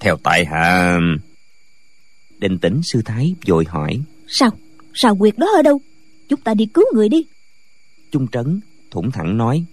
Theo 0.00 0.16
tại 0.22 0.44
hạ... 0.44 0.98
Định 2.38 2.58
tĩnh 2.58 2.80
sư 2.82 3.02
thái 3.04 3.34
vội 3.46 3.64
hỏi. 3.68 4.00
Sao? 4.28 4.50
Sao 4.94 5.16
quyệt 5.16 5.38
đó 5.38 5.46
ở 5.56 5.62
đâu? 5.62 5.80
Chúng 6.28 6.40
ta 6.40 6.54
đi 6.54 6.66
cứu 6.66 6.84
người 6.94 7.08
đi. 7.08 7.26
Trung 8.12 8.28
Trấn 8.28 8.60
thủng 8.90 9.10
thẳng 9.10 9.36
nói. 9.36 9.64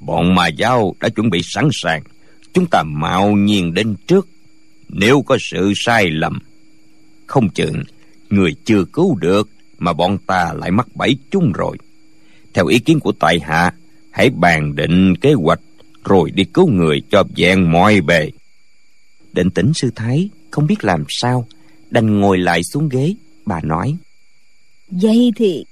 Bọn 0.00 0.34
mà 0.34 0.46
giáo 0.46 0.94
đã 1.00 1.08
chuẩn 1.08 1.30
bị 1.30 1.40
sẵn 1.44 1.68
sàng 1.72 2.02
Chúng 2.52 2.66
ta 2.70 2.82
mạo 2.86 3.32
nhiên 3.32 3.74
đến 3.74 3.94
trước 4.06 4.28
Nếu 4.88 5.22
có 5.22 5.36
sự 5.40 5.72
sai 5.76 6.10
lầm 6.10 6.38
Không 7.26 7.48
chừng 7.48 7.82
Người 8.30 8.54
chưa 8.64 8.84
cứu 8.84 9.14
được 9.14 9.48
Mà 9.78 9.92
bọn 9.92 10.18
ta 10.26 10.52
lại 10.56 10.70
mắc 10.70 10.86
bẫy 10.94 11.16
chung 11.30 11.52
rồi 11.52 11.76
Theo 12.54 12.66
ý 12.66 12.78
kiến 12.78 13.00
của 13.00 13.12
tại 13.12 13.40
hạ 13.40 13.72
Hãy 14.10 14.30
bàn 14.30 14.76
định 14.76 15.16
kế 15.16 15.32
hoạch 15.32 15.60
Rồi 16.04 16.30
đi 16.30 16.44
cứu 16.44 16.70
người 16.70 17.02
cho 17.10 17.24
vẹn 17.36 17.72
mọi 17.72 18.00
bề 18.00 18.30
Định 19.36 19.50
tĩnh 19.50 19.72
sư 19.74 19.90
thái 19.94 20.28
Không 20.50 20.66
biết 20.66 20.84
làm 20.84 21.04
sao 21.08 21.46
Đành 21.90 22.20
ngồi 22.20 22.38
lại 22.38 22.60
xuống 22.72 22.88
ghế 22.88 23.14
Bà 23.46 23.60
nói. 23.62 23.96
Vậy 24.88 25.32
thì 25.36 25.64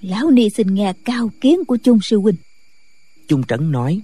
Lão 0.00 0.30
Ni 0.30 0.50
xin 0.50 0.74
nghe 0.74 0.92
cao 1.04 1.30
kiến 1.40 1.64
của 1.64 1.76
chung 1.76 1.98
sư 2.02 2.18
huynh. 2.18 2.36
Trung 3.28 3.44
Trấn 3.44 3.72
nói 3.72 4.00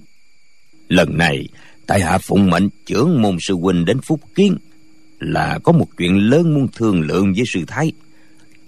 Lần 0.87 1.17
này 1.17 1.47
tại 1.87 2.01
hạ 2.01 2.17
phụng 2.17 2.49
mệnh 2.49 2.69
trưởng 2.85 3.21
môn 3.21 3.37
sư 3.39 3.55
huynh 3.55 3.85
đến 3.85 3.97
Phúc 4.01 4.21
Kiến 4.35 4.57
Là 5.19 5.59
có 5.63 5.71
một 5.71 5.87
chuyện 5.97 6.29
lớn 6.29 6.53
muốn 6.53 6.67
thương 6.75 7.01
lượng 7.01 7.33
với 7.33 7.43
sư 7.53 7.59
thái. 7.67 7.91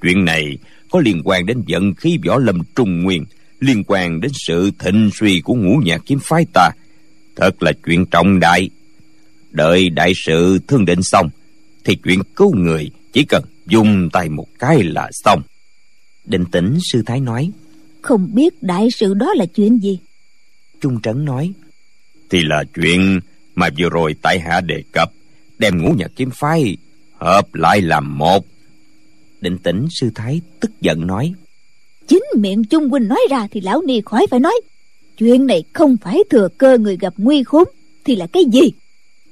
Chuyện 0.01 0.25
này 0.25 0.57
có 0.91 0.99
liên 0.99 1.21
quan 1.25 1.45
đến 1.45 1.63
vận 1.67 1.93
khí 1.93 2.19
võ 2.25 2.37
lâm 2.37 2.59
trung 2.75 3.03
nguyên 3.03 3.25
Liên 3.59 3.83
quan 3.87 4.21
đến 4.21 4.31
sự 4.33 4.71
thịnh 4.79 5.09
suy 5.13 5.41
của 5.41 5.53
ngũ 5.53 5.81
nhạc 5.85 6.01
kiếm 6.05 6.19
phái 6.21 6.45
ta. 6.53 6.69
Thật 7.35 7.63
là 7.63 7.71
chuyện 7.85 8.05
trọng 8.05 8.39
đại 8.39 8.69
Đợi 9.53 9.89
đại 9.89 10.13
sự 10.15 10.59
thương 10.67 10.85
định 10.85 11.03
xong 11.03 11.29
Thì 11.83 11.95
chuyện 11.95 12.19
cứu 12.35 12.55
người 12.55 12.91
chỉ 13.13 13.23
cần 13.23 13.43
dùng 13.67 14.09
tay 14.13 14.29
một 14.29 14.47
cái 14.59 14.83
là 14.83 15.09
xong. 15.11 15.41
Định 16.25 16.45
tĩnh 16.51 16.77
sư 16.91 17.03
thái 17.05 17.19
nói 17.19 17.51
Không 18.01 18.29
biết 18.33 18.63
đại 18.63 18.91
sự 18.91 19.13
đó 19.13 19.33
là 19.35 19.45
chuyện 19.45 19.79
gì? 19.79 19.99
Trung 20.81 21.01
Trấn 21.01 21.25
nói 21.25 21.53
thì 22.29 22.43
là 22.43 22.63
chuyện 22.75 23.19
mà 23.55 23.69
vừa 23.77 23.89
rồi 23.89 24.15
tại 24.21 24.39
hạ 24.39 24.61
đề 24.61 24.83
cập 24.91 25.11
đem 25.59 25.81
ngũ 25.81 25.91
nhật 25.91 26.11
kiếm 26.15 26.29
phái 26.33 26.77
hợp 27.17 27.55
lại 27.55 27.81
làm 27.81 28.17
một. 28.17 28.45
Định 29.41 29.57
tĩnh 29.57 29.87
sư 29.91 30.11
thái 30.15 30.41
tức 30.59 30.71
giận 30.81 31.07
nói 31.07 31.33
chính 32.07 32.23
miệng 32.37 32.63
trung 32.63 32.89
huynh 32.89 33.07
nói 33.07 33.19
ra 33.29 33.47
thì 33.51 33.61
lão 33.61 33.81
ni 33.81 34.01
khỏi 34.05 34.27
phải 34.31 34.39
nói 34.39 34.61
chuyện 35.17 35.47
này 35.47 35.63
không 35.73 35.97
phải 35.97 36.19
thừa 36.29 36.47
cơ 36.57 36.77
người 36.77 36.97
gặp 36.97 37.13
nguy 37.17 37.43
khốn 37.43 37.63
thì 38.05 38.15
là 38.15 38.27
cái 38.27 38.43
gì 38.53 38.71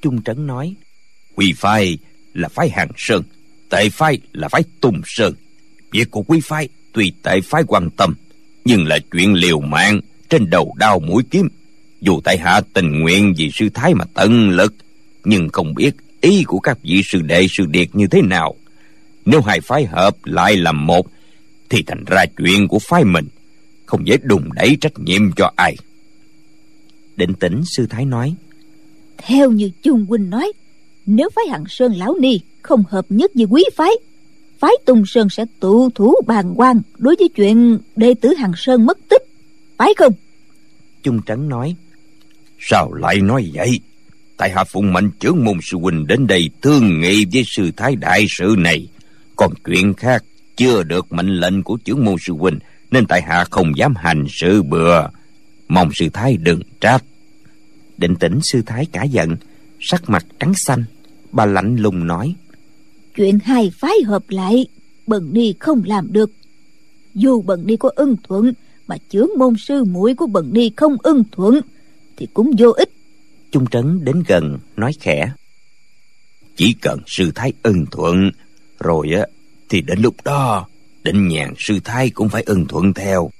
trung 0.01 0.23
trấn 0.23 0.47
nói 0.47 0.75
quy 1.35 1.53
phái 1.57 1.97
là 2.33 2.49
phái 2.49 2.69
hàng 2.69 2.89
sơn 2.97 3.23
tệ 3.71 3.89
phái 3.89 4.19
là 4.33 4.47
phái 4.47 4.63
tùng 4.81 5.01
sơn. 5.05 5.33
Việc 5.91 6.11
của 6.11 6.21
quý 6.21 6.39
phái 6.43 6.69
tuy 6.93 7.11
tệ 7.23 7.41
phái 7.41 7.63
quan 7.67 7.89
tâm 7.89 8.15
nhưng 8.65 8.87
là 8.87 8.99
chuyện 9.11 9.33
liều 9.33 9.59
mạng 9.59 10.01
trên 10.29 10.49
đầu 10.49 10.75
đao 10.77 10.99
mũi 10.99 11.23
kiếm. 11.31 11.47
Dù 12.01 12.21
tại 12.23 12.37
hạ 12.37 12.61
tình 12.73 12.99
nguyện 12.99 13.33
vì 13.37 13.51
sư 13.53 13.69
thái 13.73 13.93
mà 13.93 14.05
tận 14.13 14.49
lực 14.49 14.75
nhưng 15.23 15.49
không 15.49 15.73
biết 15.73 15.95
ý 16.21 16.43
của 16.43 16.59
các 16.59 16.77
vị 16.83 17.01
sư 17.05 17.21
đệ 17.21 17.47
sư 17.49 17.65
điệt 17.69 17.95
như 17.95 18.07
thế 18.07 18.21
nào. 18.21 18.55
Nếu 19.25 19.41
hai 19.41 19.61
phái 19.61 19.85
hợp 19.85 20.15
lại 20.25 20.57
làm 20.57 20.85
một 20.87 21.07
thì 21.69 21.83
thành 21.87 22.03
ra 22.07 22.25
chuyện 22.37 22.67
của 22.67 22.79
phái 22.79 23.03
mình 23.03 23.27
không 23.85 24.07
dễ 24.07 24.17
đùng 24.23 24.53
đẩy 24.53 24.77
trách 24.81 24.99
nhiệm 24.99 25.31
cho 25.31 25.51
ai. 25.55 25.75
Định 27.15 27.33
tĩnh 27.33 27.61
sư 27.65 27.87
thái 27.89 28.05
nói 28.05 28.35
theo 29.23 29.51
như 29.51 29.71
chung 29.83 30.05
huynh 30.05 30.29
nói, 30.29 30.51
nếu 31.05 31.29
phái 31.35 31.47
hằng 31.47 31.63
sơn 31.69 31.93
lão 31.93 32.15
ni 32.19 32.39
không 32.61 32.83
hợp 32.89 33.05
nhất 33.09 33.31
với 33.35 33.45
quý 33.49 33.63
phái 33.75 33.91
phái 34.61 34.71
Tung 34.85 35.05
sơn 35.05 35.29
sẽ 35.29 35.45
tụ 35.59 35.89
thủ 35.95 36.13
bàn 36.27 36.53
quan 36.55 36.81
đối 36.97 37.15
với 37.19 37.29
chuyện 37.29 37.77
đệ 37.95 38.13
tử 38.13 38.33
hằng 38.33 38.51
sơn 38.57 38.85
mất 38.85 38.97
tích, 39.09 39.21
phải 39.77 39.93
không? 39.97 40.13
Chung 41.03 41.21
trấn 41.27 41.49
nói, 41.49 41.75
sao 42.59 42.93
lại 42.93 43.21
nói 43.21 43.51
vậy? 43.53 43.79
Tại 44.37 44.49
hạ 44.49 44.63
phụng 44.63 44.93
mệnh 44.93 45.11
trưởng 45.19 45.45
môn 45.45 45.57
sư 45.61 45.77
huynh 45.77 46.07
đến 46.07 46.27
đây 46.27 46.49
thương 46.61 47.01
nghị 47.01 47.25
với 47.33 47.43
sư 47.47 47.71
thái 47.77 47.95
đại 47.95 48.25
sự 48.29 48.55
này. 48.57 48.87
Còn 49.35 49.53
chuyện 49.65 49.93
khác 49.93 50.23
chưa 50.57 50.83
được 50.83 51.13
mệnh 51.13 51.29
lệnh 51.39 51.63
của 51.63 51.77
trưởng 51.85 52.05
môn 52.05 52.15
sư 52.21 52.33
huynh, 52.33 52.59
nên 52.91 53.05
tại 53.05 53.21
hạ 53.21 53.45
không 53.51 53.77
dám 53.77 53.95
hành 53.95 54.25
sự 54.29 54.63
bừa. 54.63 55.01
Mong 55.67 55.89
sư 55.93 56.09
thái 56.13 56.37
đừng 56.37 56.61
trách 56.81 57.03
định 58.01 58.15
tĩnh 58.15 58.39
sư 58.43 58.61
thái 58.65 58.85
cả 58.85 59.03
giận 59.03 59.35
sắc 59.79 60.09
mặt 60.09 60.25
trắng 60.39 60.53
xanh 60.65 60.83
bà 61.31 61.45
lạnh 61.45 61.75
lùng 61.75 62.07
nói. 62.07 62.35
Chuyện 63.15 63.39
hai 63.43 63.71
phái 63.79 63.95
hợp 64.05 64.23
lại 64.29 64.65
bần 65.07 65.29
ni 65.33 65.53
không 65.59 65.81
làm 65.85 66.07
được. 66.11 66.31
Dù 67.15 67.41
bần 67.41 67.67
ni 67.67 67.77
có 67.77 67.89
ưng 67.95 68.15
thuận 68.23 68.53
mà 68.87 68.95
chướng 69.09 69.29
môn 69.37 69.53
sư 69.57 69.83
muội 69.83 70.13
của 70.13 70.27
bần 70.27 70.49
ni 70.53 70.71
không 70.75 70.97
ưng 71.03 71.23
thuận 71.31 71.61
thì 72.17 72.27
cũng 72.33 72.51
vô 72.57 72.69
ích. 72.71 72.89
Trung 73.51 73.65
trấn 73.67 74.05
đến 74.05 74.23
gần 74.27 74.57
nói 74.75 74.91
khẽ. 74.99 75.31
Chỉ 76.55 76.73
cần 76.81 76.99
sư 77.07 77.31
thái 77.35 77.53
ưng 77.63 77.85
thuận 77.91 78.31
rồi 78.79 79.07
á 79.17 79.25
thì 79.69 79.81
đến 79.81 79.99
lúc 79.99 80.15
đó 80.23 80.67
định 81.03 81.27
nhàn 81.27 81.53
sư 81.57 81.79
thái 81.83 82.09
cũng 82.09 82.29
phải 82.29 82.43
ưng 82.43 82.65
thuận 82.67 82.93
theo. 82.93 83.31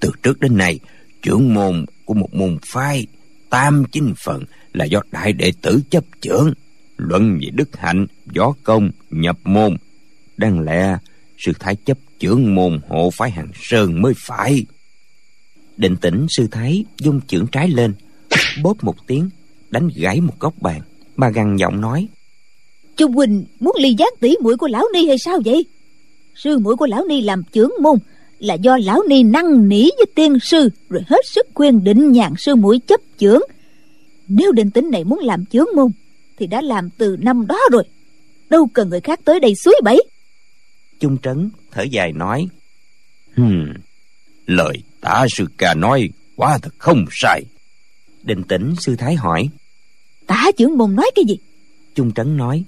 Từ 0.00 0.10
trước 0.22 0.40
đến 0.40 0.56
nay 0.56 0.78
trưởng 1.22 1.54
môn 1.54 1.84
của 2.04 2.14
một 2.14 2.34
môn 2.34 2.58
phái 2.66 3.06
tam 3.52 3.84
chính 3.92 4.14
phần 4.24 4.44
là 4.72 4.84
do 4.84 5.00
đại 5.10 5.32
đệ 5.32 5.52
tử 5.62 5.80
chấp 5.90 6.04
trưởng. 6.20 6.52
Luận 6.96 7.38
về 7.42 7.50
đức 7.50 7.76
hạnh, 7.76 8.06
võ 8.36 8.54
công, 8.62 8.90
nhập 9.10 9.38
môn, 9.44 9.76
đáng 10.36 10.60
lẽ 10.60 10.98
sư 11.38 11.52
thái 11.60 11.76
chấp 11.76 11.98
trưởng 12.18 12.54
môn 12.54 12.80
hộ 12.88 13.10
phái 13.10 13.30
hàng 13.30 13.48
sơn 13.62 14.02
mới 14.02 14.12
phải. 14.16 14.66
Định 15.76 15.96
tĩnh, 15.96 16.26
sư 16.28 16.48
thái 16.50 16.84
dung 16.98 17.20
chưởng 17.26 17.46
trái 17.46 17.68
lên, 17.68 17.94
bóp 18.62 18.84
một 18.84 19.06
tiếng, 19.06 19.30
đánh 19.70 19.88
gãy 19.96 20.20
một 20.20 20.34
góc 20.40 20.54
bàn. 20.60 20.80
Bà 21.16 21.30
gằn 21.30 21.56
giọng 21.56 21.80
nói, 21.80 22.08
trung 22.96 23.12
huynh 23.12 23.44
muốn 23.60 23.76
ly 23.78 23.94
giác 23.98 24.12
tỷ 24.20 24.34
muội 24.42 24.56
của 24.56 24.68
lão 24.68 24.84
ni 24.94 25.06
hay 25.06 25.18
sao 25.18 25.40
vậy? 25.44 25.64
Sư 26.34 26.58
muội 26.58 26.76
của 26.76 26.86
lão 26.86 27.04
ni 27.08 27.20
làm 27.20 27.42
trưởng 27.52 27.72
môn 27.82 27.98
là 28.42 28.54
do 28.54 28.78
lão 28.84 29.02
ni 29.08 29.22
năng 29.22 29.68
nỉ 29.68 29.82
với 29.82 30.06
tiên 30.14 30.38
sư 30.42 30.68
rồi 30.88 31.02
hết 31.06 31.26
sức 31.26 31.46
khuyên 31.54 31.84
định 31.84 32.12
nhàn 32.12 32.32
sư 32.38 32.54
muội 32.54 32.78
chấp 32.86 33.00
trưởng 33.18 33.42
nếu 34.28 34.52
định 34.52 34.70
tính 34.70 34.90
này 34.90 35.04
muốn 35.04 35.18
làm 35.18 35.46
chướng 35.46 35.66
môn 35.76 35.92
thì 36.36 36.46
đã 36.46 36.60
làm 36.60 36.90
từ 36.90 37.16
năm 37.20 37.46
đó 37.46 37.58
rồi. 37.72 37.84
Đâu 38.50 38.68
cần 38.74 38.88
người 38.88 39.00
khác 39.00 39.20
tới 39.24 39.40
đây 39.40 39.54
suối 39.54 39.74
bẫy. 39.84 40.02
Trung 41.00 41.18
trấn 41.22 41.50
thở 41.70 41.82
dài 41.82 42.12
nói 42.12 42.46
hmm, 43.36 43.72
lời 44.46 44.82
tả 45.00 45.26
sư 45.36 45.46
ca 45.58 45.74
nói 45.74 46.08
quá 46.36 46.58
thật 46.62 46.74
không 46.78 47.04
sai. 47.10 47.42
Định 48.22 48.42
tĩnh 48.42 48.74
sư 48.80 48.96
thái 48.96 49.14
hỏi 49.14 49.48
tả 50.26 50.50
trưởng 50.56 50.78
môn 50.78 50.96
nói 50.96 51.10
cái 51.14 51.24
gì? 51.28 51.36
Trung 51.94 52.12
trấn 52.12 52.36
nói 52.36 52.64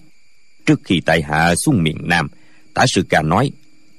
trước 0.66 0.80
khi 0.84 1.00
tại 1.06 1.22
hạ 1.22 1.54
xuống 1.64 1.82
miền 1.82 1.96
nam 2.00 2.28
tả 2.74 2.84
sư 2.94 3.02
ca 3.08 3.22
nói 3.22 3.50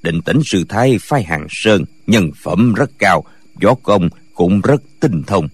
định 0.06 0.22
tĩnh 0.22 0.40
sư 0.46 0.64
thái 0.70 0.98
phái 1.02 1.24
hàng 1.24 1.48
sơn, 1.50 1.84
nhân 2.08 2.32
phẩm 2.44 2.74
rất 2.74 2.92
cao, 2.98 3.24
võ 3.62 3.74
công 3.74 4.10
cũng 4.34 4.62
rất 4.62 4.82
tinh 5.00 5.24
thông. 5.28 5.48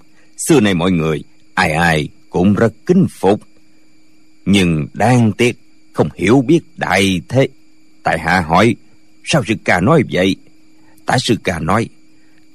Xưa 0.47 0.59
nay 0.59 0.73
mọi 0.73 0.91
người, 0.91 1.23
ai 1.53 1.71
ai 1.71 2.09
cũng 2.29 2.53
rất 2.53 2.73
kính 2.85 3.05
phục. 3.19 3.41
Nhưng 4.45 4.87
đáng 4.93 5.31
tiếc, 5.31 5.57
không 5.93 6.09
hiểu 6.15 6.43
biết 6.47 6.59
đại 6.77 7.21
thế. 7.29 7.47
Tại 8.03 8.19
hạ 8.19 8.41
hỏi, 8.41 8.75
sao 9.23 9.43
sư 9.47 9.53
ca 9.63 9.81
nói 9.81 10.03
vậy? 10.11 10.35
Tại 11.05 11.17
sư 11.21 11.35
ca 11.43 11.59
nói, 11.59 11.89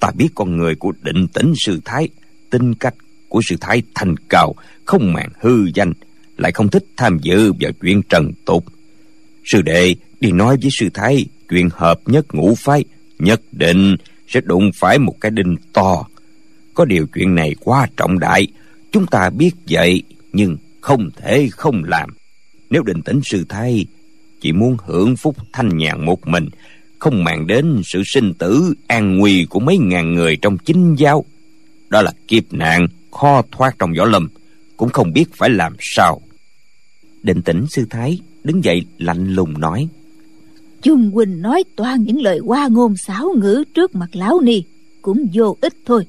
ta 0.01 0.11
biết 0.17 0.29
con 0.35 0.57
người 0.57 0.75
của 0.75 0.93
định 1.03 1.29
tĩnh 1.29 1.53
sư 1.57 1.81
thái, 1.85 2.09
tính 2.51 2.75
cách 2.75 2.95
của 3.29 3.41
sư 3.49 3.57
thái 3.61 3.83
thành 3.95 4.15
cao, 4.29 4.55
không 4.85 5.13
màng 5.13 5.31
hư 5.41 5.67
danh, 5.75 5.93
lại 6.37 6.53
không 6.53 6.69
thích 6.69 6.85
tham 6.97 7.19
dự 7.23 7.53
vào 7.61 7.73
chuyện 7.83 8.03
trần 8.09 8.33
tục. 8.45 8.65
Sư 9.45 9.63
đệ, 9.63 9.95
đi 10.21 10.33
nói 10.33 10.57
với 10.63 10.71
sư 10.79 10.89
thái 10.95 11.27
chuyện 11.49 11.69
hợp 11.73 12.01
nhất 12.07 12.35
ngũ 12.35 12.55
phái, 12.55 12.85
nhất 13.19 13.41
định, 13.53 13.97
sẽ 14.29 14.41
đụng 14.41 14.71
phải 14.75 14.99
một 14.99 15.15
cái 15.21 15.31
đinh 15.31 15.57
to. 15.73 16.05
Có 16.75 16.85
điều 16.85 17.07
chuyện 17.15 17.35
này 17.35 17.55
quá 17.61 17.87
trọng 17.97 18.19
đại, 18.19 18.47
chúng 18.93 19.07
ta 19.07 19.31
biết 19.31 19.51
vậy, 19.69 20.03
nhưng 20.33 20.57
không 20.81 21.11
thể 21.17 21.49
không 21.53 21.85
làm. 21.85 22.11
Nếu 22.71 22.83
định 22.83 23.03
tĩnh 23.03 23.21
sư 23.25 23.45
thái, 23.49 23.87
chỉ 24.41 24.53
muốn 24.53 24.77
hưởng 24.87 25.17
phúc 25.17 25.37
thanh 25.53 25.77
nhàn 25.77 26.05
một 26.05 26.27
mình, 26.27 26.49
không 26.99 27.25
màng 27.25 27.47
đến 27.47 27.83
sự 27.85 28.03
sinh 28.07 28.35
tử 28.35 28.75
an 28.87 29.19
nguy 29.19 29.47
của 29.51 29.61
mấy 29.61 29.79
ngàn 29.79 30.15
người 30.15 30.37
trong 30.43 30.59
chính 30.59 30.95
giáo. 30.95 31.25
Đó 31.89 32.03
là 32.03 32.13
kiếp 32.29 32.53
nạn 32.53 32.87
khó 33.11 33.43
thoát 33.53 33.77
trong 33.79 33.93
võ 33.99 34.05
lâm, 34.05 34.29
cũng 34.77 34.89
không 34.89 35.13
biết 35.13 35.25
phải 35.35 35.51
làm 35.51 35.77
sao. 35.81 36.21
Định 37.23 37.43
tĩnh 37.43 37.67
sư 37.71 37.87
thái 37.91 38.19
đứng 38.45 38.65
dậy 38.65 38.83
lạnh 38.99 39.35
lùng 39.35 39.61
nói 39.61 39.89
Chung 40.87 41.11
Huynh 41.11 41.43
nói 41.43 41.65
toàn 41.77 42.03
những 42.03 42.23
lời 42.23 42.39
hoa 42.39 42.69
ngôn 42.69 42.97
xáo 42.97 43.35
ngữ 43.37 43.65
trước 43.75 43.95
mặt 43.95 44.17
lão 44.17 44.41
ni, 44.41 44.63
cũng 45.03 45.27
vô 45.35 45.57
ích 45.61 45.75
thôi. 45.87 46.07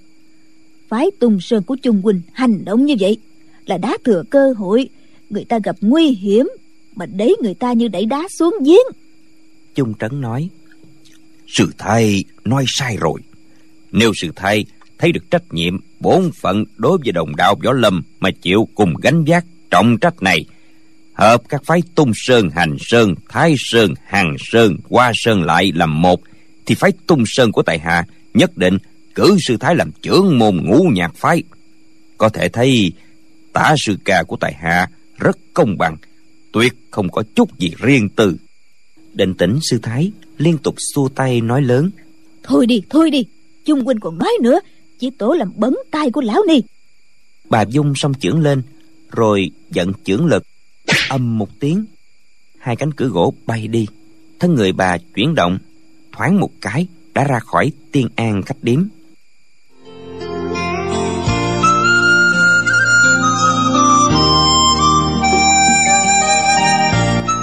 Phái 0.89 1.11
tung 1.19 1.38
sơn 1.41 1.63
của 1.63 1.75
Chung 1.75 2.01
Huynh 2.01 2.21
hành 2.34 2.65
động 2.65 2.86
như 2.86 2.95
vậy 2.99 3.17
là 3.65 3.78
đá 3.78 3.97
thừa 4.03 4.23
cơ 4.30 4.53
hội, 4.57 4.89
người 5.30 5.45
ta 5.45 5.59
gặp 5.63 5.75
nguy 5.82 6.09
hiểm 6.09 6.49
mà 6.95 7.05
đấy 7.05 7.36
người 7.43 7.53
ta 7.53 7.73
như 7.73 7.88
đẩy 7.88 8.05
đá 8.05 8.28
xuống 8.30 8.55
giếng. 8.65 8.86
Chung 9.75 9.93
Trấn 9.99 10.21
nói, 10.21 10.49
Sự 11.47 11.71
thay 11.78 12.23
nói 12.45 12.65
sai 12.67 12.97
rồi. 12.99 13.21
Nếu 13.91 14.11
sự 14.15 14.30
thay, 14.36 14.65
thấy 14.97 15.11
được 15.11 15.32
trách 15.32 15.53
nhiệm, 15.53 15.78
bổn 15.99 16.32
phận 16.41 16.63
đối 16.78 16.97
với 16.97 17.11
đồng 17.11 17.36
đạo 17.36 17.55
võ 17.63 17.73
lâm 17.73 18.03
mà 18.19 18.30
chịu 18.41 18.67
cùng 18.75 18.93
gánh 19.01 19.23
vác 19.28 19.45
trọng 19.71 19.97
trách 19.97 20.23
này 20.23 20.45
hợp 21.18 21.41
các 21.49 21.63
phái 21.65 21.82
tung 21.95 22.11
sơn 22.15 22.49
hành 22.49 22.78
sơn 22.80 23.15
thái 23.30 23.55
sơn 23.57 23.93
hằng 24.05 24.36
sơn 24.39 24.78
hoa 24.89 25.11
sơn 25.15 25.43
lại 25.43 25.72
làm 25.76 26.01
một 26.01 26.22
thì 26.65 26.76
phái 26.76 26.91
tung 27.07 27.24
sơn 27.26 27.51
của 27.51 27.61
tại 27.61 27.80
hạ 27.80 28.05
nhất 28.34 28.57
định 28.57 28.78
cử 29.15 29.38
sư 29.47 29.57
thái 29.57 29.76
làm 29.76 29.91
trưởng 30.01 30.39
môn 30.39 30.57
ngũ 30.65 30.84
nhạc 30.93 31.15
phái. 31.15 31.43
Có 32.18 32.30
thể 32.30 32.49
thấy 32.49 32.91
tả 33.53 33.76
sư 33.86 33.97
ca 34.05 34.24
của 34.24 34.36
tại 34.36 34.53
hạ 34.53 34.88
rất 35.18 35.38
công 35.53 35.78
bằng 35.78 35.97
tuyệt 36.53 36.74
không 36.91 37.09
có 37.11 37.24
chút 37.36 37.59
gì 37.59 37.72
riêng 37.78 38.09
tư. 38.09 38.38
Định 39.13 39.34
tĩnh 39.34 39.59
sư 39.70 39.80
thái 39.84 40.11
liên 40.38 40.57
tục 40.57 40.76
xua 40.93 41.09
tay 41.09 41.41
nói 41.41 41.61
lớn. 41.61 41.89
Thôi 42.43 42.65
đi 42.65 42.82
thôi 42.89 43.11
đi 43.11 43.26
chung 43.65 43.86
huynh 43.86 43.99
còn 43.99 44.18
nói 44.18 44.32
nữa 44.41 44.59
chỉ 44.99 45.09
tổ 45.09 45.34
làm 45.34 45.51
bấn 45.55 45.76
tay 45.91 46.11
của 46.11 46.22
lão 46.22 46.43
ni. 46.47 46.61
Bà 47.49 47.61
dung 47.61 47.93
xong 47.95 48.13
chưởng 48.13 48.39
lên 48.39 48.61
rồi 49.11 49.51
giận 49.72 49.91
chưởng 50.03 50.26
lực 50.26 50.43
âm 51.09 51.37
một 51.37 51.49
tiếng. 51.59 51.85
Hai 52.59 52.75
cánh 52.75 52.93
cửa 52.93 53.07
gỗ 53.07 53.33
bay 53.45 53.67
đi. 53.67 53.87
Thân 54.39 54.55
người 54.55 54.71
bà 54.71 54.97
chuyển 55.15 55.35
động, 55.35 55.57
thoáng 56.11 56.39
một 56.39 56.49
cái 56.61 56.87
đã 57.13 57.23
ra 57.23 57.39
khỏi 57.39 57.71
tiên 57.91 58.09
an 58.15 58.41
khách 58.41 58.57
điếm. 58.61 58.83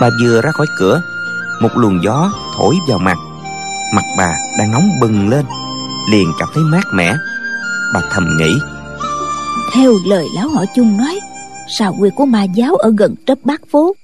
Bà 0.01 0.11
vừa 0.23 0.41
ra 0.41 0.51
khỏi 0.51 0.67
cửa, 0.79 1.03
một 1.61 1.71
luồng 1.77 2.03
gió 2.03 2.33
thổi 2.57 2.77
vào 2.89 2.99
mặt. 2.99 3.19
Mặt 3.95 4.05
bà 4.19 4.35
đang 4.59 4.71
nóng 4.73 4.91
bừng 5.01 5.29
lên, 5.29 5.45
liền 6.11 6.33
cảm 6.39 6.49
thấy 6.55 6.63
mát 6.63 6.85
mẻ. 6.95 7.15
Bà 7.95 8.01
thầm 8.11 8.37
nghĩ, 8.39 8.55
theo 9.75 9.95
lời 10.07 10.27
lão 10.35 10.49
họ 10.49 10.65
chung 10.77 10.97
nói 10.97 11.21
sao 11.69 11.97
quyệt 11.99 12.13
của 12.17 12.27
ma 12.27 12.45
giáo 12.45 12.75
ở 12.75 12.93
gần 12.99 13.15
trấp 13.27 13.39
bát 13.45 13.69
phố? 13.69 13.97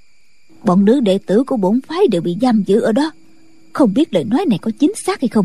Bọn 0.65 0.85
nữ 0.85 1.01
đệ 1.01 1.19
tử 1.27 1.45
của 1.45 1.57
bổn 1.57 1.81
phái 1.89 2.07
đều 2.11 2.23
bị 2.23 2.37
giam 2.41 2.63
giữ 2.63 2.81
ở 2.81 2.93
đó. 2.93 3.13
Không 3.73 3.95
biết 3.95 4.15
lời 4.15 4.25
nói 4.25 4.45
này 4.49 4.59
có 4.59 4.71
chính 4.79 4.93
xác 5.07 5.21
hay 5.21 5.29
không? 5.29 5.45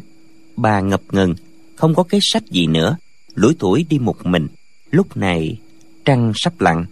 Bà 0.55 0.81
ngập 0.81 1.01
ngừng 1.11 1.35
không 1.75 1.95
có 1.95 2.03
cái 2.03 2.19
sách 2.23 2.43
gì 2.49 2.67
nữa. 2.67 2.97
Lủi 3.35 3.55
tuổi 3.59 3.85
đi 3.89 3.99
một 3.99 4.25
mình. 4.25 4.47
Lúc 4.91 5.17
này 5.17 5.59
trăng 6.05 6.31
sắp 6.35 6.61
lặn. 6.61 6.85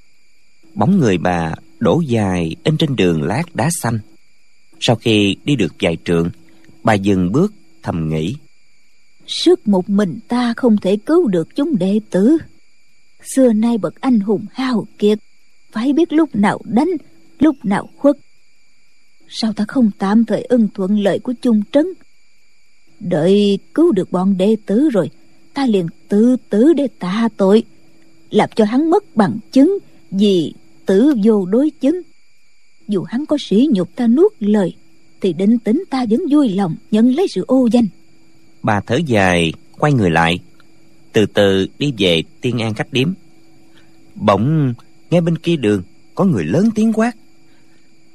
Bóng 0.73 0.99
người 0.99 1.17
bà 1.17 1.55
đổ 1.79 2.01
dài 2.07 2.55
in 2.63 2.77
trên 2.77 2.95
đường 2.95 3.23
lát 3.23 3.43
đá 3.53 3.69
xanh. 3.81 3.99
Sau 4.79 4.95
khi 4.95 5.35
đi 5.45 5.55
được 5.55 5.73
vài 5.79 5.97
trượng 6.05 6.29
bà 6.83 6.93
dừng 6.93 7.31
bước 7.31 7.53
thầm 7.83 8.09
nghĩ. 8.09 8.35
Sức 9.27 9.67
một 9.67 9.89
mình 9.89 10.19
ta 10.27 10.53
không 10.57 10.77
thể 10.77 10.97
cứu 11.05 11.27
được 11.27 11.55
chúng 11.55 11.77
đệ 11.77 11.99
tử 12.09 12.37
xưa 13.35 13.53
nay 13.53 13.77
bậc 13.77 14.01
anh 14.01 14.19
hùng 14.19 14.45
hào 14.51 14.87
kiệt, 14.97 15.19
phải 15.71 15.93
biết 15.93 16.13
lúc 16.13 16.35
nào 16.35 16.59
đánh, 16.65 16.89
lúc 17.39 17.65
nào 17.65 17.89
khuất. 17.97 18.17
Sao 19.29 19.53
ta 19.53 19.65
không 19.67 19.91
tạm 19.97 20.25
thời 20.25 20.41
ưng 20.41 20.67
thuận 20.73 20.99
lời 20.99 21.19
của 21.19 21.33
chung 21.41 21.61
trấn? 21.71 21.85
Đợi 22.99 23.59
cứu 23.73 23.91
được 23.91 24.11
bọn 24.11 24.37
đệ 24.37 24.55
tử 24.65 24.89
rồi, 24.89 25.09
ta 25.53 25.65
liền 25.65 25.87
tự 26.07 26.35
tử 26.49 26.73
để 26.73 26.87
tạ 26.99 27.29
tội, 27.37 27.63
làm 28.29 28.49
cho 28.55 28.65
hắn 28.65 28.89
mất 28.89 29.15
bằng 29.15 29.37
chứng 29.51 29.77
vì 30.11 30.53
tử 30.85 31.13
vô 31.23 31.45
đối 31.45 31.69
chứng. 31.69 32.01
Dù 32.87 33.03
hắn 33.03 33.25
có 33.25 33.37
sỉ 33.39 33.67
nhục 33.71 33.95
ta 33.95 34.07
nuốt 34.07 34.31
lời, 34.39 34.75
thì 35.21 35.33
định 35.33 35.59
tính 35.59 35.83
ta 35.89 36.05
vẫn 36.09 36.19
vui 36.31 36.49
lòng 36.49 36.75
nhận 36.91 37.15
lấy 37.15 37.27
sự 37.27 37.43
ô 37.47 37.67
danh. 37.71 37.87
Bà 38.63 38.81
thở 38.81 38.95
dài, 39.05 39.53
quay 39.79 39.93
người 39.93 40.09
lại 40.09 40.39
từ 41.13 41.25
từ 41.25 41.67
đi 41.79 41.93
về 41.97 42.23
tiên 42.41 42.61
an 42.61 42.73
khách 42.73 42.93
điếm. 42.93 43.13
Bỗng 44.15 44.73
nghe 45.09 45.21
bên 45.21 45.37
kia 45.37 45.55
đường, 45.55 45.83
có 46.15 46.25
người 46.25 46.43
lớn 46.43 46.69
tiếng 46.75 46.93
quát. 46.93 47.11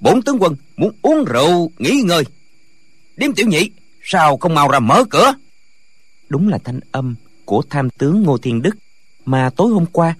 Bốn 0.00 0.22
tướng 0.22 0.38
quân 0.40 0.56
muốn 0.76 0.92
uống 1.02 1.24
rượu, 1.24 1.70
nghỉ 1.78 2.02
ngơi. 2.04 2.24
Điếm 3.16 3.34
tiểu 3.34 3.46
nhị, 3.46 3.70
sao 4.02 4.36
không 4.36 4.54
mau 4.54 4.68
ra 4.68 4.78
mở 4.78 5.04
cửa? 5.10 5.34
Đúng 6.28 6.48
là 6.48 6.58
thanh 6.64 6.80
âm 6.92 7.14
của 7.44 7.62
tham 7.70 7.90
tướng 7.90 8.22
ngô 8.22 8.38
thiên 8.38 8.62
đức 8.62 8.76
mà 9.24 9.50
tối 9.56 9.72
hôm 9.72 9.86
qua 9.86 10.14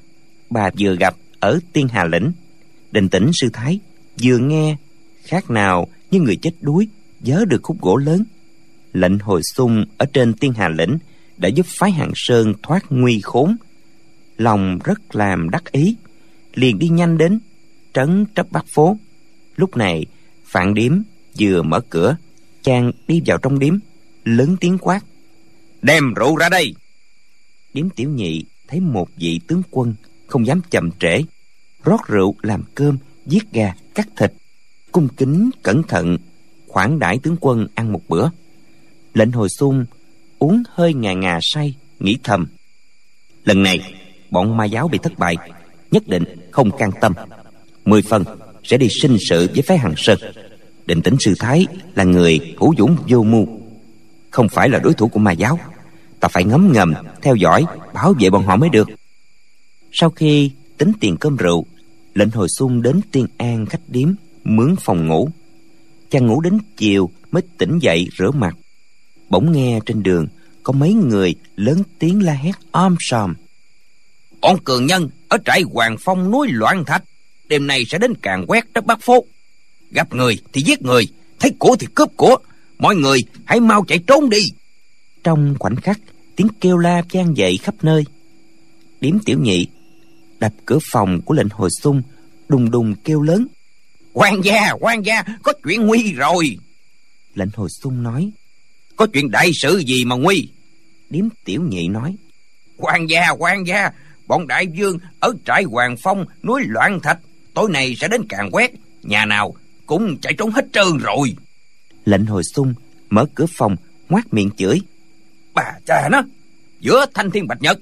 bà 0.50 0.70
vừa 0.78 0.96
gặp 0.96 1.16
ở 1.40 1.58
tiên 1.72 1.88
hà 1.88 2.04
lĩnh. 2.04 2.32
Đình 2.90 3.08
tĩnh 3.08 3.30
sư 3.32 3.48
thái 3.52 3.80
vừa 4.22 4.38
nghe, 4.38 4.76
khác 5.24 5.50
nào 5.50 5.88
như 6.10 6.20
người 6.20 6.36
chết 6.42 6.52
đuối 6.60 6.88
vớ 7.20 7.44
được 7.44 7.62
khúc 7.62 7.80
gỗ 7.80 7.96
lớn. 7.96 8.24
Lệnh 8.92 9.18
hồi 9.18 9.40
xung 9.54 9.84
ở 9.98 10.06
trên 10.12 10.34
tiên 10.34 10.52
hà 10.52 10.68
lĩnh 10.68 10.98
đã 11.38 11.48
giúp 11.48 11.66
phái 11.68 11.90
hạng 11.90 12.12
sơn 12.14 12.54
thoát 12.62 12.84
nguy 12.90 13.20
khốn. 13.20 13.56
Lòng 14.36 14.78
rất 14.84 15.14
làm 15.14 15.50
đắc 15.50 15.72
ý, 15.72 15.96
liền 16.54 16.78
đi 16.78 16.88
nhanh 16.88 17.18
đến 17.18 17.38
trấn 17.94 18.24
trấp 18.34 18.46
bắc 18.50 18.64
phố. 18.74 18.96
Lúc 19.56 19.76
này, 19.76 20.06
phạn 20.44 20.74
điếm 20.74 21.02
vừa 21.40 21.62
mở 21.62 21.80
cửa, 21.80 22.16
chàng 22.62 22.92
đi 23.08 23.22
vào 23.26 23.38
trong 23.38 23.58
điếm, 23.58 23.78
lớn 24.24 24.56
tiếng 24.60 24.78
quát, 24.78 25.00
đem 25.82 26.14
rượu 26.14 26.36
ra 26.36 26.48
đây! 26.48 26.74
Điếm 27.74 27.90
tiểu 27.90 28.10
nhị 28.10 28.44
thấy 28.68 28.80
một 28.80 29.08
vị 29.16 29.40
tướng 29.46 29.62
quân 29.70 29.94
không 30.26 30.46
dám 30.46 30.60
chậm 30.70 30.90
trễ, 31.00 31.22
rót 31.84 32.00
rượu 32.06 32.34
làm 32.42 32.62
cơm, 32.74 32.98
giết 33.26 33.52
gà, 33.52 33.74
cắt 33.94 34.08
thịt, 34.16 34.32
cung 34.92 35.08
kính 35.16 35.50
cẩn 35.62 35.82
thận, 35.82 36.16
khoản 36.66 36.98
đãi 36.98 37.18
tướng 37.18 37.36
quân 37.40 37.66
ăn 37.74 37.92
một 37.92 38.02
bữa. 38.08 38.28
Lệnh 39.14 39.32
hồi 39.32 39.48
xung 39.48 39.84
uống 40.38 40.62
hơi 40.74 40.94
ngà 40.94 41.12
ngà 41.12 41.38
say, 41.42 41.74
nghĩ 41.98 42.18
thầm. 42.24 42.46
Lần 43.44 43.62
này, 43.62 43.94
bọn 44.30 44.56
ma 44.56 44.64
giáo 44.64 44.88
bị 44.88 44.98
thất 44.98 45.18
bại, 45.18 45.36
nhất 45.90 46.08
định 46.08 46.24
không 46.50 46.70
can 46.78 46.90
tâm. 47.00 47.14
Mười 47.84 48.02
phần 48.02 48.24
sẽ 48.64 48.76
đi 48.76 48.88
sinh 49.02 49.16
sự 49.28 49.48
với 49.54 49.62
phái 49.62 49.78
hằng 49.78 49.94
sơn. 49.96 50.18
Định 50.86 51.02
tĩnh 51.02 51.16
sư 51.20 51.34
thái 51.38 51.66
là 51.94 52.04
người 52.04 52.54
hữu 52.60 52.74
dũng 52.78 52.96
vô 53.08 53.22
mưu. 53.22 53.46
Không 54.30 54.48
phải 54.48 54.68
là 54.68 54.78
đối 54.78 54.94
thủ 54.94 55.08
của 55.08 55.18
ma 55.18 55.32
giáo. 55.32 55.58
Ta 56.20 56.28
phải 56.28 56.44
ngấm 56.44 56.72
ngầm, 56.72 56.94
theo 57.22 57.34
dõi, 57.34 57.64
bảo 57.94 58.14
vệ 58.20 58.30
bọn 58.30 58.44
họ 58.44 58.56
mới 58.56 58.68
được. 58.68 58.88
Sau 59.92 60.10
khi 60.10 60.50
tính 60.78 60.92
tiền 61.00 61.16
cơm 61.20 61.36
rượu, 61.36 61.66
lệnh 62.14 62.30
hồi 62.30 62.48
xuân 62.58 62.82
đến 62.82 63.00
tiên 63.12 63.26
an 63.36 63.66
khách 63.66 63.80
điếm, 63.88 64.08
mướn 64.44 64.74
phòng 64.80 65.06
ngủ. 65.06 65.28
Chàng 66.10 66.26
ngủ 66.26 66.40
đến 66.40 66.58
chiều 66.76 67.10
mới 67.30 67.42
tỉnh 67.58 67.78
dậy 67.78 68.08
rửa 68.18 68.30
mặt 68.30 68.56
bỗng 69.30 69.52
nghe 69.52 69.80
trên 69.86 70.02
đường 70.02 70.26
có 70.62 70.72
mấy 70.72 70.94
người 70.94 71.34
lớn 71.56 71.82
tiếng 71.98 72.22
la 72.22 72.32
hét 72.32 72.52
om 72.70 72.96
sòm. 73.00 73.34
Bọn 74.40 74.58
cường 74.64 74.86
nhân 74.86 75.08
ở 75.28 75.38
trại 75.44 75.62
hoàng 75.62 75.96
phong 76.00 76.30
núi 76.30 76.48
loạn 76.50 76.84
thạch 76.84 77.04
đêm 77.48 77.66
nay 77.66 77.84
sẽ 77.88 77.98
đến 77.98 78.14
càng 78.22 78.44
quét 78.48 78.72
đất 78.72 78.86
bắc 78.86 79.00
phố. 79.02 79.24
Gặp 79.90 80.14
người 80.14 80.38
thì 80.52 80.62
giết 80.62 80.82
người 80.82 81.08
thấy 81.40 81.52
của 81.58 81.76
thì 81.80 81.86
cướp 81.94 82.16
của. 82.16 82.36
Mọi 82.78 82.96
người 82.96 83.24
hãy 83.44 83.60
mau 83.60 83.84
chạy 83.88 83.98
trốn 84.06 84.30
đi. 84.30 84.42
Trong 85.24 85.54
khoảnh 85.58 85.76
khắc 85.76 86.00
tiếng 86.36 86.48
kêu 86.60 86.78
la 86.78 87.02
vang 87.12 87.36
dậy 87.36 87.58
khắp 87.62 87.74
nơi. 87.82 88.04
Điếm 89.00 89.18
tiểu 89.18 89.38
nhị 89.40 89.66
đập 90.38 90.52
cửa 90.66 90.78
phòng 90.92 91.20
của 91.24 91.34
lệnh 91.34 91.48
hồi 91.50 91.70
xung 91.82 92.02
đùng 92.48 92.70
đùng 92.70 92.94
kêu 93.04 93.22
lớn. 93.22 93.46
Quan 94.12 94.40
gia 94.44 94.72
quan 94.80 95.02
gia 95.06 95.24
có 95.42 95.52
chuyện 95.64 95.86
nguy 95.86 96.12
rồi. 96.12 96.56
Lệnh 97.34 97.48
hồi 97.54 97.68
xung 97.82 98.02
nói 98.02 98.30
có 98.98 99.06
chuyện 99.12 99.30
đại 99.30 99.50
sự 99.54 99.78
gì 99.78 100.04
mà 100.04 100.16
nguy? 100.16 100.48
Điếm 101.10 101.24
tiểu 101.44 101.62
nhị 101.62 101.88
nói. 101.88 102.16
Quan 102.76 103.06
gia 103.06 103.30
quan 103.38 103.66
gia 103.66 103.90
bọn 104.26 104.46
đại 104.46 104.66
vương 104.78 104.98
ở 105.20 105.32
trại 105.44 105.64
hoàng 105.64 105.96
phong 106.02 106.24
núi 106.42 106.62
loạn 106.66 107.00
thạch. 107.00 107.18
Tối 107.54 107.70
nay 107.70 107.96
sẽ 108.00 108.08
đến 108.08 108.26
càn 108.28 108.50
quét. 108.50 108.70
Nhà 109.02 109.24
nào 109.24 109.54
cũng 109.86 110.18
chạy 110.22 110.34
trốn 110.38 110.50
hết 110.50 110.66
trơn 110.72 110.98
rồi. 110.98 111.36
Lệnh 112.04 112.26
hồi 112.26 112.42
xung 112.54 112.74
mở 113.10 113.26
cửa 113.34 113.46
phòng 113.56 113.76
ngoác 114.08 114.34
miệng 114.34 114.50
chửi. 114.56 114.80
Bà 115.54 115.72
cha 115.86 116.08
nó 116.12 116.22
giữa 116.80 117.06
thanh 117.14 117.30
thiên 117.30 117.46
bạch 117.46 117.62
nhật 117.62 117.80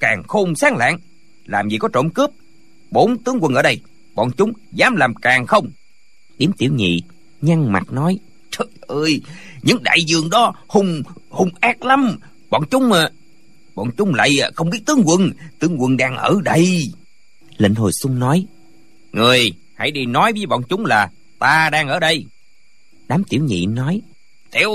càng 0.00 0.22
khôn 0.28 0.56
sáng 0.56 0.76
lạng. 0.76 0.98
Làm 1.44 1.68
gì 1.68 1.78
có 1.78 1.88
trộm 1.88 2.10
cướp? 2.10 2.30
Bốn 2.90 3.22
tướng 3.22 3.38
quân 3.40 3.54
ở 3.54 3.62
đây 3.62 3.80
bọn 4.14 4.30
chúng 4.36 4.52
dám 4.72 4.96
làm 4.96 5.14
càng 5.14 5.46
không. 5.46 5.70
Điếm 6.38 6.52
tiểu 6.52 6.72
nhị 6.74 7.02
nhăn 7.40 7.72
mặt 7.72 7.92
nói 7.92 8.18
trời 8.58 8.68
ơi 8.80 9.20
những 9.62 9.82
đại 9.82 10.04
dương 10.06 10.30
đó 10.30 10.54
hung 10.66 11.02
hung 11.28 11.50
ác 11.60 11.84
lắm. 11.84 12.18
Bọn 12.50 12.62
chúng 12.70 12.88
mà 12.88 13.08
bọn 13.74 13.90
chúng 13.96 14.14
lại 14.14 14.36
không 14.54 14.70
biết 14.70 14.80
tướng 14.86 15.02
quân 15.04 15.30
tướng 15.58 15.82
quân 15.82 15.96
đang 15.96 16.16
ở 16.16 16.34
đây. 16.44 16.92
Lệnh 17.56 17.74
hồi 17.74 17.92
xung 17.92 18.18
nói 18.18 18.46
người 19.12 19.52
hãy 19.74 19.90
đi 19.90 20.06
nói 20.06 20.32
với 20.32 20.46
bọn 20.46 20.62
chúng 20.68 20.84
là 20.84 21.10
ta 21.38 21.70
đang 21.72 21.88
ở 21.88 21.98
đây. 21.98 22.24
Đám 23.08 23.24
tiểu 23.24 23.44
nhị 23.44 23.66
nói 23.66 24.00
tiểu 24.50 24.70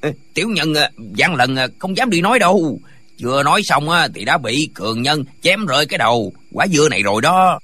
ờ, 0.00 0.12
tiểu 0.34 0.48
nhân 0.48 0.74
gian 1.14 1.30
ờ, 1.30 1.36
lần 1.36 1.56
ờ, 1.56 1.68
không 1.78 1.96
dám 1.96 2.10
đi 2.10 2.20
nói 2.20 2.38
đâu. 2.38 2.80
Chưa 3.18 3.42
nói 3.42 3.62
xong 3.62 3.88
thì 4.14 4.24
đã 4.24 4.38
bị 4.38 4.68
cường 4.74 5.02
nhân 5.02 5.24
chém 5.42 5.66
rơi 5.66 5.86
cái 5.86 5.98
đầu. 5.98 6.32
Quả 6.52 6.66
dưa 6.66 6.88
này 6.88 7.02
rồi 7.02 7.22
đó. 7.22 7.58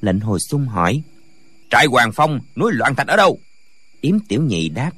Lệnh 0.00 0.20
hồi 0.20 0.40
xung 0.40 0.66
hỏi 0.66 1.02
trại 1.70 1.86
hoàng 1.86 2.12
phong 2.12 2.40
núi 2.56 2.72
loạn 2.74 2.94
thạch 2.94 3.06
ở 3.06 3.16
đâu 3.16 3.38
yếm 4.06 4.18
tiểu 4.28 4.42
nhị 4.42 4.68
đáp. 4.68 4.90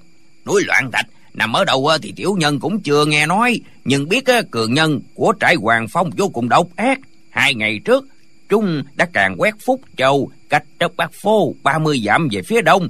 Núi 0.46 0.62
loạn 0.66 0.90
thạch, 0.92 1.06
nằm 1.34 1.52
ở 1.52 1.64
đâu 1.64 1.88
thì 2.02 2.12
tiểu 2.16 2.36
nhân 2.38 2.60
cũng 2.60 2.80
chưa 2.80 3.04
nghe 3.04 3.26
nói, 3.26 3.60
nhưng 3.84 4.08
biết 4.08 4.24
cường 4.50 4.74
nhân 4.74 5.00
của 5.14 5.32
trại 5.40 5.54
hoàng 5.54 5.86
phong 5.88 6.10
vô 6.16 6.28
cùng 6.28 6.48
độc 6.48 6.68
ác. 6.76 7.00
Hai 7.30 7.54
ngày 7.54 7.80
trước 7.84 8.08
trung 8.48 8.82
đã 8.94 9.08
càng 9.12 9.34
quét 9.38 9.54
phúc 9.64 9.80
châu, 9.96 10.30
cách 10.48 10.64
đất 10.78 10.96
bắc 10.96 11.10
phô 11.12 11.54
ba 11.62 11.78
mươi 11.78 12.00
dặm 12.04 12.28
về 12.32 12.42
phía 12.42 12.62
đông. 12.62 12.88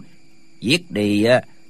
Giết 0.61 0.91
đi 0.91 1.25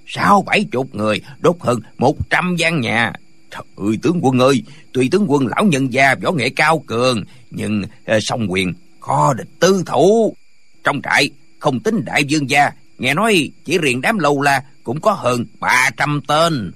sáu 0.06 0.42
bảy 0.46 0.64
chục 0.72 0.94
người, 0.94 1.20
đốt 1.38 1.56
hơn 1.60 1.80
một 1.98 2.16
trăm 2.30 2.56
gian 2.56 2.80
nhà. 2.80 3.12
Trời 3.50 3.62
ơi 3.76 3.98
tướng 4.02 4.20
quân 4.22 4.38
ơi, 4.38 4.62
Tuy 4.92 5.08
tướng 5.08 5.24
quân 5.28 5.46
lão 5.46 5.64
nhân 5.64 5.92
gia 5.92 6.14
võ 6.14 6.32
nghệ 6.32 6.50
cao 6.50 6.78
cường, 6.86 7.24
Nhưng 7.50 7.82
ờ, 8.04 8.18
song 8.20 8.46
quyền 8.52 8.74
khó 9.00 9.34
địch 9.34 9.48
tư 9.60 9.82
thủ. 9.86 10.36
Trong 10.84 11.00
trại, 11.02 11.30
không 11.58 11.80
tính 11.80 12.04
đại 12.04 12.22
vương 12.30 12.50
gia 12.50 12.70
Nghe 12.98 13.14
nói 13.14 13.50
chỉ 13.64 13.78
riêng 13.78 14.00
đám 14.00 14.18
lâu 14.18 14.40
la 14.40 14.64
Cũng 14.84 15.00
có 15.00 15.12
hơn 15.12 15.44
ba 15.60 15.90
trăm 15.96 16.20
tên. 16.28 16.72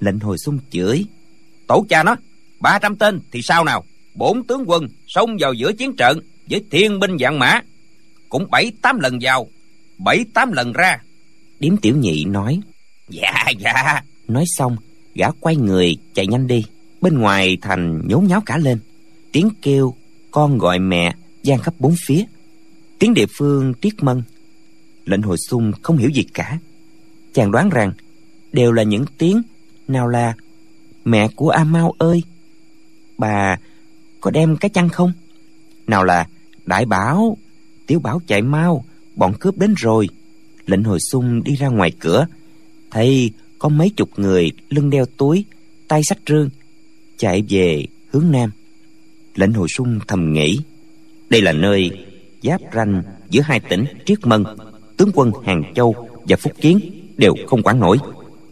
Lệnh 0.00 0.18
hồi 0.18 0.38
sung 0.38 0.58
chửi. 0.70 1.04
Tổ 1.66 1.86
cha 1.88 2.02
nó 2.02 2.16
ba 2.60 2.78
trăm 2.82 2.96
tên 2.96 3.20
thì 3.32 3.40
sao 3.42 3.64
nào? 3.64 3.84
Bốn 4.14 4.46
tướng 4.46 4.64
quân 4.66 4.88
xông 5.06 5.36
vào 5.40 5.52
giữa 5.52 5.72
chiến 5.72 5.96
trận 5.96 6.20
Với 6.50 6.64
thiên 6.70 7.00
binh 7.00 7.18
dạng 7.20 7.38
mã. 7.38 7.60
Cũng 8.28 8.50
bảy 8.50 8.72
tám 8.82 9.00
lần 9.00 9.18
vào, 9.20 9.48
Bảy 9.98 10.24
tám 10.34 10.52
lần 10.52 10.72
ra. 10.72 10.98
Điếm 11.60 11.76
tiểu 11.76 11.96
nhị 11.96 12.24
nói 12.24 12.60
Dạ 13.08 13.44
dạ. 13.58 14.02
Nói 14.28 14.44
xong, 14.46 14.76
gã 15.14 15.30
quay 15.40 15.56
người 15.56 15.96
chạy 16.14 16.26
nhanh 16.26 16.46
đi. 16.46 16.64
Bên 17.00 17.18
ngoài 17.18 17.58
thành 17.62 18.02
nhốn 18.08 18.26
nháo 18.26 18.40
cả 18.46 18.58
lên. 18.58 18.78
Tiếng 19.32 19.48
kêu 19.62 19.94
con 20.30 20.58
gọi 20.58 20.78
mẹ 20.78 21.14
gian 21.42 21.58
khắp 21.58 21.74
bốn 21.78 21.94
phía. 22.06 22.24
Tiếng 22.98 23.14
địa 23.14 23.26
phương 23.38 23.72
triết 23.82 23.92
mân 24.00 24.22
lệnh 25.08 25.22
hồi 25.22 25.36
xung 25.48 25.72
không 25.82 25.96
hiểu 25.96 26.10
gì 26.10 26.22
cả. 26.22 26.58
Chàng 27.32 27.50
đoán 27.50 27.68
rằng 27.68 27.92
đều 28.52 28.72
là 28.72 28.82
những 28.82 29.04
tiếng 29.18 29.42
nào 29.88 30.08
là, 30.08 30.34
mẹ 31.04 31.28
của 31.36 31.48
a 31.50 31.64
mau 31.64 31.94
ơi, 31.98 32.22
bà 33.18 33.56
có 34.20 34.30
đem 34.30 34.56
cái 34.56 34.68
chăn 34.68 34.88
không? 34.88 35.12
Nào 35.86 36.04
là, 36.04 36.26
đại 36.66 36.86
bảo, 36.86 37.36
tiểu 37.86 38.00
bảo 38.00 38.20
chạy 38.26 38.42
mau, 38.42 38.84
bọn 39.14 39.34
cướp 39.40 39.58
đến 39.58 39.74
rồi. 39.76 40.08
Lệnh 40.66 40.84
hồi 40.84 40.98
xung 41.00 41.42
đi 41.42 41.54
ra 41.54 41.68
ngoài 41.68 41.92
cửa, 42.00 42.26
thấy 42.90 43.30
có 43.58 43.68
mấy 43.68 43.90
chục 43.96 44.10
người 44.16 44.52
lưng 44.68 44.90
đeo 44.90 45.06
túi, 45.06 45.44
tay 45.88 46.00
sách 46.04 46.18
rương, 46.26 46.50
chạy 47.16 47.42
về 47.48 47.84
hướng 48.10 48.30
nam. 48.30 48.50
Lệnh 49.34 49.52
hồi 49.52 49.68
xung 49.68 49.98
thầm 50.08 50.32
nghĩ, 50.32 50.60
đây 51.30 51.42
là 51.42 51.52
nơi 51.52 51.90
giáp 52.42 52.60
ranh 52.74 53.02
giữa 53.30 53.40
hai 53.40 53.60
tỉnh 53.60 53.84
triết 54.06 54.18
mân 54.26 54.44
tướng 54.98 55.10
quân 55.14 55.32
hàng 55.44 55.62
châu 55.74 55.94
và 56.28 56.36
phúc 56.36 56.52
kiến 56.60 56.80
đều 57.16 57.34
không 57.46 57.62
quản 57.62 57.80
nổi. 57.80 57.98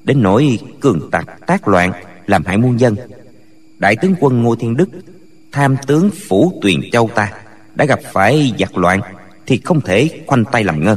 Đến 0.04 0.22
nỗi 0.22 0.58
cường 0.80 1.10
tặc 1.10 1.46
tác 1.46 1.68
loạn 1.68 1.92
làm 2.26 2.44
hại 2.44 2.58
muôn 2.58 2.80
dân. 2.80 2.96
Đại 3.78 3.96
tướng 3.96 4.14
quân 4.20 4.42
ngô 4.42 4.56
thiên 4.56 4.76
đức, 4.76 4.88
tham 5.52 5.76
tướng 5.86 6.10
phủ 6.28 6.52
tuyền 6.62 6.90
châu 6.92 7.10
ta, 7.14 7.32
đã 7.74 7.84
gặp 7.84 8.00
phải 8.12 8.52
giặc 8.58 8.78
loạn 8.78 9.00
thì 9.46 9.60
không 9.64 9.80
thể 9.80 10.22
khoanh 10.26 10.44
tay 10.52 10.64
làm 10.64 10.84
ngơ, 10.84 10.96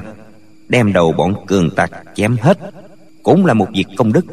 đem 0.69 0.93
đầu 0.93 1.11
bọn 1.11 1.45
cường 1.47 1.69
tặc 1.75 1.91
chém 2.15 2.37
hết. 2.41 2.59
Cũng 3.23 3.45
là 3.45 3.53
một 3.53 3.67
việc 3.73 3.85
công 3.97 4.13
đức. 4.13 4.25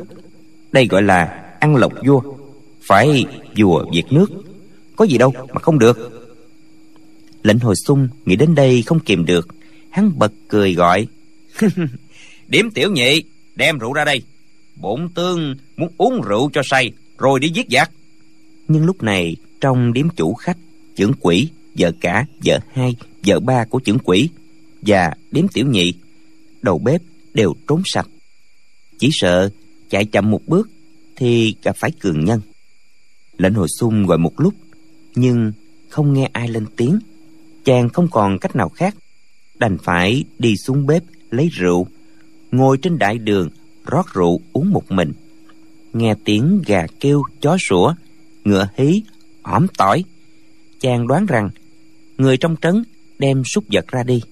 Đây 0.72 0.86
gọi 0.86 1.02
là 1.02 1.44
ăn 1.60 1.76
lộc 1.76 1.92
vua. 2.06 2.20
Phải 2.82 3.24
vua 3.56 3.84
diệt 3.94 4.12
nước. 4.12 4.26
Có 4.96 5.04
gì 5.04 5.18
đâu 5.18 5.32
mà 5.52 5.60
không 5.60 5.78
được. 5.78 6.26
Lệnh 7.42 7.58
hồi 7.58 7.74
sung 7.76 8.08
nghĩ 8.24 8.36
đến 8.36 8.54
đây 8.54 8.82
không 8.86 9.00
kìm 9.00 9.24
được 9.24 9.48
hắn 9.96 10.18
bật 10.18 10.32
cười 10.48 10.74
gọi. 10.74 11.06
Điểm 12.48 12.70
tiểu 12.70 12.92
nhị, 12.92 13.22
đem 13.54 13.78
rượu 13.78 13.92
ra 13.92 14.04
đây. 14.04 14.22
Bổn 14.76 15.08
tương 15.14 15.56
muốn 15.76 15.92
uống 15.96 16.20
rượu 16.22 16.50
cho 16.52 16.62
say, 16.64 16.92
rồi 17.18 17.40
đi 17.40 17.48
giết 17.48 17.66
giặc. 17.70 17.90
Nhưng 18.68 18.84
lúc 18.84 19.02
này, 19.02 19.36
trong 19.60 19.92
điếm 19.92 20.08
chủ 20.16 20.34
khách, 20.34 20.56
trưởng 20.96 21.12
quỷ, 21.20 21.48
vợ 21.78 21.92
cả, 22.00 22.26
vợ 22.44 22.58
hai, 22.72 22.96
vợ 23.26 23.40
ba 23.40 23.64
của 23.64 23.78
trưởng 23.78 23.98
quỷ 23.98 24.28
và 24.82 25.10
điếm 25.30 25.48
tiểu 25.48 25.66
nhị, 25.66 25.92
đầu 26.62 26.78
bếp 26.78 27.02
đều 27.34 27.54
trốn 27.68 27.82
sạch. 27.84 28.08
Chỉ 28.98 29.08
sợ 29.12 29.50
chạy 29.90 30.04
chậm 30.04 30.30
một 30.30 30.40
bước 30.46 30.70
thì 31.16 31.54
gặp 31.62 31.76
phải 31.76 31.90
cường 31.90 32.24
nhân. 32.24 32.40
Lệnh 33.38 33.54
hồi 33.54 33.68
xung 33.80 34.06
gọi 34.06 34.18
một 34.18 34.40
lúc, 34.40 34.54
nhưng 35.14 35.52
không 35.88 36.12
nghe 36.12 36.30
ai 36.32 36.48
lên 36.48 36.66
tiếng. 36.76 36.98
Chàng 37.64 37.88
không 37.88 38.08
còn 38.10 38.38
cách 38.38 38.56
nào 38.56 38.68
khác 38.68 38.94
đành 39.58 39.78
phải 39.78 40.24
đi 40.38 40.56
xuống 40.56 40.86
bếp 40.86 41.02
lấy 41.30 41.48
rượu. 41.52 41.86
Ngồi 42.50 42.78
trên 42.78 42.98
đại 42.98 43.18
đường, 43.18 43.48
rót 43.86 44.14
rượu 44.14 44.40
uống 44.52 44.70
một 44.70 44.92
mình. 44.92 45.12
Nghe 45.92 46.14
tiếng 46.24 46.62
gà 46.66 46.86
kêu, 47.00 47.22
chó 47.40 47.56
sủa, 47.68 47.94
ngựa 48.44 48.68
hí 48.76 49.02
ỏm 49.42 49.66
tỏi. 49.78 50.04
Chàng 50.80 51.06
đoán 51.06 51.26
rằng, 51.26 51.50
người 52.18 52.36
trong 52.36 52.56
trấn 52.62 52.84
đem 53.18 53.44
súc 53.44 53.64
vật 53.72 53.88
ra 53.88 54.02
đi. 54.02 54.22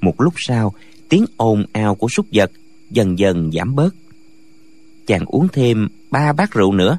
Một 0.00 0.20
lúc 0.20 0.34
sau, 0.36 0.74
tiếng 1.08 1.24
ồn 1.36 1.64
ào 1.72 1.94
của 1.94 2.08
súc 2.08 2.26
vật 2.32 2.50
dần 2.90 3.18
dần 3.18 3.50
giảm 3.52 3.74
bớt. 3.74 3.94
Chàng 5.06 5.24
uống 5.26 5.48
thêm 5.52 5.88
ba 6.10 6.32
bát 6.32 6.50
rượu 6.50 6.72
nữa. 6.72 6.98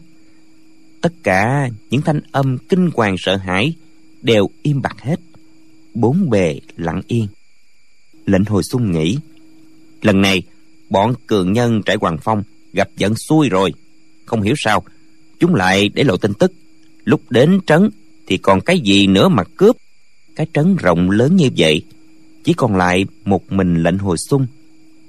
Tất 1.01 1.13
cả 1.23 1.69
những 1.89 2.01
thanh 2.01 2.21
âm 2.31 2.57
kinh 2.57 2.89
hoàng 2.95 3.15
sợ 3.17 3.35
hãi 3.35 3.73
đều 4.21 4.49
im 4.61 4.81
bặt 4.81 5.01
hết 5.01 5.19
bốn 5.99 6.29
bề 6.29 6.59
lặng 6.75 7.01
yên. 7.07 7.27
Lệnh 8.25 8.45
hồi 8.45 8.63
xung 8.63 8.91
nghĩ 8.91 9.17
lần 10.01 10.21
này, 10.21 10.43
bọn 10.89 11.13
cường 11.27 11.53
nhân 11.53 11.81
trải 11.85 11.97
hoàng 12.01 12.17
phong 12.23 12.43
gặp 12.73 12.89
giận 12.97 13.13
xui 13.15 13.49
rồi. 13.49 13.73
Không 14.25 14.41
hiểu 14.41 14.55
sao, 14.57 14.83
chúng 15.39 15.55
lại 15.55 15.89
để 15.89 16.03
lộ 16.03 16.17
tin 16.17 16.33
tức. 16.33 16.51
Lúc 17.03 17.21
đến 17.29 17.59
trấn 17.67 17.89
thì 18.27 18.37
còn 18.37 18.61
cái 18.61 18.79
gì 18.79 19.07
nữa 19.07 19.27
mà 19.27 19.43
cướp? 19.43 19.77
Cái 20.35 20.47
trấn 20.53 20.75
rộng 20.75 21.09
lớn 21.09 21.35
như 21.35 21.49
vậy, 21.57 21.81
chỉ 22.43 22.53
còn 22.53 22.75
lại 22.75 23.05
một 23.25 23.51
mình 23.51 23.83
lệnh 23.83 23.97
hồi 23.97 24.17
xung 24.29 24.47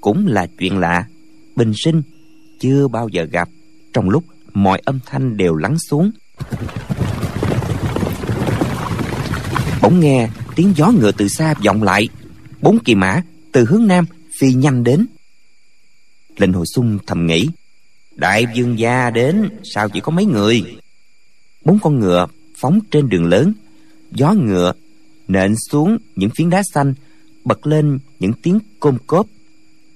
cũng 0.01 0.27
là 0.27 0.47
chuyện 0.59 0.77
lạ. 0.77 1.07
Bình 1.55 1.73
sinh 1.75 2.01
chưa 2.59 2.87
bao 2.87 3.09
giờ 3.09 3.23
gặp, 3.23 3.49
trong 3.93 4.09
lúc 4.09 4.23
mọi 4.53 4.81
âm 4.85 4.99
thanh 5.05 5.37
đều 5.37 5.55
lắng 5.55 5.77
xuống 5.89 6.11
bỗng 9.81 9.99
nghe 9.99 10.29
tiếng 10.55 10.73
gió 10.75 10.91
ngựa 10.91 11.11
từ 11.11 11.27
xa 11.27 11.53
vọng 11.65 11.83
lại. 11.83 12.09
Bốn 12.61 12.79
kỳ 12.85 12.95
mã 12.95 13.21
từ 13.51 13.65
hướng 13.65 13.87
nam 13.87 14.05
phi 14.39 14.53
nhanh 14.53 14.83
đến. 14.83 15.05
Lệnh 16.37 16.53
hồi 16.53 16.65
xung 16.75 16.99
thầm 17.07 17.27
nghĩ, 17.27 17.47
đại 18.15 18.45
vương 18.55 18.79
gia 18.79 19.09
đến, 19.09 19.49
sao 19.63 19.89
chỉ 19.89 19.99
có 19.99 20.11
mấy 20.11 20.25
người? 20.25 20.63
Bốn 21.65 21.79
con 21.79 21.99
ngựa 21.99 22.27
phóng 22.55 22.79
trên 22.91 23.09
đường 23.09 23.25
lớn. 23.25 23.53
Gió 24.11 24.33
ngựa 24.33 24.73
nện 25.27 25.55
xuống 25.69 25.97
những 26.15 26.29
phiến 26.29 26.49
đá 26.49 26.61
xanh, 26.73 26.93
bật 27.43 27.67
lên 27.67 27.99
những 28.19 28.33
tiếng 28.33 28.59
côm 28.79 28.97
cốp. 29.07 29.27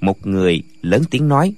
Một 0.02 0.28
người 0.28 0.64
lớn 0.82 1.04
tiếng 1.12 1.28
nói, 1.28 1.54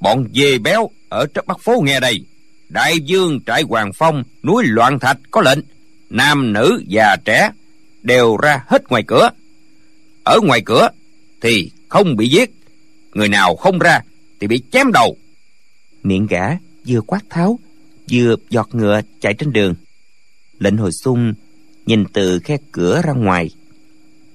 bọn 0.00 0.26
dê 0.34 0.58
béo 0.58 0.90
ở 1.08 1.26
trước 1.34 1.46
bắc 1.46 1.60
phố 1.60 1.80
nghe 1.84 2.00
đây. 2.00 2.24
Đại 2.68 3.00
dương 3.00 3.40
trại 3.46 3.62
hoàng 3.62 3.90
phong 3.98 4.24
núi 4.42 4.62
loạn 4.66 4.98
thạch 4.98 5.18
có 5.30 5.40
lệnh 5.40 5.58
nam, 6.12 6.52
nữ 6.52 6.82
già 6.86 7.16
trẻ 7.24 7.50
đều 8.02 8.36
ra 8.36 8.64
hết 8.66 8.88
ngoài 8.88 9.02
cửa. 9.06 9.30
Ở 10.24 10.40
ngoài 10.42 10.62
cửa 10.66 10.88
thì 11.40 11.70
không 11.88 12.16
bị 12.16 12.28
giết. 12.28 12.50
Người 13.14 13.28
nào 13.28 13.56
không 13.56 13.78
ra 13.78 14.00
thì 14.40 14.46
bị 14.46 14.62
chém 14.72 14.92
đầu. 14.92 15.16
Miệng 16.02 16.26
gã 16.26 16.56
vừa 16.86 17.00
quát 17.00 17.20
tháo, 17.30 17.58
vừa 18.10 18.36
giọt 18.50 18.68
ngựa 18.72 19.00
chạy 19.20 19.34
trên 19.34 19.52
đường. 19.52 19.74
Lệnh 20.58 20.76
hồi 20.76 20.90
xung 20.92 21.34
nhìn 21.86 22.04
từ 22.12 22.38
khe 22.38 22.56
cửa 22.72 23.02
ra 23.04 23.12
ngoài. 23.12 23.50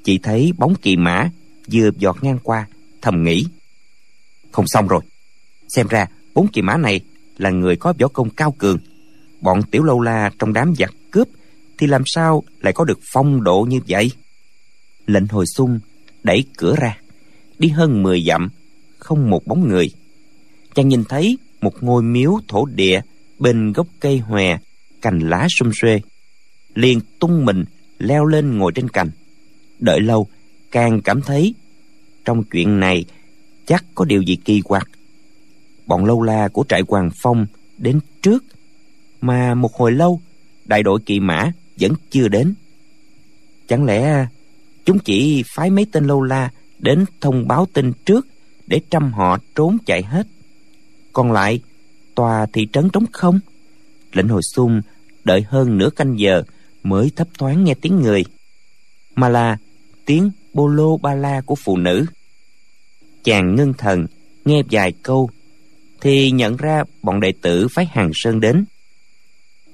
Chỉ 0.04 0.18
thấy 0.18 0.54
bóng 0.58 0.76
kỳ 0.82 0.96
mã 0.96 1.30
vừa 1.72 1.90
giọt 1.98 2.18
ngang 2.22 2.40
qua, 2.44 2.68
thầm 3.02 3.24
nghĩ. 3.24 3.46
Không 4.52 4.68
xong 4.68 4.88
rồi. 4.88 5.02
Xem 5.68 5.88
ra 5.88 6.08
bốn 6.34 6.48
kỳ 6.48 6.62
mã 6.62 6.78
này 6.78 7.02
là 7.38 7.50
người 7.50 7.76
có 7.76 7.94
võ 8.00 8.08
công 8.08 8.30
cao 8.30 8.52
cường. 8.52 8.80
Bọn 9.42 9.64
tiểu 9.64 9.84
lâu 9.84 10.02
la 10.02 10.32
trong 10.40 10.54
đám 10.54 10.74
giặc 10.78 10.94
thì 11.78 11.88
làm 11.88 12.04
sao 12.06 12.44
lại 12.62 12.74
có 12.74 12.84
được 12.84 13.00
phong 13.14 13.44
độ 13.44 13.66
như 13.70 13.80
vậy? 13.88 14.12
Lệnh 15.08 15.28
hồi 15.28 15.46
xung 15.56 15.80
đẩy 16.24 16.46
cửa 16.58 16.76
ra, 16.76 16.98
đi 17.60 17.70
hơn 17.70 18.04
mười 18.04 18.24
dặm, 18.28 18.50
không 18.98 19.30
một 19.30 19.48
bóng 19.48 19.68
người. 19.68 19.92
Chàng 20.76 20.90
nhìn 20.90 21.04
thấy 21.04 21.38
một 21.62 21.84
ngôi 21.84 22.04
miếu 22.04 22.40
thổ 22.48 22.66
địa 22.66 23.02
bên 23.40 23.74
gốc 23.74 23.88
cây 24.00 24.18
hòe, 24.18 24.58
cành 25.02 25.20
lá 25.20 25.48
sum 25.50 25.72
xuê 25.74 26.02
liền 26.78 27.00
tung 27.20 27.46
mình 27.46 27.66
leo 28.00 28.26
lên 28.26 28.58
ngồi 28.58 28.72
trên 28.76 28.90
cành. 28.90 29.10
Đợi 29.80 30.00
lâu, 30.00 30.28
càng 30.72 31.02
cảm 31.02 31.22
thấy 31.22 31.54
trong 32.26 32.44
chuyện 32.44 32.80
này 32.80 33.06
chắc 33.66 33.86
có 33.96 34.06
điều 34.06 34.22
gì 34.22 34.36
kỳ 34.36 34.62
quặc. 34.62 34.90
Bọn 35.86 36.06
lâu 36.06 36.22
la 36.22 36.48
của 36.48 36.66
trại 36.70 36.82
hoàng 36.88 37.10
phong 37.22 37.46
đến 37.78 38.00
trước, 38.22 38.46
mà 39.22 39.54
một 39.56 39.74
hồi 39.74 39.92
lâu, 39.92 40.22
đại 40.66 40.84
đội 40.84 41.00
kỳ 41.06 41.20
mã 41.20 41.52
vẫn 41.80 41.94
chưa 42.10 42.28
đến. 42.28 42.54
Chẳng 43.68 43.86
lẽ 43.86 44.28
chúng 44.86 45.00
chỉ 45.00 45.44
phái 45.56 45.70
mấy 45.70 45.86
tên 45.92 46.08
lâu 46.08 46.22
la 46.22 46.52
đến 46.80 47.06
thông 47.22 47.48
báo 47.48 47.68
tin 47.74 47.94
trước 48.06 48.28
để 48.68 48.82
trăm 48.90 49.14
họ 49.14 49.38
trốn 49.56 49.78
chạy 49.86 50.04
hết? 50.04 50.28
Còn 51.14 51.32
lại, 51.32 51.60
tòa 52.16 52.46
thị 52.54 52.68
trấn 52.74 52.90
trống 52.90 53.06
không? 53.12 53.40
Lệnh 54.14 54.28
hồi 54.28 54.42
xung 54.44 54.82
đợi 55.24 55.46
hơn 55.50 55.78
nửa 55.78 55.90
canh 55.90 56.20
giờ 56.20 56.44
mới 56.84 57.12
thấp 57.16 57.28
thoáng 57.38 57.64
nghe 57.64 57.74
tiếng 57.82 58.02
người, 58.02 58.26
mà 59.16 59.30
là 59.30 59.58
tiếng 60.06 60.32
bô 60.54 60.68
lô 60.68 60.98
ba 60.98 61.14
la 61.14 61.42
của 61.42 61.56
phụ 61.56 61.78
nữ. 61.78 62.06
Chàng 63.24 63.56
ngưng 63.56 63.74
thần, 63.74 64.06
nghe 64.46 64.62
vài 64.72 64.94
câu, 65.04 65.30
thì 66.02 66.32
nhận 66.32 66.58
ra 66.58 66.84
bọn 67.02 67.20
đệ 67.20 67.34
tử 67.42 67.68
phái 67.68 67.86
hàng 67.86 68.12
sơn 68.14 68.40
đến. 68.40 68.66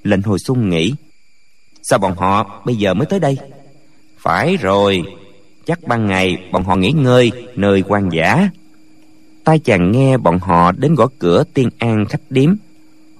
Lệnh 0.02 0.22
hồi 0.22 0.38
xung 0.38 0.70
nghĩ 0.70 0.94
sao 1.88 1.98
bọn 1.98 2.16
họ 2.16 2.62
bây 2.64 2.76
giờ 2.76 2.94
mới 2.94 3.06
tới 3.06 3.20
đây? 3.20 3.38
Phải 4.18 4.56
rồi, 4.56 5.02
chắc 5.66 5.82
ban 5.86 6.06
ngày 6.06 6.36
bọn 6.52 6.64
họ 6.64 6.76
nghỉ 6.76 6.92
ngơi 6.92 7.32
nơi 7.54 7.82
quan 7.88 8.08
giả. 8.12 8.48
Tai 9.44 9.58
chàng 9.58 9.92
nghe 9.92 10.16
bọn 10.16 10.38
họ 10.38 10.72
đến 10.72 10.94
gõ 10.94 11.08
cửa 11.18 11.44
tiên 11.54 11.70
an 11.78 12.04
khách 12.08 12.20
điếm, 12.30 12.54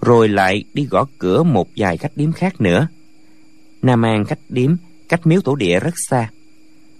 rồi 0.01 0.29
lại 0.29 0.65
đi 0.75 0.85
gõ 0.85 1.07
cửa 1.19 1.43
một 1.43 1.69
vài 1.77 1.97
khách 1.97 2.12
điếm 2.17 2.33
khác 2.33 2.61
nữa. 2.61 2.89
Nam 3.83 4.05
an 4.05 4.25
khách 4.25 4.39
điếm 4.49 4.77
cách 5.09 5.27
miếu 5.27 5.41
tổ 5.41 5.55
địa 5.55 5.81
rất 5.81 5.95
xa. 6.09 6.31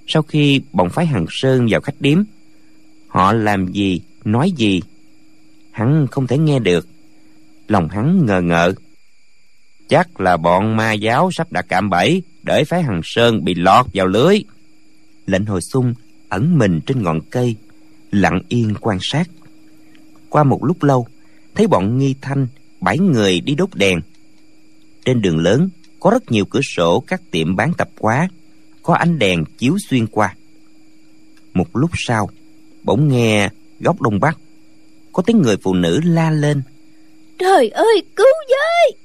Sau 0.07 0.23
khi 0.23 0.61
bọn 0.73 0.91
phái 0.91 1.07
hằng 1.07 1.27
sơn 1.31 1.67
vào 1.71 1.81
khách 1.81 2.01
điếm, 2.01 2.23
họ 3.09 3.33
làm 3.33 3.73
gì, 3.73 4.01
nói 4.25 4.51
gì, 4.51 4.83
hắn 5.71 6.07
không 6.11 6.27
thể 6.27 6.39
nghe 6.39 6.59
được. 6.59 6.89
Lòng 7.69 7.89
hắn 7.89 8.27
ngờ 8.27 8.41
ngợ 8.41 8.73
chắc 9.89 10.21
là 10.21 10.37
bọn 10.37 10.77
ma 10.77 10.93
giáo 10.93 11.31
sắp 11.33 11.53
đặt 11.53 11.67
cạm 11.69 11.91
bẫy, 11.91 12.23
để 12.43 12.65
phái 12.65 12.83
hằng 12.83 13.01
sơn 13.05 13.45
bị 13.45 13.55
lọt 13.55 13.87
vào 13.95 14.07
lưới. 14.07 14.39
Lệnh 15.27 15.47
hồi 15.47 15.61
xung 15.73 15.95
ẩn 16.29 16.59
mình 16.59 16.81
trên 16.87 17.03
ngọn 17.03 17.21
cây, 17.31 17.57
lặng 18.11 18.41
yên 18.49 18.75
quan 18.81 18.99
sát. 19.01 19.31
Qua 20.29 20.45
một 20.45 20.65
lúc 20.65 20.83
lâu, 20.83 21.07
thấy 21.55 21.67
bọn 21.67 21.99
nghi 21.99 22.15
thanh 22.21 22.47
bảy 22.81 22.99
người 22.99 23.41
đi 23.41 23.55
đốt 23.55 23.69
đèn. 23.75 24.01
Trên 25.05 25.23
đường 25.23 25.39
lớn, 25.39 25.69
có 26.01 26.11
rất 26.11 26.33
nhiều 26.33 26.45
cửa 26.45 26.61
sổ 26.77 27.01
các 27.07 27.23
tiệm 27.31 27.57
bán 27.57 27.73
tạp 27.75 27.89
hóa, 28.01 28.29
có 28.83 28.95
ánh 28.95 29.19
đèn 29.19 29.45
chiếu 29.59 29.77
xuyên 29.89 30.07
qua. 30.07 30.35
Một 31.55 31.77
lúc 31.77 31.91
sau, 31.95 32.31
bỗng 32.83 33.09
nghe 33.09 33.51
góc 33.81 34.01
đông 34.01 34.21
bắc, 34.21 34.39
có 35.13 35.23
tiếng 35.23 35.43
người 35.43 35.57
phụ 35.57 35.75
nữ 35.75 36.01
la 36.05 36.31
lên. 36.31 36.63
Trời 37.39 37.69
ơi, 37.69 38.03
cứu 38.17 38.27
với 38.49 39.04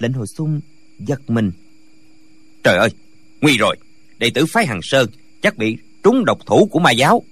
lệnh 0.00 0.12
hồi 0.12 0.26
sung 0.26 0.60
giật 0.98 1.30
mình. 1.30 1.52
Trời 2.64 2.78
ơi, 2.78 2.90
nguy 3.40 3.56
rồi. 3.58 3.76
Đệ 4.18 4.30
tử 4.30 4.46
phái 4.46 4.66
hằng 4.66 4.82
sơn 4.82 5.06
chắc 5.42 5.58
bị 5.58 5.76
trúng 6.02 6.24
độc 6.24 6.38
thủ 6.46 6.68
của 6.70 6.78
ma 6.78 6.90
giáo. 6.90 7.22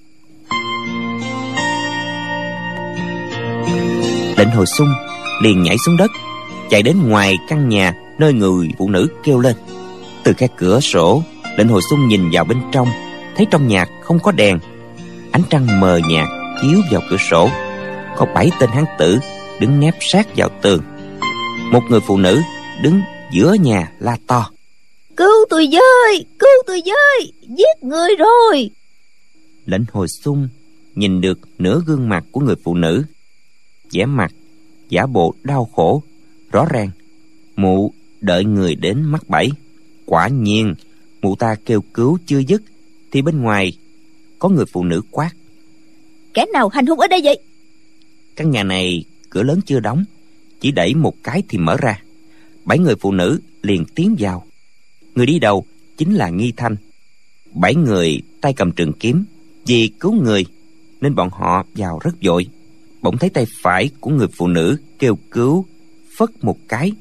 Lệnh 4.37 4.51
hồi 4.51 4.67
sung 4.67 4.89
liền 5.43 5.63
nhảy 5.63 5.77
xuống 5.79 5.97
đất, 5.97 6.11
chạy 6.71 6.83
đến 6.83 7.09
ngoài 7.09 7.37
căn 7.49 7.69
nhà 7.69 7.95
nơi 8.19 8.33
người 8.33 8.69
phụ 8.79 8.91
nữ 8.91 9.09
kêu 9.25 9.39
lên. 9.39 9.57
Từ 10.25 10.33
khe 10.33 10.47
cửa 10.57 10.81
sổ, 10.81 11.23
lệnh 11.57 11.69
hồi 11.69 11.83
sung 11.91 12.09
nhìn 12.09 12.31
vào 12.33 12.45
bên 12.45 12.59
trong, 12.73 12.89
thấy 13.37 13.47
trong 13.51 13.69
nhà 13.69 13.87
không 14.03 14.19
có 14.19 14.33
đèn. 14.33 14.59
Ánh 15.33 15.43
trăng 15.51 15.81
mờ 15.81 16.01
nhạt 16.09 16.29
chiếu 16.63 16.81
vào 16.91 17.03
cửa 17.11 17.17
sổ, 17.31 17.51
có 18.17 18.27
bảy 18.35 18.51
tên 18.61 18.71
hán 18.71 18.85
tử 18.99 19.19
đứng 19.61 19.81
nép 19.81 19.95
sát 20.01 20.27
vào 20.37 20.49
tường. 20.63 20.83
Một 21.73 21.83
người 21.91 22.01
phụ 22.01 22.17
nữ 22.17 22.43
đứng 22.83 23.01
giữa 23.31 23.55
nhà 23.55 23.93
la 23.99 24.17
to. 24.27 24.51
Cứu 25.17 25.47
tôi 25.51 25.69
với 25.73 26.27
cứu 26.39 26.63
tôi 26.67 26.83
với 26.87 27.33
giết 27.49 27.83
người 27.83 28.11
rồi. 28.19 28.71
Lệnh 29.67 29.85
hồi 29.93 30.09
xung 30.09 30.49
nhìn 30.95 31.21
được 31.21 31.39
nửa 31.59 31.83
gương 31.87 32.09
mặt 32.09 32.25
của 32.33 32.41
người 32.41 32.57
phụ 32.65 32.75
nữ 32.75 33.05
vẻ 33.93 34.07
mặt 34.07 34.33
giả 34.89 35.07
bộ 35.07 35.35
đau 35.43 35.65
khổ 35.65 36.03
rõ 36.53 36.67
ràng. 36.71 36.91
Mụ 37.57 37.93
đợi 38.21 38.45
người 38.45 38.75
đến 38.75 39.03
mắc 39.03 39.29
bẫy. 39.29 39.51
Quả 40.07 40.29
nhiên 40.29 40.75
mụ 41.23 41.37
ta 41.37 41.57
kêu 41.65 41.81
cứu 41.95 42.19
chưa 42.27 42.39
dứt 42.39 42.63
thì 43.13 43.23
bên 43.23 43.41
ngoài 43.41 43.73
có 44.39 44.49
người 44.49 44.65
phụ 44.73 44.85
nữ 44.85 45.03
quát. 45.11 45.31
Kẻ 46.35 46.47
nào 46.53 46.69
hành 46.69 46.87
hung 46.87 47.01
ở 47.01 47.07
đây 47.07 47.21
vậy? 47.25 47.39
Căn 48.37 48.51
nhà 48.51 48.63
này 48.63 49.05
cửa 49.31 49.43
lớn 49.43 49.61
chưa 49.67 49.81
đóng 49.81 50.05
chỉ 50.61 50.71
đẩy 50.71 50.95
một 50.95 51.15
cái 51.23 51.43
thì 51.49 51.59
mở 51.59 51.77
ra 51.77 52.03
bảy 52.69 52.79
người 52.79 52.95
phụ 53.01 53.13
nữ 53.13 53.41
liền 53.63 53.85
tiến 53.85 54.17
vào. 54.19 54.45
Người 55.15 55.27
đi 55.27 55.39
đầu 55.39 55.65
chính 55.97 56.15
là 56.15 56.29
nghi 56.29 56.53
thanh. 56.57 56.77
Bảy 57.55 57.75
người 57.75 58.21
tay 58.41 58.53
cầm 58.53 58.73
trường 58.73 58.93
kiếm, 58.93 59.25
vì 59.67 59.91
cứu 60.01 60.13
người 60.23 60.47
nên 61.01 61.15
bọn 61.15 61.31
họ 61.33 61.67
vào 61.75 61.99
rất 62.05 62.15
vội 62.23 62.47
bỗng 63.03 63.19
thấy 63.19 63.31
tay 63.31 63.47
phải 63.63 63.91
của 64.01 64.11
người 64.11 64.29
phụ 64.37 64.49
nữ 64.49 64.77
kêu 64.99 65.19
cứu, 65.31 65.65
phất 66.17 66.45
một 66.45 66.59
cái. 66.69 66.93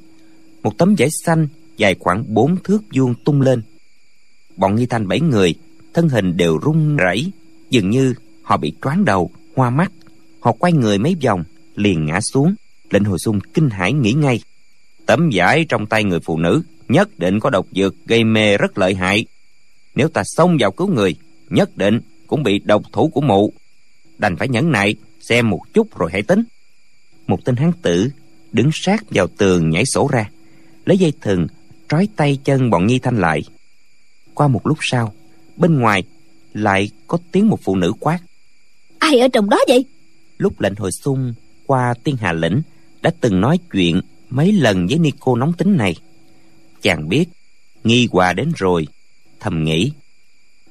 Một 0.64 0.78
tấm 0.78 0.96
vải 0.98 1.10
xanh 1.26 1.48
dài 1.78 1.96
khoảng 2.00 2.34
bốn 2.34 2.56
thước 2.64 2.84
vuông 2.96 3.14
tung 3.26 3.42
lên. 3.42 3.62
Bọn 4.58 4.76
nghi 4.76 4.86
thanh 4.86 5.08
bảy 5.08 5.20
người 5.20 5.56
thân 5.94 6.10
hình 6.10 6.38
đều 6.38 6.58
run 6.58 6.98
rẩy, 6.98 7.32
dường 7.70 7.90
như 7.90 8.14
họ 8.42 8.58
bị 8.58 8.74
choáng 8.82 9.06
đầu, 9.06 9.32
hoa 9.56 9.70
mắt. 9.70 9.92
Họ 10.40 10.52
quay 10.52 10.74
người 10.74 10.98
mấy 10.98 11.16
vòng, 11.24 11.44
liền 11.76 12.06
ngã 12.06 12.20
xuống. 12.22 12.56
Lệnh 12.90 13.04
hồi 13.04 13.20
xung 13.20 13.40
kinh 13.54 13.70
hãi 13.70 13.94
nghĩ 13.94 14.14
ngay 14.14 14.40
tấm 15.08 15.30
vải 15.34 15.66
trong 15.70 15.86
tay 15.86 16.04
người 16.04 16.20
phụ 16.20 16.38
nữ 16.38 16.62
nhất 16.88 17.20
định 17.20 17.40
có 17.40 17.50
độc 17.50 17.68
dược 17.72 17.96
gây 18.06 18.24
mê 18.24 18.58
rất 18.58 18.78
lợi 18.78 18.96
hại. 18.96 19.26
Nếu 19.96 20.08
ta 20.08 20.24
xông 20.26 20.58
vào 20.60 20.72
cứu 20.72 20.88
người 20.88 21.16
nhất 21.50 21.78
định 21.78 22.00
cũng 22.28 22.44
bị 22.44 22.60
độc 22.60 22.84
thủ 22.92 23.08
của 23.08 23.22
mụ. 23.22 23.54
Đành 24.18 24.38
phải 24.38 24.48
nhẫn 24.48 24.72
nại 24.72 24.96
xem 25.22 25.50
một 25.50 25.62
chút 25.74 25.98
rồi 25.98 26.10
hãy 26.12 26.24
tính. 26.24 26.44
Một 27.28 27.46
tên 27.46 27.56
hán 27.56 27.72
tử 27.82 28.10
đứng 28.52 28.70
sát 28.74 29.04
vào 29.10 29.28
tường 29.28 29.70
nhảy 29.70 29.86
sổ 29.86 30.10
ra 30.12 30.30
lấy 30.86 30.98
dây 30.98 31.14
thừng 31.22 31.48
trói 31.90 32.08
tay 32.16 32.40
chân 32.44 32.70
bọn 32.70 32.88
nhi 32.88 33.00
thanh 33.00 33.18
lại. 33.18 33.44
Qua 34.34 34.48
một 34.48 34.68
lúc 34.68 34.78
sau 34.82 35.14
bên 35.58 35.80
ngoài 35.80 36.04
lại 36.54 36.90
có 37.08 37.18
tiếng 37.32 37.48
một 37.48 37.60
phụ 37.64 37.76
nữ 37.76 37.94
quát. 38.00 38.20
Ai 39.00 39.20
ở 39.20 39.28
trong 39.34 39.50
đó 39.50 39.60
vậy? 39.68 39.86
Lúc 40.38 40.62
lệnh 40.62 40.76
hồi 40.76 40.92
xung 40.92 41.34
qua 41.66 41.94
tiên 42.04 42.16
hà 42.20 42.34
lĩnh 42.34 42.62
đã 43.02 43.12
từng 43.22 43.42
nói 43.42 43.60
chuyện 43.72 44.02
mấy 44.30 44.52
lần 44.52 44.88
với 44.88 45.00
nico 45.00 45.36
nóng 45.36 45.54
tính 45.54 45.78
này. 45.78 45.96
Chàng 46.82 47.10
biết 47.10 47.26
nghi 47.84 48.08
hòa 48.12 48.34
đến 48.34 48.52
rồi 48.56 48.88
thầm 49.40 49.64
nghĩ. 49.64 49.92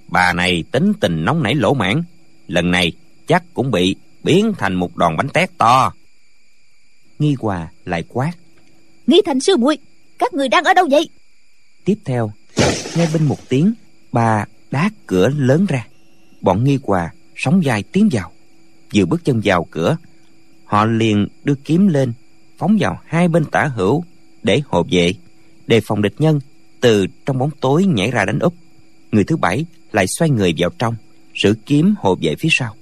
Bà 0.09 0.33
này 0.33 0.65
tính 0.71 0.93
tình 1.01 1.25
nóng 1.25 1.43
nảy 1.43 1.55
lỗ 1.55 1.75
mãn 1.75 2.03
lần 2.49 2.71
này 2.71 2.93
chắc 3.27 3.45
cũng 3.55 3.71
bị 3.71 3.97
biến 4.23 4.53
thành 4.59 4.75
một 4.75 4.97
đòn 4.97 5.17
bánh 5.17 5.29
tét 5.29 5.59
to. 5.59 5.93
Nghi 7.19 7.35
hòa 7.39 7.69
lại 7.85 8.03
quát. 8.09 8.33
Nghi 9.07 9.21
thành 9.27 9.41
sư 9.41 9.57
muội 9.57 9.79
các 10.19 10.35
người 10.35 10.49
đang 10.49 10.65
ở 10.65 10.75
đâu 10.75 10.89
vậy? 10.91 11.09
Tiếp 11.85 11.99
theo 12.05 12.33
nghe 12.97 13.09
bên 13.13 13.25
một 13.25 13.49
tiếng 13.49 13.73
bà 14.13 14.45
đá 14.71 14.91
cửa 15.07 15.29
lớn 15.29 15.67
ra. 15.69 15.87
Bọn 16.41 16.65
nghi 16.65 16.79
hòa 16.83 17.13
sóng 17.37 17.65
dài 17.65 17.83
tiến 17.83 18.09
vào. 18.13 18.33
Vừa 18.95 19.05
bước 19.05 19.25
chân 19.25 19.41
vào 19.45 19.67
cửa 19.71 19.97
họ 20.67 20.85
liền 20.85 21.29
đưa 21.45 21.55
kiếm 21.55 21.89
lên 21.89 22.13
phóng 22.59 22.77
vào 22.81 23.01
hai 23.05 23.29
bên 23.29 23.45
tả 23.45 23.65
hữu 23.65 24.05
để 24.43 24.63
hộ 24.67 24.87
vệ. 24.91 25.15
Đề 25.67 25.81
phòng 25.81 26.03
địch 26.03 26.15
nhân 26.19 26.41
từ 26.81 27.07
trong 27.27 27.39
bóng 27.39 27.51
tối 27.61 27.85
nhảy 27.85 28.11
ra 28.11 28.25
đánh 28.25 28.39
úp. 28.39 28.55
Người 29.13 29.25
thứ 29.25 29.37
bảy 29.37 29.65
lại 29.93 30.07
xoay 30.19 30.31
người 30.31 30.55
vào 30.59 30.71
trong, 30.79 30.95
sử 31.35 31.55
kiếm 31.67 31.95
hộ 31.99 32.19
vệ 32.23 32.35
phía 32.39 32.49
sau. 32.53 32.75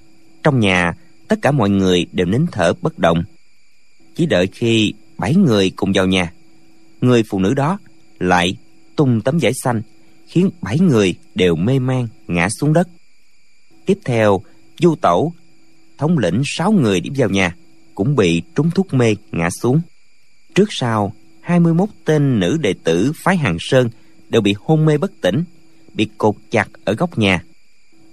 Trong 0.42 0.60
nhà, 0.60 0.92
tất 1.28 1.38
cả 1.42 1.52
mọi 1.52 1.70
người 1.70 2.06
đều 2.12 2.26
nín 2.26 2.46
thở 2.52 2.72
bất 2.82 2.98
động. 2.98 3.24
Chỉ 4.14 4.26
đợi 4.26 4.46
khi 4.46 4.92
bảy 5.18 5.34
người 5.34 5.70
cùng 5.70 5.92
vào 5.94 6.06
nhà, 6.06 6.32
người 7.00 7.22
phụ 7.28 7.38
nữ 7.38 7.54
đó 7.54 7.78
lại 8.18 8.56
tung 8.96 9.20
tấm 9.20 9.38
vải 9.42 9.52
xanh, 9.54 9.82
khiến 10.26 10.50
bảy 10.62 10.78
người 10.78 11.14
đều 11.34 11.56
mê 11.56 11.78
man 11.78 12.08
ngã 12.28 12.48
xuống 12.60 12.72
đất. 12.72 12.88
Tiếp 13.86 13.98
theo, 14.04 14.40
du 14.78 14.94
tẩu 14.94 15.32
thống 15.98 16.18
lĩnh 16.18 16.42
sáu 16.44 16.72
người 16.72 17.00
đi 17.00 17.10
vào 17.16 17.28
nhà 17.28 17.56
cũng 17.94 18.16
bị 18.16 18.42
trúng 18.54 18.70
thuốc 18.70 18.94
mê 18.94 19.14
ngã 19.32 19.50
xuống 19.50 19.80
trước 20.54 20.68
sau 20.70 21.12
21 21.40 21.88
tên 22.04 22.40
nữ 22.40 22.56
đệ 22.60 22.74
tử 22.84 23.12
phái 23.16 23.36
Hàng 23.36 23.56
Sơn 23.60 23.88
đều 24.28 24.42
bị 24.42 24.54
hôn 24.60 24.86
mê 24.86 24.98
bất 24.98 25.12
tỉnh, 25.20 25.44
bị 25.94 26.08
cột 26.18 26.34
chặt 26.50 26.68
ở 26.84 26.94
góc 26.94 27.18
nhà. 27.18 27.42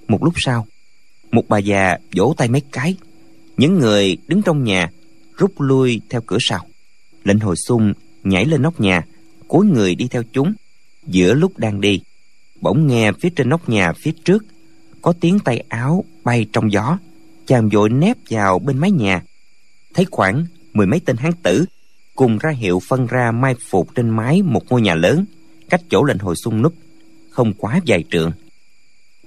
Một 0.08 0.24
lúc 0.24 0.34
sau, 0.38 0.68
một 1.32 1.44
bà 1.50 1.58
già 1.58 1.98
vỗ 2.16 2.34
tay 2.38 2.50
mấy 2.50 2.62
cái. 2.72 2.96
Những 3.58 3.80
người 3.80 4.18
đứng 4.28 4.42
trong 4.42 4.64
nhà 4.64 4.92
rút 5.38 5.62
lui 5.62 6.02
theo 6.10 6.22
cửa 6.26 6.38
sau. 6.40 6.66
Lệnh 7.24 7.40
hồi 7.40 7.56
xung 7.56 7.94
nhảy 8.24 8.46
lên 8.46 8.62
nóc 8.62 8.80
nhà, 8.80 9.06
cúi 9.48 9.66
người 9.66 9.96
đi 9.96 10.08
theo 10.08 10.24
chúng. 10.34 10.54
Giữa 11.08 11.34
lúc 11.34 11.58
đang 11.58 11.82
đi, 11.82 12.02
bỗng 12.62 12.88
nghe 12.88 13.12
phía 13.12 13.30
trên 13.30 13.50
nóc 13.50 13.70
nhà 13.70 13.94
phía 13.94 14.12
trước 14.26 14.46
có 15.02 15.14
tiếng 15.20 15.40
tay 15.40 15.64
áo 15.70 16.04
bay 16.24 16.46
trong 16.54 16.72
gió. 16.72 16.98
Chàng 17.46 17.70
vội 17.70 17.90
nép 17.90 18.18
vào 18.30 18.60
bên 18.60 18.78
mái 18.78 18.92
nhà. 18.92 19.24
Thấy 19.94 20.06
khoảng 20.12 20.46
mười 20.74 20.88
mấy 20.88 21.00
tên 21.00 21.18
hán 21.18 21.34
tử 21.44 21.66
cùng 22.16 22.38
ra 22.38 22.50
hiệu 22.50 22.82
phân 22.88 23.08
ra 23.08 23.32
mai 23.32 23.56
phục 23.70 23.96
trên 23.96 24.10
mái 24.10 24.42
một 24.42 24.64
ngôi 24.70 24.82
nhà 24.82 24.96
lớn 24.96 25.26
cách 25.70 25.82
chỗ 25.90 26.04
lệnh 26.04 26.18
hồi 26.18 26.36
xung 26.36 26.62
núp 26.62 26.74
không 27.30 27.54
quá 27.54 27.80
dài 27.86 28.04
trượng. 28.12 28.32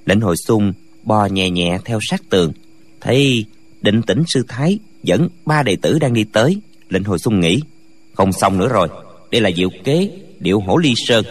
Lệnh 0.06 0.20
hồi 0.20 0.36
xung 0.46 0.72
bò 1.02 1.26
nhẹ 1.26 1.50
nhẹ 1.50 1.78
theo 1.84 1.98
sát 2.02 2.22
tường, 2.30 2.52
thấy 3.00 3.44
định 3.82 4.02
tĩnh 4.02 4.22
sư 4.26 4.44
thái 4.48 4.78
dẫn 5.02 5.28
ba 5.46 5.62
đệ 5.62 5.76
tử 5.76 5.98
đang 5.98 6.14
đi 6.14 6.24
tới. 6.24 6.60
Lệnh 6.88 7.04
hồi 7.04 7.18
xung 7.18 7.40
nghĩ, 7.40 7.62
không 8.12 8.32
xong 8.32 8.58
nữa 8.58 8.68
rồi, 8.68 8.88
đây 9.30 9.40
là 9.40 9.50
diệu 9.56 9.68
kế 9.84 10.10
điệu 10.40 10.60
hổ 10.60 10.76
ly 10.76 10.94
sơn. 10.96 11.24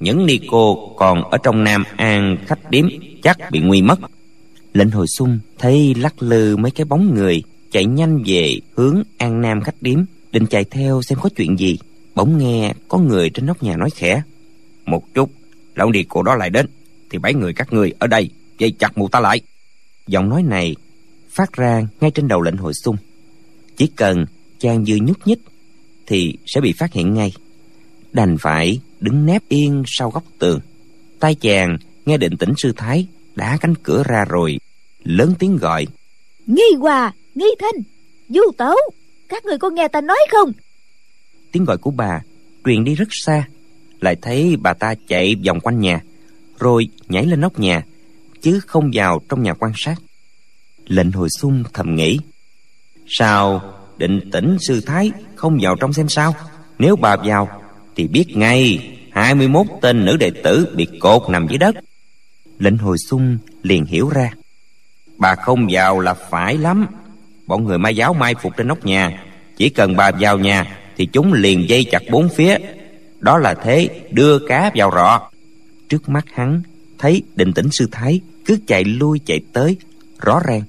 Những 0.00 0.26
ni 0.26 0.38
cô 0.50 0.94
còn 0.96 1.30
ở 1.30 1.38
trong 1.38 1.64
nam 1.64 1.84
an 1.96 2.36
khách 2.46 2.70
điếm 2.70 2.86
chắc 3.22 3.38
bị 3.50 3.60
nguy 3.60 3.82
mất. 3.82 3.98
Lệnh 4.72 4.90
hồi 4.90 5.06
xung 5.06 5.38
thấy 5.58 5.94
lắc 5.94 6.22
lư 6.22 6.56
mấy 6.56 6.70
cái 6.70 6.84
bóng 6.84 7.14
người 7.14 7.42
chạy 7.70 7.84
nhanh 7.84 8.22
về 8.26 8.58
hướng 8.74 9.02
an 9.18 9.40
nam 9.40 9.60
khách 9.60 9.82
điếm, 9.82 10.04
định 10.32 10.46
chạy 10.46 10.64
theo 10.64 11.02
xem 11.02 11.18
có 11.22 11.28
chuyện 11.36 11.58
gì. 11.58 11.78
Bỗng 12.14 12.38
nghe 12.38 12.74
có 12.88 12.98
người 12.98 13.30
trên 13.30 13.46
nóc 13.46 13.62
nhà 13.62 13.76
nói 13.76 13.90
khẽ, 13.90 14.22
một 14.86 15.14
chút, 15.14 15.30
lão 15.74 15.90
đi 15.90 16.04
cô 16.08 16.22
đó 16.22 16.34
lại 16.34 16.50
đến, 16.50 16.66
thì 17.10 17.18
bảy 17.18 17.34
người 17.34 17.52
các 17.52 17.72
ngươi 17.72 17.92
ở 17.98 18.06
đây, 18.06 18.30
dây 18.58 18.70
chặt 18.78 18.98
mụ 18.98 19.08
ta 19.08 19.20
lại. 19.20 19.40
Giọng 20.06 20.28
nói 20.28 20.42
này 20.42 20.76
phát 21.30 21.52
ra 21.52 21.82
ngay 22.00 22.10
trên 22.10 22.28
đầu 22.28 22.42
lệnh 22.42 22.56
hội 22.56 22.72
xung. 22.74 22.96
Chỉ 23.76 23.86
cần 23.96 24.26
chàng 24.58 24.84
dư 24.84 24.96
nhúc 25.02 25.26
nhích 25.26 25.40
thì 26.06 26.36
sẽ 26.46 26.60
bị 26.60 26.72
phát 26.72 26.92
hiện 26.92 27.14
ngay. 27.14 27.32
Đành 28.12 28.36
phải 28.38 28.80
đứng 29.00 29.26
nép 29.26 29.42
yên 29.48 29.82
sau 29.86 30.10
góc 30.10 30.24
tường. 30.38 30.60
Tay 31.20 31.34
chàng 31.34 31.78
nghe 32.06 32.16
định 32.16 32.36
tĩnh 32.36 32.52
sư 32.56 32.72
thái 32.76 33.06
đã 33.34 33.56
cánh 33.60 33.74
cửa 33.82 34.02
ra 34.06 34.24
rồi, 34.24 34.58
lớn 35.04 35.34
tiếng 35.38 35.56
gọi, 35.56 35.86
nghi 36.46 36.76
hòa 36.78 37.12
nghi 37.36 37.54
thanh, 37.58 37.82
du 38.28 38.42
tấu, 38.58 38.76
các 39.28 39.44
người 39.44 39.58
có 39.58 39.70
nghe 39.70 39.88
ta 39.88 40.00
nói 40.00 40.18
không? 40.30 40.52
Tiếng 41.52 41.64
gọi 41.64 41.78
của 41.78 41.90
bà 41.90 42.20
truyền 42.64 42.84
đi 42.84 42.94
rất 42.94 43.08
xa, 43.10 43.48
lại 44.00 44.16
thấy 44.22 44.56
bà 44.56 44.74
ta 44.74 44.94
chạy 45.08 45.34
vòng 45.46 45.60
quanh 45.60 45.80
nhà, 45.80 46.00
rồi 46.58 46.88
nhảy 47.08 47.26
lên 47.26 47.40
nóc 47.40 47.58
nhà, 47.58 47.84
chứ 48.42 48.60
không 48.66 48.90
vào 48.94 49.20
trong 49.28 49.42
nhà 49.42 49.54
quan 49.54 49.72
sát. 49.76 49.94
Lệnh 50.86 51.12
hồi 51.12 51.28
xung 51.40 51.62
thầm 51.74 51.94
nghĩ, 51.94 52.18
sao 53.06 53.74
định 53.96 54.30
tĩnh 54.32 54.56
sư 54.60 54.80
thái 54.80 55.12
không 55.34 55.58
vào 55.62 55.76
trong 55.80 55.92
xem 55.92 56.08
sao? 56.08 56.34
Nếu 56.78 56.96
bà 56.96 57.16
vào 57.16 57.62
thì 57.96 58.08
biết 58.08 58.24
ngay 58.28 58.92
21 59.12 59.66
tên 59.82 60.04
nữ 60.04 60.16
đệ 60.16 60.30
tử 60.44 60.68
bị 60.76 60.86
cột 61.00 61.22
nằm 61.30 61.46
dưới 61.48 61.58
đất. 61.58 61.74
Lệnh 62.58 62.78
hồi 62.78 62.96
xung 62.98 63.38
liền 63.62 63.84
hiểu 63.84 64.08
ra, 64.08 64.30
bà 65.18 65.34
không 65.34 65.66
vào 65.70 66.00
là 66.00 66.14
phải 66.14 66.58
lắm 66.58 66.86
bọn 67.46 67.64
người 67.64 67.78
ma 67.78 67.88
giáo 67.88 68.14
mai 68.14 68.34
phục 68.42 68.56
trên 68.56 68.68
nóc 68.68 68.86
nhà. 68.86 69.24
Chỉ 69.56 69.68
cần 69.68 69.96
bà 69.96 70.10
vào 70.20 70.38
nhà, 70.38 70.78
thì 70.96 71.06
chúng 71.12 71.32
liền 71.32 71.68
dây 71.68 71.84
chặt 71.90 72.02
bốn 72.10 72.28
phía. 72.28 72.56
Đó 73.20 73.38
là 73.38 73.54
thế, 73.54 73.88
đưa 74.10 74.38
cá 74.38 74.70
vào 74.74 74.90
rọ. 74.94 75.20
Trước 75.88 76.08
mắt 76.08 76.24
hắn, 76.34 76.62
thấy 76.98 77.22
định 77.36 77.52
tĩnh 77.52 77.68
sư 77.70 77.88
thái, 77.92 78.20
cứ 78.44 78.58
chạy 78.66 78.84
lui 78.84 79.20
chạy 79.26 79.40
tới, 79.52 79.76
rõ 80.20 80.40
ràng. 80.46 80.62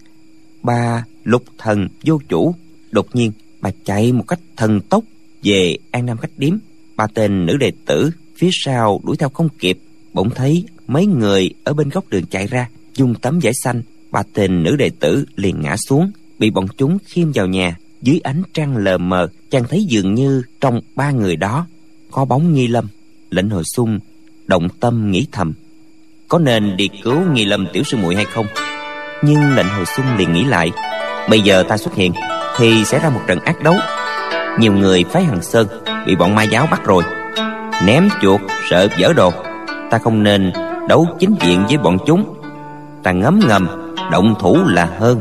Bà 0.64 1.04
lục 1.24 1.44
thần 1.58 1.88
vô 2.06 2.20
chủ, 2.30 2.56
đột 2.92 3.16
nhiên 3.16 3.32
bà 3.62 3.70
chạy 3.86 4.12
một 4.12 4.24
cách 4.28 4.40
thần 4.58 4.82
tốc 4.82 5.04
về 5.44 5.78
an 5.92 6.06
nam 6.06 6.18
khách 6.18 6.38
điếm. 6.38 6.58
Ba 6.96 7.08
tên 7.14 7.46
nữ 7.46 7.58
đệ 7.58 7.72
tử, 7.86 8.12
phía 8.38 8.50
sau 8.52 9.02
đuổi 9.04 9.18
theo 9.18 9.30
không 9.30 9.50
kịp, 9.60 9.80
bỗng 10.14 10.30
thấy 10.30 10.66
mấy 10.88 11.06
người 11.06 11.50
ở 11.64 11.74
bên 11.74 11.90
góc 11.90 12.10
đường 12.10 12.26
chạy 12.26 12.48
ra, 12.48 12.70
dùng 12.94 13.16
tấm 13.16 13.40
vải 13.42 13.54
xanh. 13.64 13.82
Ba 14.12 14.24
tên 14.34 14.64
nữ 14.64 14.76
đệ 14.76 14.90
tử 15.00 15.26
liền 15.36 15.62
ngã 15.62 15.76
xuống 15.78 16.12
bị 16.40 16.50
bọn 16.50 16.66
chúng 16.78 16.98
khiêm 17.06 17.32
vào 17.32 17.48
nhà 17.48 17.78
dưới 18.02 18.20
ánh 18.24 18.44
trăng 18.54 18.78
lờ 18.78 18.98
mờ, 18.98 19.28
chàng 19.50 19.64
thấy 19.70 19.84
dường 19.84 20.14
như 20.14 20.44
trong 20.62 20.82
ba 20.96 21.12
người 21.12 21.36
đó 21.36 21.66
có 22.12 22.26
bóng 22.26 22.54
nghi 22.54 22.68
lâm. 22.68 22.88
Lệnh 23.30 23.50
hồi 23.50 23.64
xung 23.64 24.00
động 24.48 24.68
tâm 24.80 25.12
nghĩ 25.12 25.28
thầm, 25.32 25.54
có 26.28 26.40
nên 26.40 26.78
đi 26.78 26.90
cứu 27.04 27.18
nghi 27.34 27.46
lâm 27.46 27.68
tiểu 27.74 27.84
sư 27.84 27.98
muội 27.98 28.16
hay 28.16 28.26
không? 28.26 28.46
Nhưng 29.24 29.56
lệnh 29.56 29.68
hồi 29.68 29.86
xung 29.86 30.18
liền 30.18 30.34
nghĩ 30.34 30.44
lại, 30.44 30.72
bây 31.30 31.42
giờ 31.42 31.64
ta 31.64 31.78
xuất 31.78 31.96
hiện 31.96 32.14
thì 32.58 32.86
sẽ 32.86 33.00
ra 33.00 33.10
một 33.10 33.22
trận 33.28 33.40
ác 33.40 33.64
đấu. 33.64 33.76
Nhiều 34.60 34.74
người 34.74 35.04
phái 35.04 35.24
hằng 35.24 35.42
sơn 35.42 35.68
bị 36.08 36.16
bọn 36.16 36.36
ma 36.36 36.44
giáo 36.44 36.68
bắt 36.72 36.86
rồi, 36.86 37.04
ném 37.86 38.10
chuột 38.22 38.42
sợ 38.70 38.88
dở 38.98 39.14
đồ. 39.16 39.32
Ta 39.92 39.98
không 39.98 40.24
nên 40.24 40.52
đấu 40.90 41.08
chính 41.20 41.36
diện 41.42 41.66
với 41.68 41.78
bọn 41.78 41.98
chúng. 42.06 42.34
Ta 43.04 43.12
ngấm 43.12 43.40
ngầm, 43.48 43.68
động 44.12 44.36
thủ 44.40 44.58
là 44.68 44.86
hơn. 44.86 45.20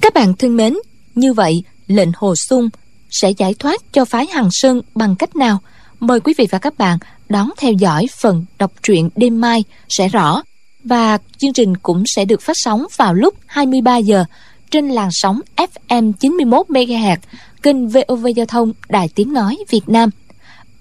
Các 0.00 0.14
bạn 0.14 0.34
thân 0.38 0.56
mến, 0.56 0.74
như 1.14 1.32
vậy 1.32 1.62
lệnh 1.86 2.08
Hồ 2.16 2.34
Sung 2.48 2.68
sẽ 3.10 3.30
giải 3.30 3.54
thoát 3.58 3.80
cho 3.92 4.04
phái 4.04 4.26
Hằng 4.26 4.48
Sơn 4.52 4.80
bằng 4.94 5.16
cách 5.16 5.36
nào? 5.36 5.58
Mời 6.00 6.20
quý 6.20 6.34
vị 6.38 6.46
và 6.50 6.58
các 6.58 6.78
bạn 6.78 6.98
đón 7.28 7.50
theo 7.56 7.72
dõi 7.72 8.06
phần 8.20 8.44
đọc 8.58 8.72
truyện 8.82 9.08
đêm 9.16 9.40
mai 9.40 9.64
sẽ 9.88 10.08
rõ 10.08 10.42
và 10.84 11.18
chương 11.38 11.52
trình 11.52 11.76
cũng 11.76 12.02
sẽ 12.06 12.24
được 12.24 12.42
phát 12.42 12.56
sóng 12.56 12.86
vào 12.96 13.14
lúc 13.14 13.34
23 13.46 13.96
giờ 13.96 14.24
trên 14.70 14.88
làn 14.88 15.08
sóng 15.12 15.40
FM 15.56 16.12
91 16.12 16.66
MHz 16.68 17.16
kênh 17.62 17.88
VOV 17.88 18.26
Giao 18.36 18.46
thông 18.46 18.72
Đài 18.88 19.08
Tiếng 19.14 19.32
nói 19.32 19.58
Việt 19.70 19.88
Nam. 19.88 20.10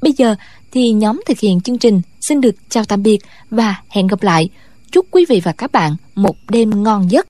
Bây 0.02 0.14
giờ 0.18 0.36
thì 0.72 0.92
nhóm 0.92 1.22
thực 1.26 1.40
hiện 1.40 1.62
chương 1.62 1.78
trình 1.78 2.02
xin 2.22 2.42
được 2.42 2.56
chào 2.70 2.86
tạm 2.86 3.04
biệt 3.04 3.18
và 3.50 3.76
hẹn 3.90 4.08
gặp 4.08 4.24
lại. 4.24 4.50
Chúc 4.92 5.06
quý 5.12 5.26
vị 5.30 5.42
và 5.44 5.52
các 5.52 5.72
bạn 5.72 5.96
một 6.16 6.36
đêm 6.50 6.84
ngon 6.84 7.12
giấc. 7.12 7.22